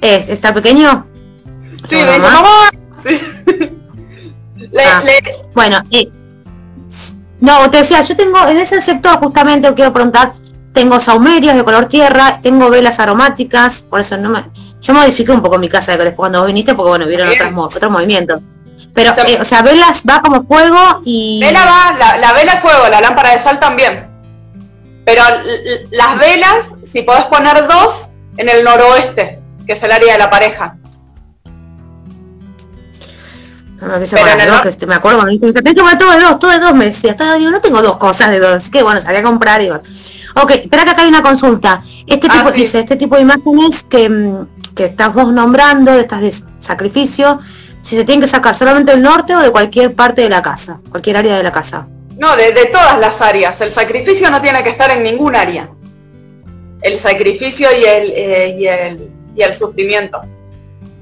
¿Es, 0.00 0.28
¿Está 0.28 0.54
pequeño? 0.54 1.04
Sí, 1.84 1.96
me 1.96 2.18
mamá. 2.18 2.70
Sí. 2.96 3.20
Ah. 4.78 5.02
Bueno, 5.54 5.82
eh, 5.90 6.10
no, 7.40 7.68
te 7.68 7.78
decía, 7.78 8.00
yo 8.02 8.16
tengo 8.16 8.46
en 8.46 8.58
ese 8.58 8.80
sector 8.80 9.18
justamente, 9.18 9.74
quiero 9.74 9.92
preguntar, 9.92 10.34
tengo 10.72 11.00
saumerias 11.00 11.56
de 11.56 11.64
color 11.64 11.86
tierra, 11.88 12.38
tengo 12.42 12.70
velas 12.70 13.00
aromáticas, 13.00 13.80
por 13.80 14.00
eso 14.00 14.16
no 14.16 14.30
me... 14.30 14.44
Yo 14.82 14.92
modifiqué 14.92 15.32
un 15.32 15.40
poco 15.40 15.58
mi 15.58 15.68
casa 15.68 15.96
después 15.96 16.14
cuando 16.14 16.40
vos 16.40 16.48
viniste, 16.48 16.74
porque 16.74 16.88
bueno, 16.90 17.06
vieron 17.06 17.28
otros, 17.28 17.76
otros 17.76 17.90
movimientos. 17.90 18.40
Pero, 18.94 19.14
eh, 19.26 19.38
o 19.40 19.44
sea, 19.44 19.62
velas 19.62 20.02
va 20.08 20.20
como 20.20 20.44
fuego 20.44 21.02
y... 21.04 21.40
Vela 21.40 21.64
va, 21.64 21.96
la, 21.98 22.18
la 22.18 22.32
vela 22.32 22.56
fuego, 22.56 22.88
la 22.90 23.00
lámpara 23.00 23.30
de 23.30 23.38
sal 23.38 23.58
también. 23.58 24.08
Pero 25.04 25.22
las 25.90 26.18
velas, 26.18 26.74
si 26.84 27.02
podés 27.02 27.24
poner 27.24 27.66
dos 27.66 28.10
en 28.36 28.48
el 28.48 28.64
noroeste, 28.64 29.40
que 29.66 29.72
es 29.72 29.82
el 29.82 29.92
área 29.92 30.12
de 30.12 30.18
la 30.18 30.30
pareja. 30.30 30.76
No, 33.80 33.98
me, 33.98 34.06
Pero 34.06 34.64
este, 34.64 34.86
me 34.86 34.94
acuerdo 34.94 35.20
cuando 35.20 35.52
tengo 35.52 35.98
todo 35.98 36.12
de 36.12 36.20
dos, 36.20 36.38
todo 36.38 36.50
de 36.52 36.60
dos, 36.60 36.74
me 36.74 36.84
decía, 36.86 37.16
yo 37.18 37.50
no 37.50 37.60
tengo 37.60 37.82
dos 37.82 37.96
cosas 37.96 38.30
de 38.30 38.38
dos, 38.38 38.70
que 38.70 38.82
bueno, 38.82 39.00
salí 39.00 39.18
a 39.18 39.22
comprar 39.22 39.60
y 39.60 39.70
Ok, 39.70 40.50
espera 40.52 40.84
que 40.84 40.90
acá 40.90 41.02
hay 41.02 41.08
una 41.08 41.22
consulta. 41.22 41.82
Este 42.06 42.26
ah, 42.30 42.32
tipo, 42.32 42.52
dice, 42.52 42.80
este 42.80 42.96
tipo 42.96 43.16
de 43.16 43.22
imágenes 43.22 43.82
que, 43.82 44.08
mm, 44.08 44.46
que 44.74 44.86
estás 44.86 45.12
vos 45.12 45.32
nombrando, 45.32 45.92
estas 45.94 46.20
de 46.20 46.34
sacrificio, 46.60 47.40
si 47.82 47.96
se 47.96 48.04
tiene 48.04 48.22
que 48.22 48.28
sacar 48.28 48.54
solamente 48.54 48.92
del 48.92 49.02
norte 49.02 49.34
o 49.34 49.40
de 49.40 49.50
cualquier 49.50 49.94
parte 49.94 50.22
de 50.22 50.28
la 50.28 50.42
casa, 50.42 50.80
cualquier 50.90 51.16
área 51.16 51.36
de 51.36 51.42
la 51.42 51.52
casa. 51.52 51.86
No, 52.16 52.36
de, 52.36 52.52
todas 52.66 53.00
las 53.00 53.20
áreas. 53.20 53.60
El 53.60 53.72
sacrificio 53.72 54.30
no 54.30 54.40
tiene 54.40 54.62
que 54.62 54.68
estar 54.68 54.90
en 54.90 55.02
ningún 55.02 55.34
área. 55.34 55.68
El 56.80 56.98
sacrificio 56.98 57.68
y 57.72 57.84
el, 57.84 58.12
eh, 58.14 59.08
y 59.34 59.42
el, 59.42 59.54
sufrimiento. 59.54 60.20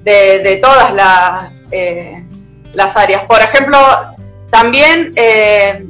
De, 0.02 0.58
todas 0.62 0.94
las, 0.94 1.52
eh, 1.70 2.24
las 2.72 2.96
áreas. 2.96 3.24
Por 3.24 3.40
ejemplo, 3.42 3.78
también, 4.50 5.12
eh, 5.16 5.84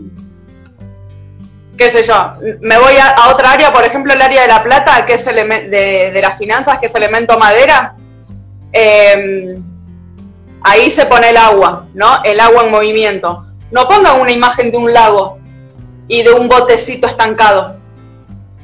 qué 1.81 1.91
sé 1.91 2.03
yo, 2.03 2.35
me 2.61 2.77
voy 2.77 2.93
a, 2.99 3.31
otra 3.31 3.53
área, 3.53 3.73
por 3.73 3.83
ejemplo, 3.87 4.13
el 4.13 4.21
área 4.21 4.43
de 4.43 4.49
la 4.49 4.63
plata, 4.63 5.07
que 5.07 5.15
es 5.15 5.25
de, 5.25 6.11
de 6.13 6.21
las 6.21 6.37
finanzas, 6.37 6.79
que 6.79 6.87
es 6.87 6.95
elemento 6.95 7.39
madera. 7.39 7.97
ahí 10.63 10.91
se 10.91 11.07
pone 11.07 11.31
el 11.31 11.39
agua, 11.39 11.87
¿no? 11.95 12.23
El 12.23 12.39
agua 12.39 12.65
en 12.65 12.71
movimiento 12.71 13.47
no 13.71 13.89
pongan 13.89 14.21
una 14.21 14.31
imagen 14.31 14.71
de 14.71 14.77
un 14.77 14.93
lago 14.93 15.39
y 16.07 16.23
de 16.23 16.33
un 16.33 16.49
botecito 16.49 17.07
estancado. 17.07 17.79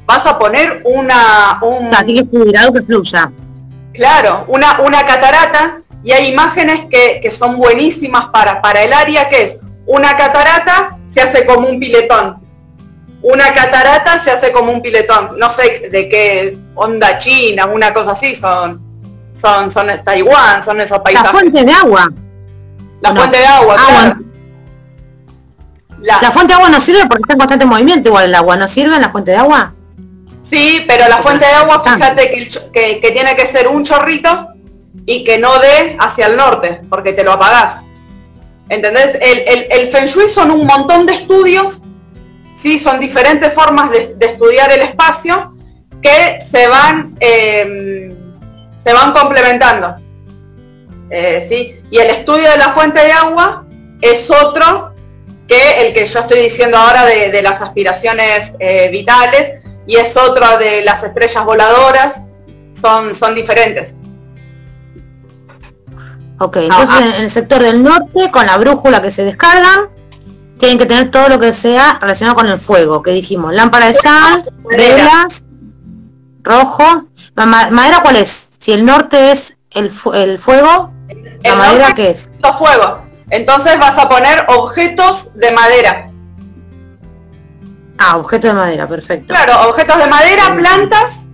Vas 0.04 0.26
a 0.26 0.38
poner 0.38 0.82
una... 0.84 1.58
Un, 1.62 1.90
que 2.04 2.14
que 2.14 2.82
fluya. 2.82 3.32
Claro, 3.94 4.44
una, 4.48 4.80
una 4.80 5.06
catarata 5.06 5.80
y 6.04 6.12
hay 6.12 6.28
imágenes 6.28 6.84
que, 6.90 7.30
son 7.30 7.56
buenísimas 7.56 8.26
para, 8.26 8.60
para 8.60 8.82
el 8.82 8.92
área, 8.92 9.30
que 9.30 9.44
es 9.44 9.58
una 9.86 10.16
catarata 10.18 10.98
se 11.08 11.22
hace 11.22 11.46
como 11.46 11.68
un 11.68 11.80
piletón. 11.80 12.45
Una 13.28 13.52
catarata 13.52 14.20
se 14.20 14.30
hace 14.30 14.52
como 14.52 14.70
un 14.70 14.80
piletón. 14.80 15.36
No 15.36 15.50
sé 15.50 15.88
de 15.90 16.08
qué 16.08 16.56
onda 16.76 17.18
china, 17.18 17.66
una 17.66 17.92
cosa 17.92 18.12
así, 18.12 18.36
son, 18.36 18.80
son, 19.34 19.68
son 19.68 19.88
Taiwán, 20.04 20.62
son 20.62 20.80
esos 20.80 21.00
paisajes. 21.00 21.32
La 21.32 21.38
fuente 21.40 21.64
de 21.64 21.72
agua. 21.72 22.12
La 23.00 23.12
fuente 23.12 23.38
de 23.38 23.46
agua, 23.46 23.74
claro. 23.74 24.20
La, 26.00 26.30
fuente 26.30 26.52
de 26.52 26.54
agua 26.54 26.68
no 26.68 26.80
sirve 26.80 27.00
porque 27.08 27.22
está 27.22 27.32
en 27.32 27.38
constante 27.40 27.66
movimiento 27.66 28.10
igual 28.10 28.26
el 28.26 28.34
agua. 28.36 28.56
¿No 28.56 28.68
sirve 28.68 28.94
en 28.94 29.02
la 29.02 29.10
fuente 29.10 29.32
de 29.32 29.38
agua? 29.38 29.74
Sí, 30.42 30.84
pero 30.86 31.08
la 31.08 31.16
fuente 31.16 31.46
de 31.46 31.52
agua, 31.52 31.82
fíjate 31.82 32.30
que, 32.72 33.00
que, 33.00 33.10
tiene 33.10 33.34
que 33.34 33.44
ser 33.44 33.66
un 33.66 33.82
chorrito 33.82 34.50
y 35.04 35.24
que 35.24 35.38
no 35.38 35.58
dé 35.58 35.96
hacia 35.98 36.28
el 36.28 36.36
norte, 36.36 36.80
porque 36.88 37.12
te 37.12 37.24
lo 37.24 37.32
apagás. 37.32 37.80
¿Entendés? 38.68 39.18
El, 39.20 39.66
el, 39.72 39.88
Feng 39.88 40.06
Shui 40.06 40.28
son 40.28 40.52
un 40.52 40.64
montón 40.64 41.06
de 41.06 41.14
estudios, 41.14 41.82
¿sí? 42.56 42.78
son 42.78 42.98
diferentes 42.98 43.52
formas 43.52 43.90
de, 43.90 44.16
estudiar 44.18 44.72
el 44.72 44.82
espacio 44.82 45.54
que 46.02 46.40
se 46.40 46.66
van, 46.66 47.14
em, 47.20 48.10
se 48.82 48.92
van 48.92 49.12
complementando. 49.12 49.96
Eh, 51.10 51.46
¿sí? 51.48 51.80
Y 51.90 51.98
el 51.98 52.10
estudio 52.10 52.50
de 52.50 52.58
la 52.58 52.72
fuente 52.72 53.00
de 53.00 53.12
agua 53.12 53.66
es 54.00 54.30
otro 54.30 54.94
que 55.46 55.86
el 55.86 55.94
que 55.94 56.06
yo 56.06 56.20
estoy 56.20 56.40
diciendo 56.40 56.76
ahora 56.76 57.04
de, 57.04 57.40
las 57.42 57.62
aspiraciones 57.62 58.54
eh, 58.58 58.88
vitales 58.90 59.60
y 59.86 59.96
es 59.96 60.16
otro 60.16 60.58
de 60.58 60.82
las 60.82 61.04
estrellas 61.04 61.44
voladoras, 61.44 62.22
son, 62.72 63.14
son 63.14 63.34
diferentes. 63.36 63.94
Ok, 66.38 66.56
entonces 66.56 66.88
ah, 66.90 67.00
ah. 67.00 67.16
en 67.16 67.22
el 67.22 67.30
sector 67.30 67.62
del 67.62 67.82
norte, 67.82 68.30
con 68.32 68.44
la 68.44 68.56
brújula 68.58 69.00
que 69.00 69.10
se 69.10 69.24
descargan, 69.24 69.88
tienen 70.58 70.78
que 70.78 70.86
tener 70.86 71.10
todo 71.10 71.28
lo 71.28 71.38
que 71.38 71.52
sea 71.52 71.98
relacionado 72.00 72.36
con 72.36 72.48
el 72.48 72.58
fuego, 72.58 73.02
que 73.02 73.10
dijimos, 73.10 73.52
lámpara 73.52 73.86
de 73.86 73.94
sal, 73.94 74.50
velas, 74.68 75.44
rojo, 76.42 77.06
madera 77.34 78.00
cuál 78.02 78.16
es? 78.16 78.48
Si 78.58 78.72
el 78.72 78.84
norte 78.84 79.32
es 79.32 79.56
el, 79.70 79.92
el 80.14 80.38
fuego, 80.38 80.92
¿la 81.44 81.56
madera 81.56 81.94
qué 81.94 82.10
es? 82.10 82.30
Los 82.42 82.56
fuegos. 82.56 83.00
Entonces 83.30 83.78
vas 83.78 83.98
a 83.98 84.08
poner 84.08 84.44
objetos 84.48 85.30
de 85.34 85.50
madera. 85.52 86.10
Ah, 87.98 88.16
objetos 88.16 88.50
de 88.50 88.54
madera, 88.54 88.86
perfecto. 88.86 89.28
Claro, 89.28 89.68
objetos 89.68 89.98
de 89.98 90.06
madera, 90.06 90.54
plantas. 90.56 91.26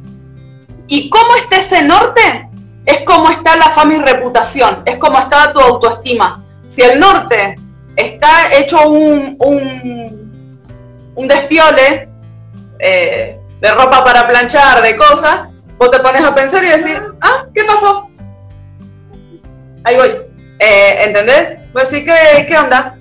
¿Y 0.89 1.09
cómo 1.11 1.37
está 1.37 1.57
ese 1.57 1.83
norte? 1.83 2.51
Es 2.85 3.03
como 3.05 3.31
está 3.31 3.57
la 3.57 3.71
fama 3.71 3.95
y 3.95 3.99
reputación, 3.99 4.83
es 4.85 4.97
como 4.99 5.19
está 5.19 5.53
tu 5.53 5.61
autoestima. 5.61 6.43
Si 6.69 6.83
el 6.83 6.99
norte 6.99 7.57
está 7.97 8.57
hecho 8.57 8.89
un, 8.89 9.37
un, 11.15 11.29
despiole 11.29 12.09
eh, 12.79 13.39
de 13.61 13.71
ropa 13.73 14.05
para 14.05 14.27
planchar, 14.27 14.83
de 14.83 14.97
cosas, 14.97 15.49
vos 15.79 15.91
te 15.91 16.01
pones 16.01 16.23
a 16.23 16.35
pensar 16.35 16.65
y 16.65 16.69
decir, 16.69 17.01
ah, 17.21 17.47
¿qué 17.55 17.65
pasó? 17.65 18.09
Ahí 19.85 19.97
voy. 19.97 20.11
Eh, 20.59 21.05
¿Entendés? 21.05 21.59
Pues 21.73 21.89
sí, 21.89 22.05
¿qué, 22.05 22.47
qué 22.47 22.57
onda? 22.57 22.97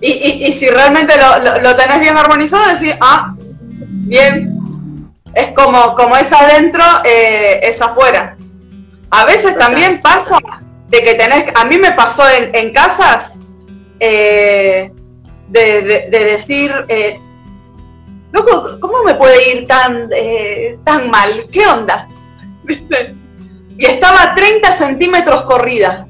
Y, 0.00 0.52
si 0.52 0.68
realmente 0.68 1.14
lo, 1.62 1.76
tenés 1.76 2.00
bien 2.00 2.16
armonizado, 2.16 2.74
decís, 2.74 2.94
ah, 3.00 3.34
bien, 3.38 5.10
es 5.34 5.52
como, 5.52 5.94
como 5.94 6.16
es 6.16 6.32
adentro, 6.32 6.84
eh, 7.04 7.60
es 7.62 7.80
afuera. 7.80 8.36
A 9.10 9.24
veces 9.24 9.56
también 9.56 10.00
pasa 10.02 10.38
de 10.88 11.02
que 11.02 11.14
tenés, 11.14 11.46
a 11.56 11.64
mí 11.64 11.78
me 11.78 11.92
pasó 11.92 12.24
en, 12.28 12.72
casas 12.72 13.32
eh, 14.00 14.92
de, 15.48 16.08
decir, 16.10 16.72
eh, 16.88 17.18
¿cómo 18.80 19.02
me 19.04 19.14
puede 19.14 19.52
ir 19.52 19.66
tan, 19.66 20.10
tan 20.84 21.10
mal? 21.10 21.48
¿Qué 21.50 21.66
onda? 21.66 22.08
y 23.78 23.84
estaba 23.84 24.34
30 24.34 24.72
centímetros 24.72 25.42
corrida. 25.42 26.06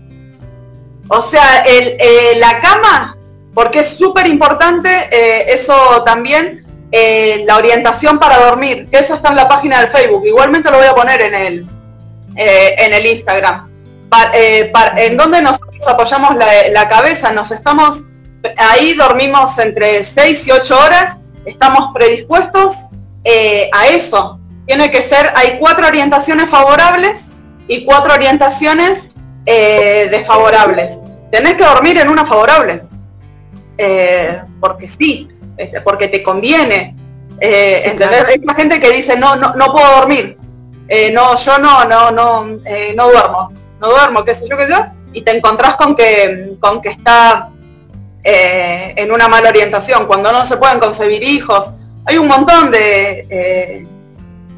O 1.09 1.23
sea, 1.23 1.65
el, 1.67 1.97
eh, 2.01 2.37
la 2.39 2.61
cama, 2.61 3.17
porque 3.55 3.81
es 3.81 3.97
súper 3.97 4.27
importante 4.27 4.89
eh, 5.11 5.53
eso 5.53 6.03
también, 6.05 6.65
eh, 6.91 7.45
la 7.47 7.57
orientación 7.57 8.19
para 8.19 8.39
dormir, 8.39 8.89
que 8.91 8.99
eso 8.99 9.15
está 9.15 9.29
en 9.31 9.37
la 9.37 9.49
página 9.49 9.81
del 9.81 9.91
Facebook. 9.91 10.27
Igualmente 10.27 10.71
lo 10.71 10.79
voy 10.79 10.87
a 10.87 10.95
poner 10.95 11.21
en 11.23 11.35
el, 11.35 11.67
en 12.37 12.95
el 12.95 13.07
Instagram. 13.07 13.71
en 14.97 15.17
donde 15.17 15.43
nos 15.43 15.59
apoyamos 15.87 16.37
la, 16.37 16.89
cabeza, 16.89 17.33
nos 17.33 17.51
estamos, 17.51 18.05
ahí 18.57 18.95
dormimos 18.95 19.59
entre 19.59 20.05
6 20.05 20.47
y 20.47 20.51
8 20.53 20.79
horas, 20.79 21.19
estamos 21.45 21.93
predispuestos 21.95 22.87
a 23.73 23.87
eso. 23.89 24.41
Tiene 24.67 24.91
que 24.91 25.01
ser, 25.01 25.33
hay 25.37 25.59
cuatro 25.59 25.87
orientaciones 25.87 26.51
favorables 26.51 27.27
y 27.69 27.85
cuatro 27.85 28.15
orientaciones 28.15 29.13
eh, 29.47 30.09
desfavorables. 30.11 30.99
Tenés 31.31 31.55
que 31.55 31.65
dormir 31.65 31.99
en 31.99 32.09
una 32.09 32.27
favorable. 32.27 32.83
Eh, 33.79 34.41
porque 34.61 34.89
sí, 34.89 35.29
este, 35.57 35.81
porque 35.81 36.09
te 36.09 36.23
conviene. 36.23 36.97
Eh, 37.41 37.97
Hay 38.29 38.57
gente 38.57 38.81
que 38.81 38.91
dice, 38.91 39.17
no, 39.17 39.37
no, 39.37 39.55
no 39.55 39.73
puedo 39.73 39.89
dormir. 40.01 40.37
Eh, 40.89 41.13
no, 41.13 41.37
yo 41.37 41.59
no, 41.59 41.85
no, 41.85 42.11
no, 42.11 42.45
no 42.45 43.09
duermo. 43.09 43.53
No 43.81 43.91
duermo, 43.91 44.25
qué 44.25 44.35
sé 44.35 44.49
yo, 44.49 44.57
qué 44.57 44.65
sé 44.65 44.73
yo. 44.73 44.85
Y 45.17 45.23
te 45.23 45.37
encontrás 45.37 45.77
con 45.77 45.95
que, 45.95 46.57
con 46.61 46.83
que 46.83 46.91
está 46.91 47.51
en 48.23 49.11
una 49.11 49.29
mala 49.29 49.49
orientación, 49.49 50.07
cuando 50.07 50.31
no 50.33 50.45
se 50.45 50.57
pueden 50.57 50.79
concebir 50.79 51.23
hijos. 51.23 51.73
Hay 52.05 52.19
un 52.19 52.29
montón 52.29 52.71
de, 52.71 53.87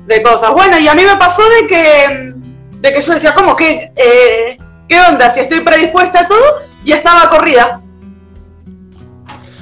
de 0.06 0.22
cosas. 0.22 0.52
Bueno, 0.52 0.78
y 0.78 0.88
a 0.88 0.94
mí 0.94 1.02
me 1.02 1.16
pasó 1.16 1.42
de 1.48 1.66
que, 1.66 2.34
de 2.80 2.92
que 2.92 3.00
yo 3.00 3.14
decía, 3.14 3.34
¿cómo 3.34 3.54
que 3.54 3.92
¿Qué 4.88 4.98
onda? 5.00 5.28
Si 5.30 5.40
estoy 5.40 5.60
predispuesta 5.60 6.20
a 6.20 6.28
todo 6.28 6.62
y 6.82 6.92
estaba 6.92 7.28
corrida. 7.28 7.82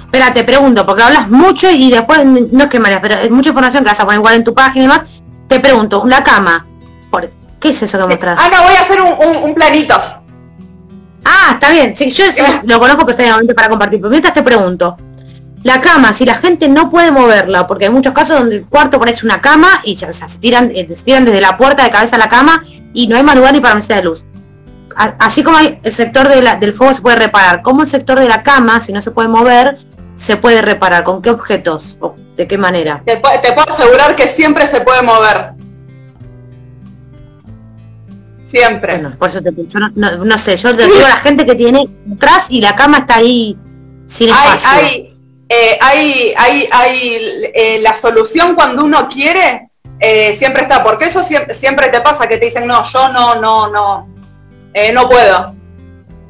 Espera, 0.04 0.32
te 0.32 0.44
pregunto, 0.44 0.86
porque 0.86 1.02
hablas 1.02 1.28
mucho 1.28 1.68
y 1.68 1.90
después, 1.90 2.24
no 2.24 2.64
es 2.64 2.70
que 2.70 2.78
me 2.78 2.96
pero 3.00 3.16
es 3.16 3.30
mucha 3.30 3.48
información 3.48 3.82
que 3.82 3.90
vas 3.90 4.00
a 4.00 4.04
poner 4.04 4.20
igual 4.20 4.34
en 4.36 4.44
tu 4.44 4.54
página 4.54 4.84
y 4.84 4.88
demás. 4.88 5.04
Te 5.48 5.58
pregunto, 5.58 6.00
una 6.00 6.22
cama, 6.22 6.64
¿por 7.10 7.30
¿qué 7.60 7.70
es 7.70 7.82
eso 7.82 7.98
que 7.98 8.04
mostras? 8.04 8.38
Ah, 8.40 8.48
no, 8.50 8.62
voy 8.62 8.76
a 8.76 8.80
hacer 8.80 9.00
un, 9.00 9.54
planito. 9.54 9.94
Ah, 11.28 11.52
está 11.54 11.70
bien. 11.70 11.96
Sí, 11.96 12.08
yo 12.10 12.24
lo 12.64 12.78
conozco 12.78 13.04
perfectamente 13.04 13.54
para 13.54 13.68
compartir. 13.68 14.00
Pero 14.00 14.10
mientras 14.10 14.32
te 14.32 14.42
pregunto, 14.42 14.96
la 15.64 15.80
cama, 15.80 16.12
si 16.12 16.24
la 16.24 16.34
gente 16.34 16.68
no 16.68 16.88
puede 16.88 17.10
moverla, 17.10 17.66
porque 17.66 17.86
hay 17.86 17.90
muchos 17.90 18.14
casos 18.14 18.38
donde 18.38 18.56
el 18.56 18.66
cuarto 18.66 19.00
parece 19.00 19.26
una 19.26 19.40
cama 19.40 19.80
y 19.82 19.96
ya, 19.96 20.12
se, 20.12 20.38
tiran, 20.38 20.70
eh, 20.74 20.86
se 20.94 21.02
tiran 21.02 21.24
desde 21.24 21.40
la 21.40 21.56
puerta 21.56 21.82
de 21.82 21.90
cabeza 21.90 22.16
a 22.16 22.20
la 22.20 22.28
cama 22.28 22.64
y 22.94 23.08
no 23.08 23.16
hay 23.16 23.22
más 23.24 23.34
lugar 23.34 23.52
ni 23.52 23.60
para 23.60 23.74
mesita 23.74 23.96
de 23.96 24.04
luz 24.04 24.24
así 24.96 25.42
como 25.42 25.58
el 25.58 25.92
sector 25.92 26.28
del 26.28 26.72
fuego 26.72 26.94
se 26.94 27.02
puede 27.02 27.16
reparar, 27.16 27.62
¿cómo 27.62 27.82
el 27.82 27.88
sector 27.88 28.18
de 28.18 28.28
la 28.28 28.42
cama, 28.42 28.80
si 28.80 28.92
no 28.92 29.02
se 29.02 29.10
puede 29.10 29.28
mover, 29.28 29.78
se 30.16 30.36
puede 30.36 30.62
reparar? 30.62 31.04
¿Con 31.04 31.20
qué 31.22 31.30
objetos? 31.30 31.96
¿O 32.00 32.14
¿De 32.36 32.46
qué 32.46 32.58
manera? 32.58 33.02
Te, 33.04 33.16
puedo 33.16 33.68
asegurar 33.68 34.14
que 34.14 34.28
siempre 34.28 34.66
se 34.66 34.80
puede 34.82 35.02
mover. 35.02 35.52
Siempre. 38.46 38.98
por 39.18 39.28
eso 39.28 39.42
te 39.42 39.52
no, 39.52 40.38
sé, 40.38 40.56
yo 40.56 40.74
te 40.76 40.84
digo 40.84 41.04
a 41.04 41.08
la 41.08 41.16
gente 41.16 41.44
que 41.44 41.56
tiene 41.56 41.88
atrás 42.14 42.46
y 42.48 42.60
la 42.60 42.76
cama 42.76 42.98
está 42.98 43.16
ahí 43.16 43.58
sin 44.06 44.28
espacio. 44.28 44.68
Hay, 44.70 45.08
hay, 45.80 46.34
hay, 46.36 46.68
hay, 46.70 47.50
eh, 47.54 47.80
la 47.82 47.94
solución 47.94 48.54
cuando 48.54 48.84
uno 48.84 49.08
quiere, 49.08 49.68
eh, 49.98 50.32
siempre 50.34 50.62
está, 50.62 50.84
porque 50.84 51.06
eso 51.06 51.24
siempre, 51.24 51.54
siempre 51.54 51.88
te 51.88 52.00
pasa 52.00 52.28
que 52.28 52.36
te 52.36 52.46
dicen, 52.46 52.68
no, 52.68 52.84
yo 52.84 53.08
no, 53.08 53.40
no, 53.40 53.68
no, 53.68 54.08
eh, 54.74 54.92
no 54.92 55.08
puedo. 55.08 55.56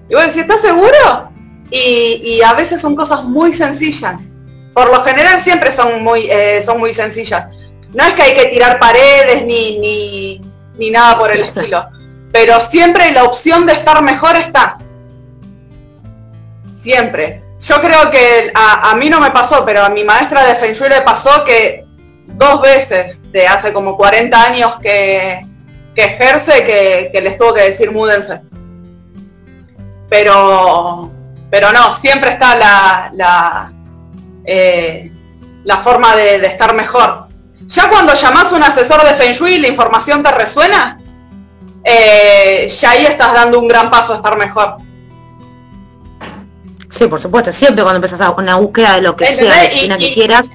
Y 0.08 0.14
vos 0.14 0.24
decís, 0.24 0.38
¿estás 0.38 0.62
seguro? 0.62 1.30
Y, 1.70 2.40
a 2.42 2.54
veces 2.54 2.80
son 2.80 2.94
cosas 2.94 3.24
muy 3.24 3.52
sencillas. 3.52 4.30
Por 4.72 4.90
lo 4.90 5.02
general 5.02 5.40
siempre 5.40 5.72
son 5.72 6.02
muy, 6.02 6.28
eh, 6.30 6.62
son 6.64 6.78
muy 6.78 6.94
sencillas. 6.94 7.52
No 7.92 8.04
es 8.04 8.14
que 8.14 8.22
hay 8.22 8.34
que 8.34 8.46
tirar 8.46 8.78
paredes 8.78 9.44
ni, 9.44 9.78
ni, 9.78 10.40
ni 10.78 10.90
nada 10.90 11.16
por 11.18 11.30
el 11.32 11.40
estilo. 11.44 11.86
Pero 12.38 12.60
siempre 12.60 13.12
la 13.12 13.24
opción 13.24 13.64
de 13.64 13.72
estar 13.72 14.02
mejor 14.02 14.36
está. 14.36 14.76
Siempre. 16.78 17.42
Yo 17.62 17.80
creo 17.80 18.10
que 18.10 18.52
a, 18.54 18.94
mí 18.96 19.08
no 19.08 19.20
me 19.20 19.30
pasó, 19.30 19.64
pero 19.64 19.82
a 19.82 19.88
mi 19.88 20.04
maestra 20.04 20.44
de 20.44 20.54
Feng 20.56 20.72
Shui 20.72 20.90
le 20.90 21.00
pasó 21.00 21.44
que 21.44 21.86
dos 22.26 22.60
veces 22.60 23.22
de 23.32 23.46
hace 23.46 23.72
como 23.72 23.96
40 23.96 24.38
años 24.38 24.78
que, 24.82 25.46
ejerce 25.94 27.10
que, 27.10 27.20
les 27.22 27.38
tuvo 27.38 27.54
que 27.54 27.62
decir 27.62 27.90
múdense. 27.90 28.42
Pero, 30.10 31.10
pero 31.48 31.72
no, 31.72 31.94
siempre 31.94 32.32
está 32.32 32.54
la, 32.54 33.10
la, 33.14 33.72
eh, 34.44 35.10
la 35.64 35.78
forma 35.78 36.14
de, 36.14 36.40
de, 36.40 36.48
estar 36.48 36.74
mejor. 36.74 37.28
Ya 37.62 37.88
cuando 37.88 38.12
llamas 38.12 38.52
a 38.52 38.56
un 38.56 38.62
asesor 38.62 39.02
de 39.04 39.14
Feng 39.14 39.32
Shui 39.32 39.58
la 39.58 39.68
información 39.68 40.22
te 40.22 40.30
resuena, 40.32 41.00
eh, 41.88 42.68
ya 42.80 42.90
ahí 42.90 43.06
estás 43.06 43.32
dando 43.32 43.60
un 43.60 43.68
gran 43.68 43.88
paso 43.92 44.14
a 44.14 44.16
estar 44.16 44.36
mejor. 44.36 44.78
Sí, 46.90 47.06
por 47.06 47.20
supuesto, 47.20 47.52
siempre 47.52 47.84
cuando 47.84 48.04
empezás 48.04 48.20
una 48.36 48.56
búsqueda 48.56 48.96
de 48.96 49.02
lo 49.02 49.14
que 49.14 49.26
sea, 49.26 49.62
de 49.62 49.96
que 49.96 50.12
quieras. 50.12 50.50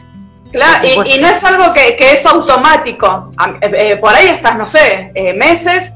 Claro, 0.51 0.85
y, 0.85 1.17
no 1.19 1.27
es 1.29 1.41
algo 1.45 1.71
que, 1.71 1.95
es 1.97 2.25
automático. 2.25 3.31
Eh, 3.61 3.71
eh, 3.73 3.95
por 3.95 4.13
ahí 4.13 4.27
estás, 4.27 4.57
no 4.57 4.67
sé, 4.67 5.13
meses 5.37 5.93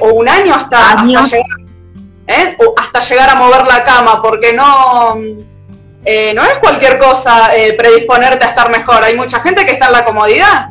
o 0.00 0.14
un 0.14 0.28
año 0.28 0.52
hasta, 0.52 0.94
hasta, 0.94 1.04
llegar, 1.04 2.56
hasta 2.76 3.00
llegar 3.00 3.30
a 3.30 3.34
mover 3.36 3.66
la 3.66 3.84
cama, 3.84 4.20
porque 4.20 4.52
no, 4.52 5.14
no 5.14 6.42
es 6.42 6.54
cualquier 6.60 6.98
cosa 6.98 7.50
predisponerte 7.78 8.44
a 8.44 8.48
estar 8.48 8.68
mejor. 8.70 9.04
Hay 9.04 9.14
mucha 9.14 9.38
gente 9.40 9.64
que 9.64 9.72
está 9.72 9.86
en 9.86 9.92
la 9.92 10.04
comodidad, 10.04 10.70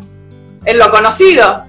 en 0.66 0.78
lo 0.78 0.92
conocido. 0.92 1.66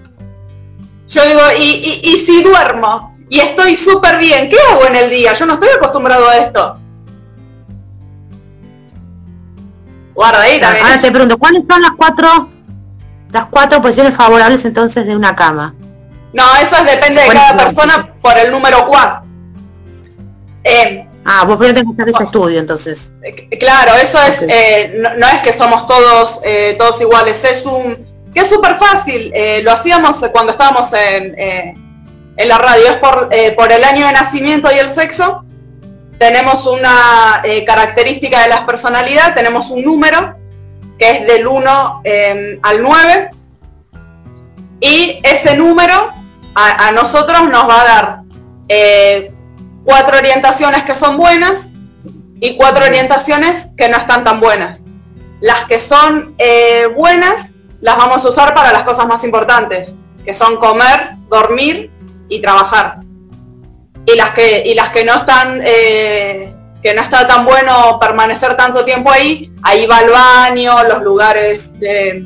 Yo 1.08 1.24
digo, 1.24 1.40
y, 1.58 2.16
si 2.16 2.42
duermo 2.42 3.16
y 3.28 3.38
estoy 3.38 3.76
súper 3.76 4.18
bien, 4.18 4.48
¿qué 4.48 4.56
hago 4.72 4.86
en 4.86 4.96
el 4.96 5.10
día? 5.10 5.34
Yo 5.34 5.46
no 5.46 5.54
estoy 5.54 5.68
acostumbrado 5.76 6.28
a 6.28 6.36
esto. 6.36 6.78
Guarda 10.14 10.42
ahí 10.42 10.60
también. 10.60 10.84
Ahora 10.84 11.00
te 11.00 11.10
pregunto, 11.10 11.38
¿cuáles 11.38 11.62
son 11.68 11.82
las 11.82 11.92
cuatro, 11.92 12.48
las 13.30 13.46
cuatro 13.46 13.80
posiciones 13.82 14.14
favorables 14.14 14.64
entonces 14.64 15.06
de 15.06 15.14
una 15.14 15.36
cama? 15.36 15.74
No, 16.32 16.44
eso 16.60 16.76
depende 16.84 17.22
de 17.22 17.28
cada 17.28 17.56
persona 17.56 18.14
por 18.20 18.36
el 18.36 18.50
número 18.50 18.86
4. 18.86 19.22
Eh, 20.64 21.08
ah, 21.24 21.44
vos 21.44 21.56
primero 21.56 21.78
tenés 21.78 21.96
que 21.96 22.02
hacer 22.02 22.14
ese 22.14 22.24
estudio 22.24 22.58
entonces. 22.58 23.12
Eh, 23.22 23.58
claro, 23.58 23.94
eso 23.94 24.20
es, 24.22 24.44
eh, 24.48 25.02
no, 25.16 25.28
es 25.28 25.40
que 25.40 25.52
somos 25.52 25.86
todos, 25.86 26.40
todos 26.78 27.00
iguales, 27.00 27.44
es 27.44 27.64
un 27.64 28.15
que 28.36 28.42
es 28.42 28.50
súper 28.50 28.76
fácil, 28.76 29.32
eh, 29.34 29.62
lo 29.62 29.72
hacíamos 29.72 30.22
cuando 30.30 30.52
estábamos 30.52 30.92
en, 30.92 31.34
eh, 31.38 31.74
en 32.36 32.48
la 32.48 32.58
radio, 32.58 32.84
es 32.90 32.96
por, 32.98 33.30
eh, 33.30 33.52
por, 33.52 33.72
el 33.72 33.82
año 33.82 34.06
de 34.06 34.12
nacimiento 34.12 34.68
y 34.70 34.78
el 34.78 34.90
sexo, 34.90 35.46
tenemos 36.18 36.66
una 36.66 37.42
característica 37.66 38.42
de 38.42 38.50
la 38.50 38.66
personalidad, 38.66 39.32
tenemos 39.32 39.70
un 39.70 39.82
número, 39.82 40.36
que 40.98 41.12
es 41.12 41.26
del 41.26 41.46
1 41.46 42.02
al 42.62 42.82
9, 42.82 43.30
y 44.80 45.18
ese 45.22 45.56
número 45.56 46.12
a, 46.54 46.92
nosotros 46.92 47.48
nos 47.48 47.66
va 47.66 47.80
a 47.80 47.84
dar 47.84 48.20
cuatro 49.82 50.18
orientaciones 50.18 50.82
que 50.84 50.94
son 50.94 51.16
buenas 51.16 51.70
y 52.38 52.58
cuatro 52.58 52.84
orientaciones 52.84 53.68
que 53.78 53.88
no 53.88 53.96
están 53.96 54.24
tan 54.24 54.40
buenas. 54.40 54.82
Las 55.40 55.64
que 55.64 55.78
son 55.78 56.34
buenas 56.94 57.52
las 57.86 57.96
vamos 57.96 58.24
a 58.24 58.30
usar 58.30 58.52
para 58.52 58.72
las 58.72 58.82
cosas 58.82 59.06
más 59.06 59.22
importantes, 59.22 59.94
que 60.24 60.34
son 60.34 60.56
comer, 60.56 61.12
dormir 61.28 61.92
y 62.28 62.42
trabajar. 62.42 62.98
Y 64.04 64.16
las 64.16 64.30
que, 64.30 64.64
y 64.66 64.74
las 64.74 64.90
que 64.90 65.04
no 65.04 65.14
están, 65.14 65.60
eh, 65.62 66.52
que 66.82 66.94
no 66.94 67.02
está 67.02 67.28
tan 67.28 67.44
bueno 67.44 67.96
permanecer 68.00 68.56
tanto 68.56 68.84
tiempo 68.84 69.12
ahí, 69.12 69.52
ahí 69.62 69.86
va 69.86 70.00
el 70.00 70.10
baño, 70.10 70.82
los 70.82 71.00
lugares 71.04 71.70
eh, 71.80 72.24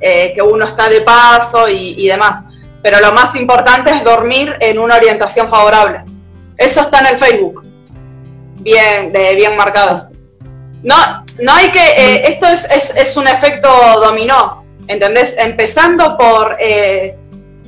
que 0.00 0.42
uno 0.42 0.66
está 0.66 0.90
de 0.90 1.00
paso 1.00 1.66
y, 1.70 2.06
demás. 2.06 2.44
Pero 2.82 3.00
lo 3.00 3.12
más 3.12 3.34
importante 3.36 3.88
es 3.88 4.04
dormir 4.04 4.54
en 4.60 4.78
una 4.78 4.96
orientación 4.96 5.48
favorable. 5.48 6.04
Eso 6.58 6.82
está 6.82 7.00
en 7.00 7.06
el 7.06 7.16
Facebook. 7.16 7.62
Bien, 8.60 9.10
de, 9.14 9.34
bien 9.34 9.56
marcado. 9.56 10.05
No, 10.82 11.24
no 11.40 11.52
hay 11.52 11.70
que, 11.70 11.80
eh, 11.80 12.28
esto 12.28 12.46
es, 12.46 13.16
un 13.16 13.26
efecto 13.26 13.68
dominó, 14.00 14.64
¿entendés? 14.86 15.34
Empezando 15.38 16.16
por, 16.16 16.56
eh, 16.58 17.16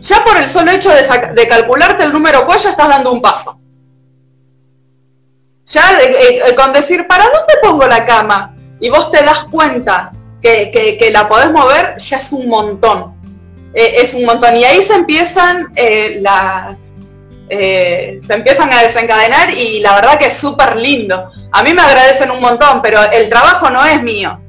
ya 0.01 0.23
por 0.25 0.37
el 0.37 0.49
solo 0.49 0.71
hecho 0.71 0.91
de, 0.91 1.49
calcularte 1.49 2.05
el 2.05 2.13
número 2.13 2.47
cuál 2.47 2.59
ya 2.59 2.71
estás 2.71 2.89
dando 2.89 3.13
un 3.13 3.23
paso. 3.23 3.59
Ya 5.67 5.83
eh, 6.01 6.55
con 6.55 6.73
decir, 6.73 7.07
¿para 7.07 7.25
dónde 7.25 7.55
pongo 7.63 7.87
la 7.87 8.07
cama? 8.07 8.55
Y 8.81 8.89
vos 8.89 9.11
te 9.11 9.23
das 9.23 9.45
cuenta 9.51 10.13
que, 10.41 11.11
la 11.13 11.29
podés 11.29 11.51
mover, 11.51 11.99
ya 11.99 12.19
es 12.19 12.33
un 12.33 12.49
montón. 12.49 13.15
es 13.75 14.15
un 14.15 14.25
montón. 14.25 14.57
Y 14.57 14.65
ahí 14.65 14.83
se 14.83 14.95
empiezan 14.95 15.75
las 16.21 16.77
eh, 17.49 18.21
se 18.23 18.35
empiezan 18.35 18.73
a 18.73 18.83
desencadenar 18.83 19.51
y 19.51 19.81
la 19.81 19.95
verdad 19.95 20.19
que 20.19 20.27
es 20.27 20.35
súper 20.35 20.77
lindo. 20.77 21.31
A 21.53 21.63
mí 21.63 21.73
me 21.73 21.83
agradecen 21.83 22.31
un 22.31 22.41
montón, 22.41 22.83
pero 22.83 23.01
el 23.11 23.29
trabajo 23.29 23.71
no 23.71 23.85
es 23.85 24.03
mío, 24.03 24.41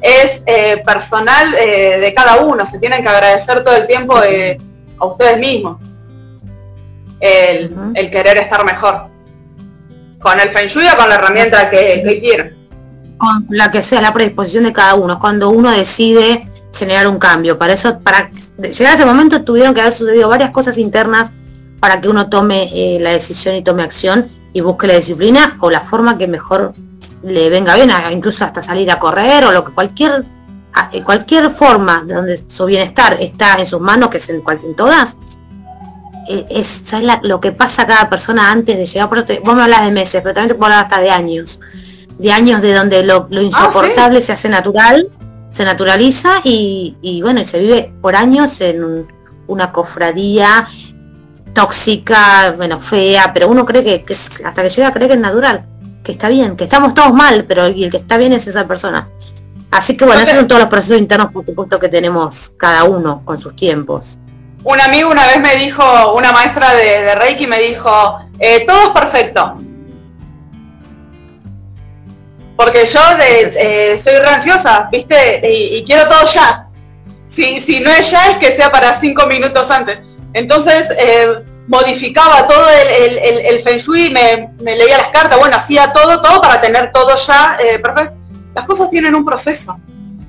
es 0.00 0.42
eh, 0.46 0.82
personal 0.84 1.54
eh, 1.54 1.98
de 2.00 2.14
cada 2.14 2.36
uno, 2.36 2.64
se 2.64 2.78
tienen 2.78 3.02
que 3.02 3.08
agradecer 3.08 3.62
todo 3.62 3.76
el 3.76 3.86
tiempo 3.86 4.16
a 4.16 5.04
ustedes 5.04 5.38
mismos 5.38 5.78
el, 7.20 8.10
querer 8.10 8.38
estar 8.38 8.64
mejor. 8.64 9.08
Con 10.20 10.40
el 10.40 10.48
Feng 10.48 10.68
Shui 10.68 10.86
o 10.86 10.96
con 10.96 11.08
la 11.08 11.16
herramienta 11.16 11.70
que, 11.70 12.02
que 12.04 12.20
quieran. 12.20 12.56
Con 13.18 13.46
la 13.50 13.70
que 13.70 13.82
sea 13.82 14.00
la 14.00 14.12
predisposición 14.12 14.64
de 14.64 14.72
cada 14.72 14.94
uno, 14.94 15.18
cuando 15.18 15.50
uno 15.50 15.70
decide 15.70 16.48
generar 16.76 17.06
un 17.06 17.18
cambio. 17.18 17.58
Para 17.58 17.72
eso, 17.72 17.98
para 18.00 18.30
llegar 18.58 18.92
a 18.92 18.94
ese 18.94 19.04
momento 19.04 19.42
tuvieron 19.42 19.74
que 19.74 19.80
haber 19.80 19.94
sucedido 19.94 20.28
varias 20.28 20.50
cosas 20.50 20.78
internas 20.78 21.30
para 21.80 22.00
que 22.00 22.08
uno 22.08 22.28
tome 22.28 22.70
eh, 22.72 22.98
la 23.00 23.10
decisión 23.10 23.54
y 23.54 23.62
tome 23.62 23.82
acción 23.82 24.26
y 24.52 24.60
busque 24.60 24.86
la 24.86 24.94
disciplina 24.94 25.56
o 25.60 25.70
la 25.70 25.80
forma 25.80 26.16
que 26.16 26.26
mejor 26.26 26.74
le 27.22 27.50
venga 27.50 27.74
bien, 27.74 27.90
incluso 28.12 28.44
hasta 28.44 28.62
salir 28.62 28.90
a 28.90 28.98
correr 28.98 29.44
o 29.44 29.52
lo 29.52 29.64
que 29.64 29.72
cualquier 29.72 30.24
eh, 30.92 31.02
cualquier 31.02 31.50
forma 31.50 32.02
de 32.04 32.14
donde 32.14 32.44
su 32.48 32.66
bienestar 32.66 33.16
está 33.20 33.56
en 33.58 33.66
sus 33.66 33.80
manos, 33.80 34.10
que 34.10 34.18
es 34.18 34.28
en, 34.28 34.42
todas, 34.76 35.16
eh, 36.28 36.46
es, 36.50 36.82
lo 37.22 37.40
que 37.40 37.52
pasa 37.52 37.82
a 37.82 37.86
cada 37.86 38.10
persona 38.10 38.50
antes 38.50 38.76
de 38.76 38.84
llegar, 38.84 39.08
por 39.08 39.24
vos 39.42 39.54
me 39.54 39.62
hablas 39.62 39.86
de 39.86 39.90
meses, 39.90 40.20
pero 40.22 40.34
también 40.34 40.48
te 40.48 40.54
puedo 40.54 40.70
hablar 40.70 40.84
hasta 40.84 41.00
de 41.00 41.10
años, 41.10 41.60
de 42.18 42.30
años 42.30 42.60
de 42.60 42.74
donde 42.74 43.02
lo, 43.04 43.26
ah, 43.32 43.40
insoportable 43.40 44.20
se 44.20 44.32
hace 44.32 44.50
natural, 44.50 45.08
se 45.50 45.64
naturaliza 45.64 46.40
y, 46.44 46.96
y, 47.00 47.22
bueno, 47.22 47.40
y 47.40 47.46
se 47.46 47.58
vive 47.58 47.94
por 48.02 48.14
años 48.14 48.60
en 48.60 49.06
una 49.46 49.72
cofradía, 49.72 50.68
tóxica, 51.56 52.52
bueno, 52.54 52.78
fea, 52.78 53.32
pero 53.32 53.48
uno 53.48 53.64
cree 53.64 54.02
que, 54.02 54.14
hasta 54.44 54.62
que 54.62 54.68
llega 54.68 54.92
cree 54.92 55.08
que 55.08 55.14
es 55.14 55.20
natural, 55.20 55.64
que 56.04 56.12
está 56.12 56.28
bien, 56.28 56.54
que 56.54 56.64
estamos 56.64 56.92
todos 56.92 57.14
mal, 57.14 57.46
pero 57.48 57.64
el 57.64 57.90
que 57.90 57.96
está 57.96 58.18
bien 58.18 58.34
es 58.34 58.46
esa 58.46 58.68
persona. 58.68 59.08
Así 59.70 59.96
que 59.96 60.04
bueno, 60.04 60.20
esos 60.20 60.36
son 60.36 60.48
todos 60.48 60.60
los 60.60 60.68
procesos 60.68 60.98
internos, 60.98 61.32
por 61.32 61.46
supuesto, 61.46 61.80
que 61.80 61.88
tenemos 61.88 62.52
cada 62.58 62.84
uno 62.84 63.22
con 63.24 63.40
sus 63.40 63.56
tiempos. 63.56 64.18
Un 64.64 64.80
amigo 64.80 65.10
una 65.10 65.26
vez 65.26 65.40
me 65.40 65.56
dijo, 65.56 66.12
una 66.14 66.30
maestra 66.30 66.74
de, 66.74 67.14
Reiki 67.14 67.46
me 67.46 67.60
dijo, 67.60 68.20
eh, 68.38 68.64
todo 68.66 68.88
es 68.88 68.90
perfecto. 68.90 69.58
Porque 72.54 72.84
yo 72.84 73.00
de, 73.16 73.92
eh, 73.94 73.98
soy 73.98 74.18
ranciosa, 74.18 74.90
¿viste? 74.92 75.40
Y, 75.50 75.82
quiero 75.84 76.06
todo 76.06 76.26
ya. 76.26 76.68
Si, 77.28 77.60
si 77.60 77.80
no 77.80 77.90
es 77.90 78.10
ya, 78.10 78.32
es 78.32 78.36
que 78.38 78.52
sea 78.52 78.70
para 78.70 78.92
cinco 78.94 79.26
minutos 79.26 79.70
antes. 79.70 79.98
Entonces 80.36 80.90
eh, 80.98 81.44
modificaba 81.66 82.46
todo 82.46 82.66
el, 82.68 83.62
Feng 83.62 83.78
Shui, 83.78 84.10
me, 84.10 84.76
leía 84.76 84.98
las 84.98 85.08
cartas, 85.08 85.38
bueno, 85.38 85.56
hacía 85.56 85.90
todo, 85.94 86.20
todo 86.20 86.42
para 86.42 86.60
tener 86.60 86.92
todo 86.92 87.16
ya 87.16 87.56
eh, 87.58 87.78
perfecto. 87.78 88.16
Las 88.54 88.66
cosas 88.66 88.90
tienen 88.90 89.14
un 89.14 89.24
proceso 89.24 89.80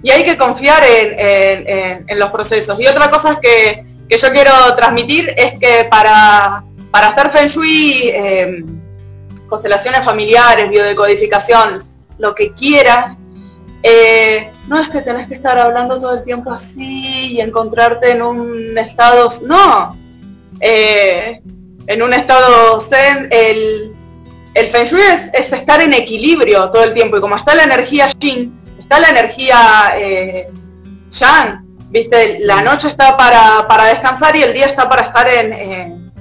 y 0.02 0.10
hay 0.10 0.24
que 0.24 0.38
confiar 0.38 0.82
en, 0.88 2.18
los 2.18 2.32
procesos. 2.32 2.80
Y 2.80 2.88
otra 2.88 3.10
cosa 3.10 3.38
que, 3.42 3.86
yo 4.10 4.32
quiero 4.32 4.54
transmitir 4.78 5.34
es 5.36 5.60
que 5.60 5.86
para, 5.90 6.64
hacer 6.94 7.30
Feng 7.30 7.48
Shui, 7.48 8.10
em, 8.14 8.66
constelaciones 9.50 10.06
familiares, 10.06 10.70
biodecodificación, 10.70 11.84
lo 12.18 12.34
que 12.34 12.54
quieras, 12.54 13.18
eh, 13.90 14.52
no 14.68 14.82
es 14.82 14.90
que 14.90 15.02
tenés 15.02 15.30
que 15.30 15.36
estar 15.36 15.58
hablando 15.58 15.98
todo 16.02 16.16
el 16.16 16.26
tiempo 16.26 16.52
así 16.52 17.34
y 17.34 17.40
encontrarte 17.40 18.12
en 18.12 18.22
un 18.22 18.78
estado, 18.78 19.30
no, 19.44 19.98
eh, 20.60 21.42
en 21.88 22.02
un 22.02 22.14
estado 22.14 22.82
zen, 22.82 23.30
el, 23.32 23.94
el 24.56 24.68
Feng 24.68 24.84
Shui 24.86 25.00
es, 25.00 25.54
estar 25.54 25.80
en 25.82 25.94
equilibrio 25.94 26.70
todo 26.70 26.84
el 26.84 26.94
tiempo 26.94 27.16
y 27.16 27.22
como 27.22 27.38
está 27.38 27.56
la 27.56 27.64
energía 27.64 28.10
Yin, 28.20 28.60
está 28.78 29.00
la 29.00 29.08
energía 29.08 29.58
eh, 29.98 30.50
Yang, 31.10 31.66
¿viste? 31.90 32.40
La 32.42 32.62
noche 32.62 32.90
está 32.90 33.16
para, 33.16 33.86
descansar 33.86 34.36
y 34.36 34.44
el 34.44 34.54
día 34.54 34.66
está 34.66 34.90
para 34.90 35.04
estar 35.04 35.30
en, 35.30 36.12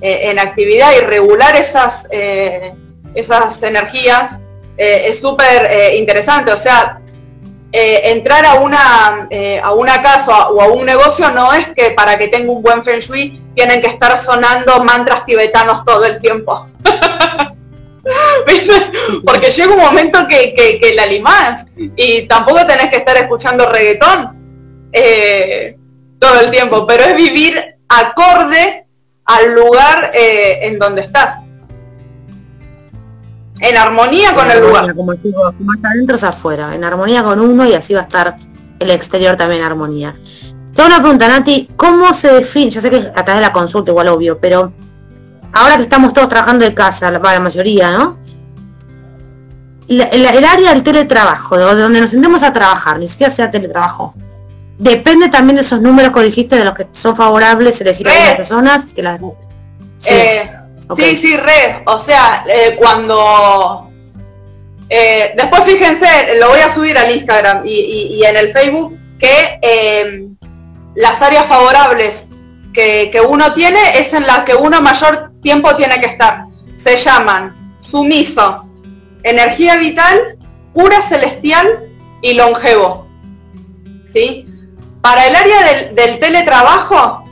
en, 0.00 0.38
actividad 0.38 0.92
y 0.96 1.00
regular 1.00 1.56
esas, 1.56 2.06
eh, 2.12 2.72
esas 3.16 3.60
energías 3.64 4.38
eh, 4.76 5.04
es 5.06 5.20
súper 5.20 5.66
eh, 5.70 5.96
interesante. 5.96 6.52
O 6.52 6.56
sea, 6.56 6.98
entrar 7.74 8.44
a 8.44 8.54
una, 8.54 9.28
a 9.62 9.72
una 9.72 10.02
casa 10.02 10.50
o 10.50 10.60
a 10.60 10.66
un 10.66 10.84
negocio 10.84 11.30
no 11.30 11.54
es 11.54 11.68
que 11.68 11.92
para 11.92 12.18
que 12.18 12.28
tenga 12.28 12.52
un 12.52 12.62
buen 12.62 12.84
Feng 12.84 13.00
Shui 13.00 13.40
tienen 13.54 13.80
que 13.80 13.86
estar 13.86 14.16
sonando 14.18 14.84
mantras 14.84 15.24
tibetanos 15.24 15.82
todo 15.84 16.04
el 16.04 16.20
tiempo. 16.20 16.68
Porque 19.24 19.50
llega 19.50 19.72
un 19.72 19.80
momento 19.80 20.26
que, 20.28 20.54
que, 20.54 20.94
la 20.94 21.06
limás 21.06 21.66
y 21.76 22.22
tampoco 22.22 22.66
tenés 22.66 22.90
que 22.90 22.96
estar 22.96 23.16
escuchando 23.16 23.66
reggaetón 23.66 24.88
eh, 24.92 25.76
todo 26.18 26.40
el 26.40 26.50
tiempo, 26.50 26.86
pero 26.86 27.04
es 27.04 27.16
vivir 27.16 27.76
acorde 27.88 28.86
al 29.24 29.54
lugar 29.54 30.10
eh, 30.14 30.60
en 30.62 30.78
donde 30.78 31.02
estás. 31.02 31.38
En 33.62 33.76
armonía 33.76 34.34
con 34.34 34.50
el 34.50 34.60
lugar. 34.60 34.94
Como 34.94 35.14
digo, 35.14 35.54
más 35.60 35.78
adentro 35.84 36.16
es 36.16 36.24
afuera, 36.24 36.74
en 36.74 36.84
armonía 36.84 37.22
con 37.22 37.40
uno 37.40 37.66
y 37.66 37.74
así 37.74 37.94
va 37.94 38.00
a 38.00 38.02
estar 38.04 38.36
el 38.78 38.90
exterior 38.90 39.36
también 39.36 39.60
en 39.60 39.66
armonía. 39.66 40.14
Tengo 40.74 40.88
una 40.88 41.00
pregunta, 41.00 41.28
Nati, 41.28 41.68
¿cómo 41.76 42.12
se 42.12 42.32
define? 42.32 42.70
Ya 42.70 42.80
sé 42.80 42.90
que 42.90 42.96
a 42.96 43.24
través 43.24 43.36
de 43.36 43.40
la 43.40 43.52
consulta 43.52 43.90
igual 43.90 44.08
obvio, 44.08 44.38
pero 44.38 44.72
ahora 45.52 45.76
que 45.76 45.82
estamos 45.82 46.12
todos 46.12 46.28
trabajando 46.28 46.64
de 46.64 46.74
casa, 46.74 47.10
la, 47.10 47.18
la 47.18 47.40
mayoría, 47.40 47.92
¿no? 47.92 48.22
el, 49.88 50.44
área 50.44 50.72
del 50.72 50.82
teletrabajo, 50.82 51.56
de 51.56 51.64
donde 51.64 52.00
nos 52.00 52.10
sentemos 52.10 52.42
a 52.42 52.52
trabajar, 52.52 52.98
ni 52.98 53.08
siquiera 53.08 53.32
sea 53.32 53.50
teletrabajo, 53.50 54.14
depende 54.78 55.28
también 55.28 55.56
de 55.56 55.62
esos 55.62 55.80
números 55.80 56.12
que 56.12 56.22
dijiste, 56.22 56.56
de 56.56 56.64
los 56.64 56.74
que 56.74 56.86
son 56.92 57.14
favorables 57.14 57.80
elegir 57.80 58.08
algunas 58.08 58.48
zonas 58.48 58.92
que 58.92 59.02
las... 59.02 59.20
Sí, 59.98 60.10
eh, 60.10 60.50
sí, 60.96 61.16
sí, 61.16 61.36
red. 61.36 61.82
O 61.86 61.98
sea, 61.98 62.44
eh, 62.48 62.76
cuando... 62.78 63.88
Eh, 64.88 65.32
después 65.36 65.64
fíjense, 65.64 66.06
lo 66.38 66.50
voy 66.50 66.60
a 66.60 66.68
subir 66.68 66.98
al 66.98 67.10
Instagram 67.10 67.62
y, 67.64 68.22
en 68.24 68.36
el 68.36 68.52
Facebook, 68.52 68.98
que 69.18 70.28
las 70.94 71.22
áreas 71.22 71.46
favorables 71.46 72.28
que, 72.74 73.08
que, 73.10 73.20
uno 73.22 73.54
tiene 73.54 73.98
es 73.98 74.12
en 74.12 74.26
las 74.26 74.44
que 74.44 74.54
uno 74.54 74.82
mayor 74.82 75.32
tiempo 75.42 75.74
tiene 75.76 75.98
que 75.98 76.06
estar. 76.06 76.44
Se 76.76 76.96
llaman 76.96 77.76
sumiso, 77.80 78.68
energía 79.22 79.76
vital, 79.76 80.38
cura 80.72 81.00
celestial 81.00 81.90
y 82.22 82.34
longevo. 82.34 83.06
¿Sí? 84.04 84.46
Para 85.00 85.26
el 85.26 85.34
área 85.34 85.90
del, 85.92 86.18
teletrabajo, 86.20 87.24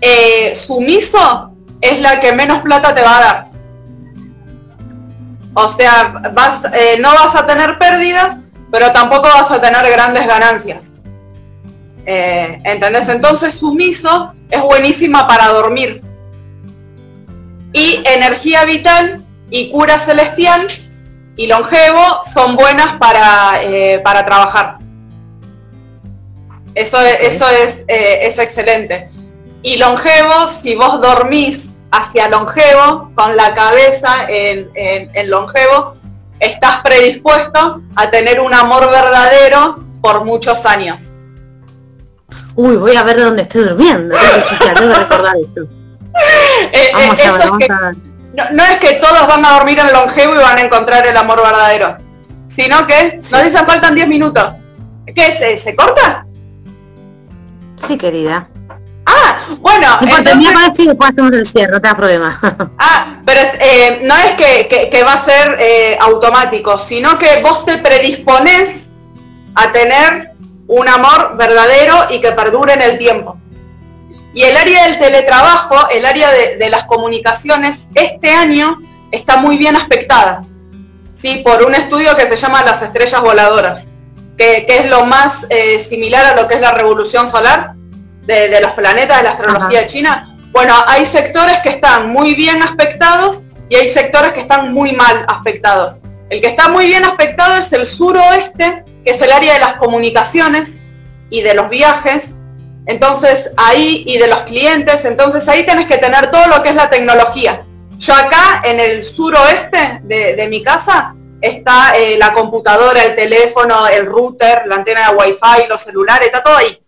eh, 0.00 0.54
sumiso 0.56 1.52
es 1.80 2.00
la 2.00 2.20
que 2.20 2.32
menos 2.32 2.62
plata 2.62 2.94
te 2.94 3.02
va 3.02 3.18
a 3.18 3.20
dar. 3.20 3.48
O 5.54 5.68
sea, 5.68 6.20
vas, 6.34 6.64
eh, 6.72 6.98
no 7.00 7.12
vas 7.14 7.34
a 7.34 7.46
tener 7.46 7.78
pérdidas, 7.78 8.38
pero 8.70 8.92
tampoco 8.92 9.22
vas 9.22 9.50
a 9.50 9.60
tener 9.60 9.90
grandes 9.90 10.26
ganancias. 10.26 10.92
Eh, 12.06 12.60
¿Entendés? 12.64 13.08
Entonces 13.08 13.54
sumiso 13.54 14.32
es 14.50 14.62
buenísima 14.62 15.26
para 15.26 15.48
dormir. 15.48 16.02
Y 17.72 18.02
energía 18.06 18.64
vital 18.64 19.24
y 19.50 19.70
cura 19.70 19.98
celestial 19.98 20.66
y 21.36 21.46
longevo 21.46 22.22
son 22.24 22.56
buenas 22.56 22.96
para, 22.96 23.62
eh, 23.62 24.00
para 24.02 24.24
trabajar. 24.24 24.78
Eso, 26.74 26.98
eso 27.00 27.46
es, 27.48 27.84
eh, 27.88 28.20
es 28.22 28.38
excelente. 28.38 29.10
Y 29.68 29.76
longevo, 29.76 30.48
si 30.48 30.74
vos 30.76 30.98
dormís 30.98 31.74
hacia 31.90 32.30
longevo, 32.30 33.12
con 33.14 33.36
la 33.36 33.54
cabeza 33.54 34.24
en, 34.26 34.70
en, 34.74 35.28
longevo, 35.30 35.94
estás 36.40 36.80
predispuesto 36.80 37.82
a 37.94 38.10
tener 38.10 38.40
un 38.40 38.54
amor 38.54 38.88
verdadero 38.88 39.78
por 40.00 40.24
muchos 40.24 40.64
años. 40.64 41.12
Uy, 42.56 42.76
voy 42.76 42.96
a 42.96 43.02
ver 43.02 43.16
de 43.16 43.24
dónde 43.24 43.42
estoy 43.42 43.64
durmiendo. 43.64 44.14
Tengo 44.74 44.88
que 44.90 45.00
recordar 45.00 45.36
esto. 45.36 45.68
Eh, 46.72 46.90
vamos 46.92 47.20
a 47.20 47.38
ver, 47.38 47.48
vamos 47.48 47.70
a 47.70 47.80
ver 47.80 47.96
no, 48.52 48.64
es 48.64 48.78
que 48.78 48.94
todos 48.94 49.28
van 49.28 49.44
a 49.44 49.52
dormir 49.52 49.78
en 49.78 49.92
longevo 49.92 50.34
y 50.34 50.38
van 50.38 50.58
a 50.58 50.62
encontrar 50.62 51.06
el 51.06 51.16
amor 51.16 51.40
verdadero, 51.42 51.96
sino 52.48 52.86
que 52.86 53.20
nos 53.30 53.44
dicen 53.44 53.66
faltan 53.66 53.94
10 53.94 54.08
minutos. 54.08 54.54
¿Qué 55.14 55.28
es? 55.28 55.62
¿Se 55.62 55.76
corta? 55.76 56.26
Sí, 57.86 57.96
querida. 57.96 58.48
Bueno. 59.60 59.98
No 60.00 60.18
entonces... 60.18 60.86
después 60.86 61.10
hacemos 61.10 61.32
el 61.32 61.46
cierre, 61.46 61.72
no 61.72 61.80
te 61.80 61.88
da 61.88 61.96
problema. 61.96 62.40
ah, 62.78 63.20
pero 63.24 63.40
eh, 63.60 64.00
no 64.02 64.14
es 64.16 64.34
que, 64.34 65.02
va 65.02 65.14
a 65.14 65.24
ser 65.24 65.56
eh, 65.58 65.96
automático, 66.00 66.78
sino 66.78 67.18
que 67.18 67.40
vos 67.42 67.64
te 67.64 67.78
predispones 67.78 68.90
a 69.54 69.72
tener 69.72 70.32
un 70.66 70.88
amor 70.88 71.36
verdadero 71.36 71.94
y 72.10 72.20
que 72.20 72.32
perdure 72.32 72.74
en 72.74 72.82
el 72.82 72.98
tiempo. 72.98 73.38
Y 74.34 74.42
el 74.42 74.56
área 74.56 74.84
del 74.84 74.98
teletrabajo, 74.98 75.88
el 75.90 76.04
área 76.04 76.30
de, 76.30 76.68
las 76.68 76.84
comunicaciones, 76.84 77.88
este 77.94 78.30
año 78.30 78.78
está 79.10 79.38
muy 79.38 79.56
bien 79.56 79.74
aspectada, 79.74 80.44
¿sí? 81.14 81.42
por 81.44 81.62
un 81.62 81.74
estudio 81.74 82.14
que 82.14 82.26
se 82.26 82.36
llama 82.36 82.62
las 82.62 82.82
estrellas 82.82 83.20
voladoras, 83.22 83.88
que, 84.36 84.66
es 84.68 84.90
lo 84.90 85.06
más 85.06 85.46
eh, 85.48 85.78
similar 85.78 86.26
a 86.26 86.40
lo 86.40 86.46
que 86.46 86.54
es 86.54 86.60
la 86.60 86.72
revolución 86.72 87.26
solar 87.26 87.77
de, 88.28 88.60
los 88.60 88.72
planetas 88.72 89.18
de 89.18 89.22
la 89.24 89.30
astrología 89.30 89.86
china. 89.86 90.36
Bueno, 90.52 90.74
hay 90.86 91.06
sectores 91.06 91.58
que 91.62 91.70
están 91.70 92.10
muy 92.10 92.34
bien 92.34 92.62
aspectados 92.62 93.42
y 93.68 93.76
hay 93.76 93.88
sectores 93.88 94.32
que 94.32 94.40
están 94.40 94.72
muy 94.72 94.92
mal 94.92 95.24
aspectados. 95.28 95.96
El 96.30 96.40
que 96.40 96.48
está 96.48 96.68
muy 96.68 96.86
bien 96.86 97.04
aspectado 97.04 97.56
es 97.56 97.72
el 97.72 97.86
suroeste, 97.86 98.84
que 99.04 99.10
es 99.10 99.22
el 99.22 99.32
área 99.32 99.54
de 99.54 99.60
las 99.60 99.74
comunicaciones 99.74 100.80
y 101.30 101.40
de 101.40 101.54
los 101.54 101.70
viajes, 101.70 102.34
entonces 102.86 103.50
ahí, 103.56 104.04
y 104.06 104.18
de 104.18 104.28
los 104.28 104.40
clientes, 104.42 105.04
entonces 105.04 105.46
ahí 105.48 105.64
tienes 105.64 105.86
que 105.86 105.98
tener 105.98 106.30
todo 106.30 106.46
lo 106.48 106.62
que 106.62 106.70
es 106.70 106.74
la 106.74 106.90
tecnología. 106.90 107.62
Yo 107.98 108.14
acá 108.14 108.62
en 108.64 108.78
el 108.78 109.04
suroeste 109.04 110.00
de, 110.04 110.36
de 110.36 110.48
mi 110.48 110.62
casa 110.62 111.14
está 111.40 111.96
eh, 111.98 112.16
la 112.18 112.32
computadora, 112.32 113.02
el 113.04 113.14
teléfono, 113.14 113.86
el 113.86 114.06
router, 114.06 114.62
la 114.66 114.76
antena 114.76 115.10
de 115.10 115.16
wifi, 115.16 115.68
los 115.68 115.82
celulares, 115.82 116.26
está 116.26 116.42
todo 116.42 116.56
ahí. 116.56 116.78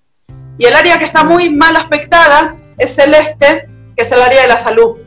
Y 0.61 0.67
el 0.67 0.77
área 0.77 0.99
que 0.99 1.07
está 1.07 1.25
muy 1.25 1.49
mal 1.49 1.75
aspectada 1.75 2.55
es 2.77 2.99
el 2.99 3.15
este, 3.15 3.67
que 3.97 4.03
es 4.03 4.13
el 4.13 4.21
área 4.21 4.43
de 4.43 4.49
la 4.49 4.59
salud. 4.59 4.99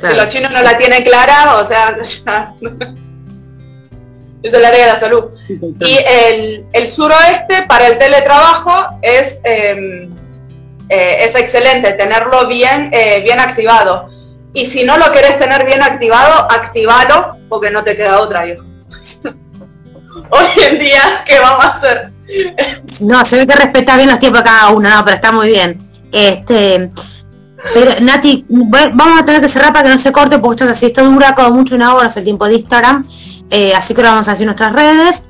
Que 0.00 0.14
los 0.14 0.26
chinos 0.26 0.50
no 0.50 0.60
la 0.60 0.76
tienen 0.76 1.04
clara, 1.04 1.58
o 1.58 1.64
sea, 1.64 1.96
es 4.42 4.52
el 4.52 4.64
área 4.64 4.86
de 4.86 4.92
la 4.92 4.98
salud. 4.98 5.26
Y 5.48 5.98
el, 6.08 6.66
el 6.72 6.88
suroeste 6.88 7.62
para 7.68 7.86
el 7.86 7.98
teletrabajo 7.98 8.98
es, 9.00 9.38
em, 9.44 10.12
eh, 10.88 11.18
es 11.20 11.36
excelente, 11.36 11.92
tenerlo 11.92 12.48
bien, 12.48 12.90
eh, 12.92 13.20
bien 13.22 13.38
activado. 13.38 14.10
Y 14.54 14.66
si 14.66 14.82
no 14.82 14.98
lo 14.98 15.12
querés 15.12 15.38
tener 15.38 15.64
bien 15.64 15.84
activado, 15.84 16.50
activalo 16.50 17.36
porque 17.48 17.70
no 17.70 17.84
te 17.84 17.96
queda 17.96 18.18
otra, 18.18 18.44
hijo. 18.44 18.64
Hoy 20.30 20.64
en 20.64 20.80
día, 20.80 21.22
¿qué 21.24 21.38
vamos 21.38 21.64
a 21.64 21.68
hacer? 21.68 22.17
No, 23.00 23.24
se 23.24 23.36
ve 23.36 23.46
que 23.46 23.56
respeta 23.56 23.96
bien 23.96 24.08
los 24.08 24.18
tiempos 24.18 24.42
de 24.42 24.48
cada 24.48 24.70
uno, 24.70 24.88
no, 24.88 25.04
pero 25.04 25.16
está 25.16 25.32
muy 25.32 25.48
bien. 25.48 25.78
Este, 26.12 26.90
pero 27.74 28.00
Nati, 28.00 28.44
vamos 28.48 29.20
a 29.20 29.24
tener 29.24 29.40
que 29.40 29.48
cerrar 29.48 29.72
para 29.72 29.88
que 29.88 29.94
no 29.94 29.98
se 29.98 30.12
corte, 30.12 30.38
porque 30.38 30.64
esto 30.64 30.72
así, 30.72 30.86
esto 30.86 31.04
dura 31.04 31.34
como 31.34 31.50
mucho 31.50 31.74
una 31.74 31.94
hora, 31.94 32.08
es 32.08 32.16
el 32.16 32.24
tiempo 32.24 32.46
de 32.46 32.54
Instagram. 32.54 33.04
Eh, 33.50 33.74
así 33.74 33.94
que 33.94 34.02
lo 34.02 34.08
vamos 34.08 34.28
a 34.28 34.32
hacer 34.32 34.42
en 34.42 34.46
nuestras 34.46 34.72
redes. 34.72 35.22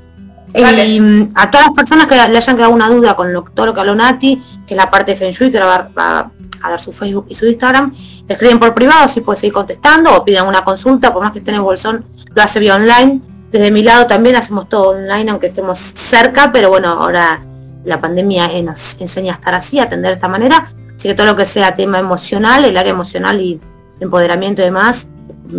Y 0.54 1.00
mm, 1.00 1.30
a 1.34 1.50
todas 1.50 1.66
las 1.66 1.74
personas 1.74 2.06
que 2.06 2.14
le 2.14 2.38
hayan 2.38 2.56
quedado 2.56 2.72
una 2.72 2.88
duda 2.88 3.14
con 3.14 3.32
lo, 3.32 3.42
todo 3.42 3.66
lo 3.66 3.74
que 3.74 3.80
habló 3.80 3.94
Nati, 3.94 4.42
que 4.66 4.74
es 4.74 4.76
la 4.76 4.90
parte 4.90 5.12
de 5.12 5.16
Feng 5.16 5.32
Shui, 5.32 5.50
que 5.50 5.58
va, 5.58 5.88
va, 5.96 6.30
a 6.60 6.70
dar 6.70 6.80
su 6.80 6.90
Facebook 6.90 7.26
y 7.28 7.34
su 7.34 7.46
Instagram, 7.46 7.94
le 8.26 8.34
escriben 8.34 8.58
por 8.58 8.74
privado, 8.74 9.06
si 9.06 9.20
puede 9.20 9.38
seguir 9.38 9.52
contestando 9.52 10.12
o 10.14 10.24
pidan 10.24 10.46
una 10.46 10.64
consulta, 10.64 11.12
por 11.12 11.22
más 11.22 11.32
que 11.32 11.38
estén 11.38 11.54
en 11.54 11.62
Bolsón, 11.62 12.04
lo 12.34 12.42
hace 12.42 12.58
vía 12.58 12.74
online. 12.74 13.20
Desde 13.50 13.70
mi 13.70 13.82
lado 13.82 14.06
también 14.06 14.36
hacemos 14.36 14.68
todo 14.68 14.90
online, 14.90 15.30
aunque 15.30 15.46
estemos 15.48 15.78
cerca, 15.78 16.50
pero 16.52 16.68
bueno, 16.68 16.88
ahora 16.88 17.42
la 17.84 18.00
pandemia 18.00 18.52
eh, 18.52 18.62
nos 18.62 18.96
enseña 19.00 19.34
a 19.34 19.36
estar 19.36 19.54
así, 19.54 19.78
a 19.78 19.84
atender 19.84 20.10
de 20.10 20.14
esta 20.16 20.28
manera. 20.28 20.72
Así 20.96 21.08
que 21.08 21.14
todo 21.14 21.26
lo 21.26 21.36
que 21.36 21.46
sea 21.46 21.74
tema 21.74 21.98
emocional, 21.98 22.64
el 22.64 22.76
área 22.76 22.92
emocional 22.92 23.40
y 23.40 23.60
empoderamiento 24.00 24.62
y 24.62 24.66
demás, 24.66 25.08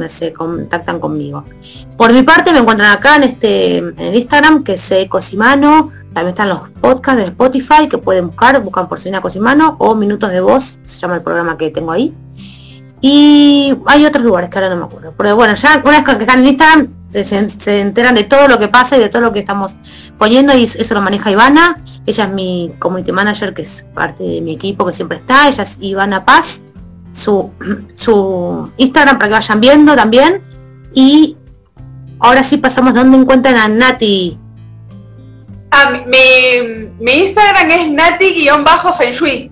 se 0.07 0.33
contactan 0.33 0.99
conmigo. 0.99 1.43
Por 1.97 2.13
mi 2.13 2.23
parte 2.23 2.51
me 2.53 2.59
encuentran 2.59 2.91
acá 2.91 3.15
en 3.15 3.23
este 3.23 3.77
en 3.77 3.99
el 3.99 4.15
Instagram 4.15 4.63
que 4.63 4.73
es 4.73 4.93
Cosimano, 5.09 5.91
también 6.13 6.29
están 6.29 6.49
los 6.49 6.69
podcasts 6.81 7.21
de 7.21 7.27
Spotify 7.29 7.87
que 7.89 7.97
pueden 7.97 8.27
buscar, 8.27 8.61
buscan 8.63 8.87
por 8.87 8.99
Selena 8.99 9.21
Cosimano 9.21 9.75
o 9.79 9.95
Minutos 9.95 10.31
de 10.31 10.41
Voz, 10.41 10.79
se 10.85 10.99
llama 10.99 11.15
el 11.15 11.21
programa 11.21 11.57
que 11.57 11.71
tengo 11.71 11.91
ahí. 11.91 12.13
Y 13.01 13.73
hay 13.85 14.05
otros 14.05 14.23
lugares 14.23 14.49
que 14.49 14.57
ahora 14.57 14.69
no 14.69 14.77
me 14.77 14.85
acuerdo. 14.85 15.13
Pero 15.17 15.35
bueno, 15.35 15.55
ya 15.55 15.81
una 15.83 16.01
vez 16.01 16.05
que 16.05 16.23
están 16.23 16.39
en 16.39 16.47
Instagram 16.47 16.87
se, 17.11 17.79
enteran 17.79 18.15
de 18.15 18.23
todo 18.23 18.47
lo 18.47 18.59
que 18.59 18.67
pasa 18.67 18.97
y 18.97 18.99
de 18.99 19.09
todo 19.09 19.21
lo 19.21 19.33
que 19.33 19.39
estamos 19.39 19.73
poniendo 20.17 20.55
y 20.55 20.65
eso 20.65 20.93
lo 20.93 21.01
maneja 21.01 21.31
Ivana. 21.31 21.81
Ella 22.05 22.25
es 22.25 22.29
mi 22.29 22.71
community 22.79 23.11
manager, 23.11 23.53
que 23.53 23.63
es 23.63 23.85
parte 23.93 24.23
de 24.23 24.41
mi 24.41 24.53
equipo 24.53 24.85
que 24.85 24.93
siempre 24.93 25.17
está. 25.17 25.47
Ella 25.47 25.63
es 25.63 25.77
Ivana 25.79 26.25
Paz. 26.25 26.61
Su, 27.13 27.51
su 27.95 28.71
Instagram 28.77 29.17
para 29.17 29.29
que 29.29 29.33
vayan 29.33 29.61
viendo 29.61 29.95
también. 29.95 30.43
Y 30.93 31.37
ahora 32.19 32.43
sí 32.43 32.57
pasamos 32.57 32.93
donde 32.93 33.17
encuentran 33.17 33.55
a 33.55 33.67
Nati. 33.67 34.37
Ah, 35.71 35.91
mi, 36.05 36.89
mi, 36.99 37.11
Instagram 37.11 37.69
es 37.69 37.91
nati-feng 37.91 39.13
shui. 39.13 39.51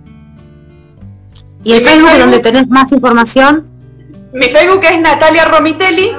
¿Y 1.63 1.73
el 1.73 1.83
Facebook, 1.83 2.17
donde 2.19 2.39
tenés 2.39 2.67
más 2.67 2.91
información? 2.91 3.67
Mi 4.33 4.49
Facebook 4.49 4.83
es 4.83 5.01
Natalia 5.01 5.45
Romitelli, 5.45 6.11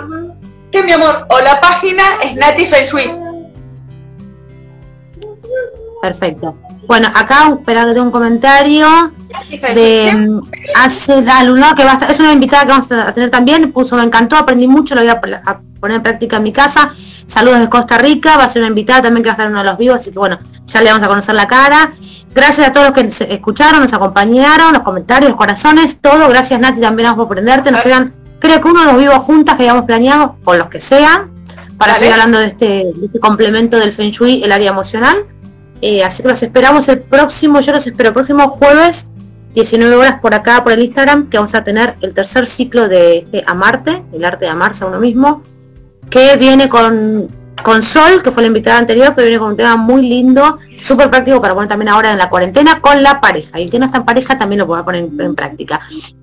que 0.70 0.82
mi 0.82 0.92
amor, 0.92 1.26
o 1.30 1.40
la 1.40 1.60
página 1.60 2.02
es 2.24 2.36
Nati 2.36 2.66
Feng 2.66 2.84
Shui. 2.84 3.10
Perfecto. 6.02 6.56
Bueno, 6.86 7.08
acá 7.14 7.50
espera 7.52 7.92
que 7.92 8.00
un 8.00 8.10
comentario 8.10 8.86
de 9.74 10.10
mm, 10.16 10.40
hace 10.74 11.12
alumno 11.12 11.74
que 11.74 11.84
va 11.84 11.90
a 11.90 11.94
estar, 11.94 12.10
es 12.10 12.18
una 12.18 12.32
invitada 12.32 12.62
que 12.62 12.70
vamos 12.70 12.90
a 12.90 13.12
tener 13.12 13.30
también, 13.30 13.72
puso 13.72 13.94
me 13.96 14.04
encantó, 14.04 14.36
aprendí 14.36 14.66
mucho, 14.66 14.94
lo 14.94 15.02
voy 15.02 15.10
a, 15.10 15.20
poner 15.20 15.96
en 15.96 16.02
práctica 16.02 16.38
en 16.38 16.42
mi 16.44 16.52
casa. 16.52 16.94
Saludos 17.28 17.60
de 17.60 17.68
Costa 17.68 17.98
Rica, 17.98 18.38
va 18.38 18.44
a 18.44 18.48
ser 18.48 18.62
una 18.62 18.70
invitada 18.70 19.02
también 19.02 19.22
que 19.22 19.28
va 19.28 19.32
a 19.32 19.36
estar 19.36 19.50
uno 19.50 19.58
de 19.58 19.64
los 19.64 19.76
vivos, 19.76 19.96
así 20.00 20.10
que 20.10 20.18
bueno, 20.18 20.38
ya 20.66 20.80
le 20.80 20.90
vamos 20.90 21.04
a 21.04 21.08
conocer 21.08 21.34
la 21.34 21.46
cara. 21.46 21.92
Gracias 22.34 22.68
a 22.68 22.72
todos 22.72 22.86
los 22.88 22.94
que 22.94 23.34
escucharon, 23.34 23.82
nos 23.82 23.92
acompañaron, 23.92 24.72
los 24.72 24.82
comentarios, 24.82 25.30
los 25.30 25.38
corazones, 25.38 26.00
todo. 26.00 26.28
Gracias 26.28 26.58
Nati 26.58 26.80
también 26.80 27.10
vamos 27.10 27.24
a 27.24 27.26
aprenderte. 27.26 27.70
Nos 27.70 27.82
quedan, 27.82 28.14
creo 28.38 28.60
que 28.62 28.68
uno 28.68 28.80
de 28.80 28.92
los 28.92 28.98
vivos 28.98 29.18
juntas 29.18 29.56
que 29.56 29.62
habíamos 29.62 29.84
planeado, 29.84 30.36
con 30.42 30.58
los 30.58 30.68
que 30.68 30.80
sean, 30.80 31.30
para 31.76 31.94
seguir 31.94 32.12
hablando 32.12 32.38
de 32.38 32.46
este, 32.46 32.66
de 32.66 33.06
este 33.06 33.20
complemento 33.20 33.78
del 33.78 33.92
Feng 33.92 34.10
Shui, 34.10 34.42
el 34.42 34.50
área 34.50 34.70
emocional. 34.70 35.26
Eh, 35.82 36.02
así 36.02 36.22
que 36.22 36.28
los 36.28 36.42
esperamos 36.42 36.88
el 36.88 37.00
próximo, 37.00 37.60
yo 37.60 37.72
los 37.72 37.86
espero 37.86 38.08
el 38.08 38.14
próximo 38.14 38.48
jueves, 38.48 39.06
19 39.54 39.94
horas 39.94 40.20
por 40.20 40.34
acá, 40.34 40.64
por 40.64 40.72
el 40.72 40.82
Instagram, 40.82 41.28
que 41.28 41.36
vamos 41.36 41.54
a 41.54 41.62
tener 41.62 41.96
el 42.00 42.14
tercer 42.14 42.46
ciclo 42.46 42.88
de 42.88 43.18
este 43.18 43.44
Amarte, 43.46 44.02
el 44.12 44.24
arte 44.24 44.46
de 44.46 44.50
amarse 44.50 44.84
a 44.84 44.86
uno 44.86 44.98
mismo, 44.98 45.42
que 46.10 46.36
viene 46.36 46.68
con, 46.68 47.28
con 47.62 47.82
Sol, 47.82 48.22
que 48.22 48.30
fue 48.30 48.42
la 48.42 48.48
invitada 48.48 48.78
anterior, 48.78 49.14
que 49.14 49.22
viene 49.22 49.38
con 49.38 49.50
un 49.50 49.56
tema 49.56 49.76
muy 49.76 50.02
lindo, 50.08 50.58
súper 50.82 51.10
práctico 51.10 51.40
para 51.40 51.54
poner 51.54 51.68
también 51.68 51.88
ahora 51.88 52.12
en 52.12 52.18
la 52.18 52.28
cuarentena 52.28 52.80
con 52.80 53.02
la 53.02 53.20
pareja. 53.20 53.58
Y 53.60 53.64
el 53.64 53.70
que 53.70 53.78
no 53.78 53.86
está 53.86 53.98
en 53.98 54.04
pareja 54.04 54.38
también 54.38 54.60
lo 54.60 54.66
puede 54.66 54.82
poner 54.82 55.08
en, 55.18 55.34
práctica. 55.34 55.80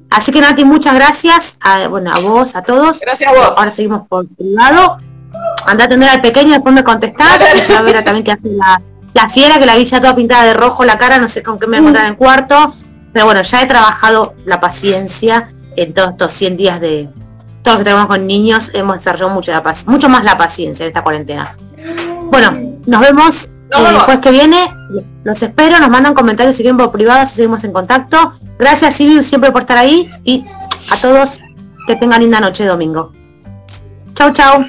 Así 0.10 0.32
que 0.32 0.42
Nati, 0.42 0.66
muchas 0.66 0.96
gracias 0.96 1.58
a, 1.60 1.88
bueno, 1.88 2.12
a 2.14 2.20
vos, 2.20 2.56
a 2.56 2.62
todos. 2.62 3.00
Gracias 3.00 3.30
a 3.30 3.34
vos. 3.34 3.54
Ahora 3.58 3.72
seguimos 3.72 4.08
por 4.08 4.28
privado. 4.28 4.98
Anda 5.66 5.84
a 5.84 5.88
atender 5.88 6.10
al 6.10 6.22
pequeño, 6.22 6.52
después 6.54 6.74
me 6.74 6.84
contestás. 6.84 7.42
a 7.76 7.82
ver 7.82 8.04
también 8.04 8.24
que 8.24 8.32
hace 8.32 8.50
la 8.50 8.82
la 9.16 9.30
fiera 9.30 9.58
que 9.58 9.66
la 9.66 9.78
vi 9.78 9.86
ya 9.86 10.02
toda 10.02 10.14
pintada 10.14 10.44
de 10.44 10.54
rojo 10.54 10.84
la 10.84 10.98
cara, 10.98 11.18
no 11.18 11.30
sé 11.30 11.42
con 11.42 11.58
qué 11.58 11.68
me 11.68 11.80
voy 11.80 11.96
en 11.96 12.06
el 12.06 12.18
cuarto. 12.18 12.76
Pero 13.14 13.26
bueno, 13.26 13.42
ya 13.44 13.62
he 13.62 13.66
trabajado 13.66 14.36
la 14.46 14.60
paciencia 14.60 15.54
en 15.78 15.94
todos 15.94 16.12
estos 16.12 16.34
100 16.34 16.58
días 16.58 16.82
de... 16.82 17.10
Todos 17.66 17.78
los 17.78 17.84
que 17.84 17.84
tenemos 17.86 18.06
con 18.06 18.28
niños 18.28 18.70
hemos 18.76 18.98
desarrollado 18.98 19.32
mucho, 19.32 19.52
la 19.52 19.76
mucho 19.88 20.08
más 20.08 20.24
la 20.24 20.38
paciencia 20.38 20.84
en 20.84 20.90
esta 20.90 21.02
cuarentena. 21.02 21.58
Bueno, 22.30 22.78
nos 22.86 23.02
vemos 23.02 23.50
el 23.72 23.98
jueves 23.98 24.22
que 24.22 24.30
viene. 24.30 24.72
Los 25.24 25.42
espero, 25.42 25.80
nos 25.80 25.90
mandan 25.90 26.14
comentarios 26.14 26.56
si 26.56 26.62
quieren 26.62 26.78
por 26.78 26.92
privado, 26.92 27.26
si 27.26 27.34
seguimos 27.34 27.64
en 27.64 27.74
contacto. 27.74 28.36
Gracias 28.60 28.94
Civil 28.94 29.24
siempre 29.24 29.52
por 29.52 29.64
estar 29.64 29.80
ahí 29.80 30.08
y 30.24 30.46
a 30.92 30.98
todos 30.98 31.40
que 31.88 31.96
tengan 31.96 32.22
linda 32.22 32.40
noche 32.40 32.62
de 32.62 32.70
domingo. 32.70 33.12
Chau, 34.14 34.32
chau. 34.32 34.64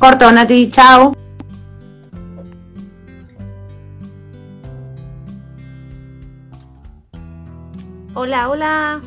Corto, 0.00 0.32
Nati, 0.32 0.72
chau. 0.72 1.16
Hola, 8.14 8.48
hola. 8.48 9.00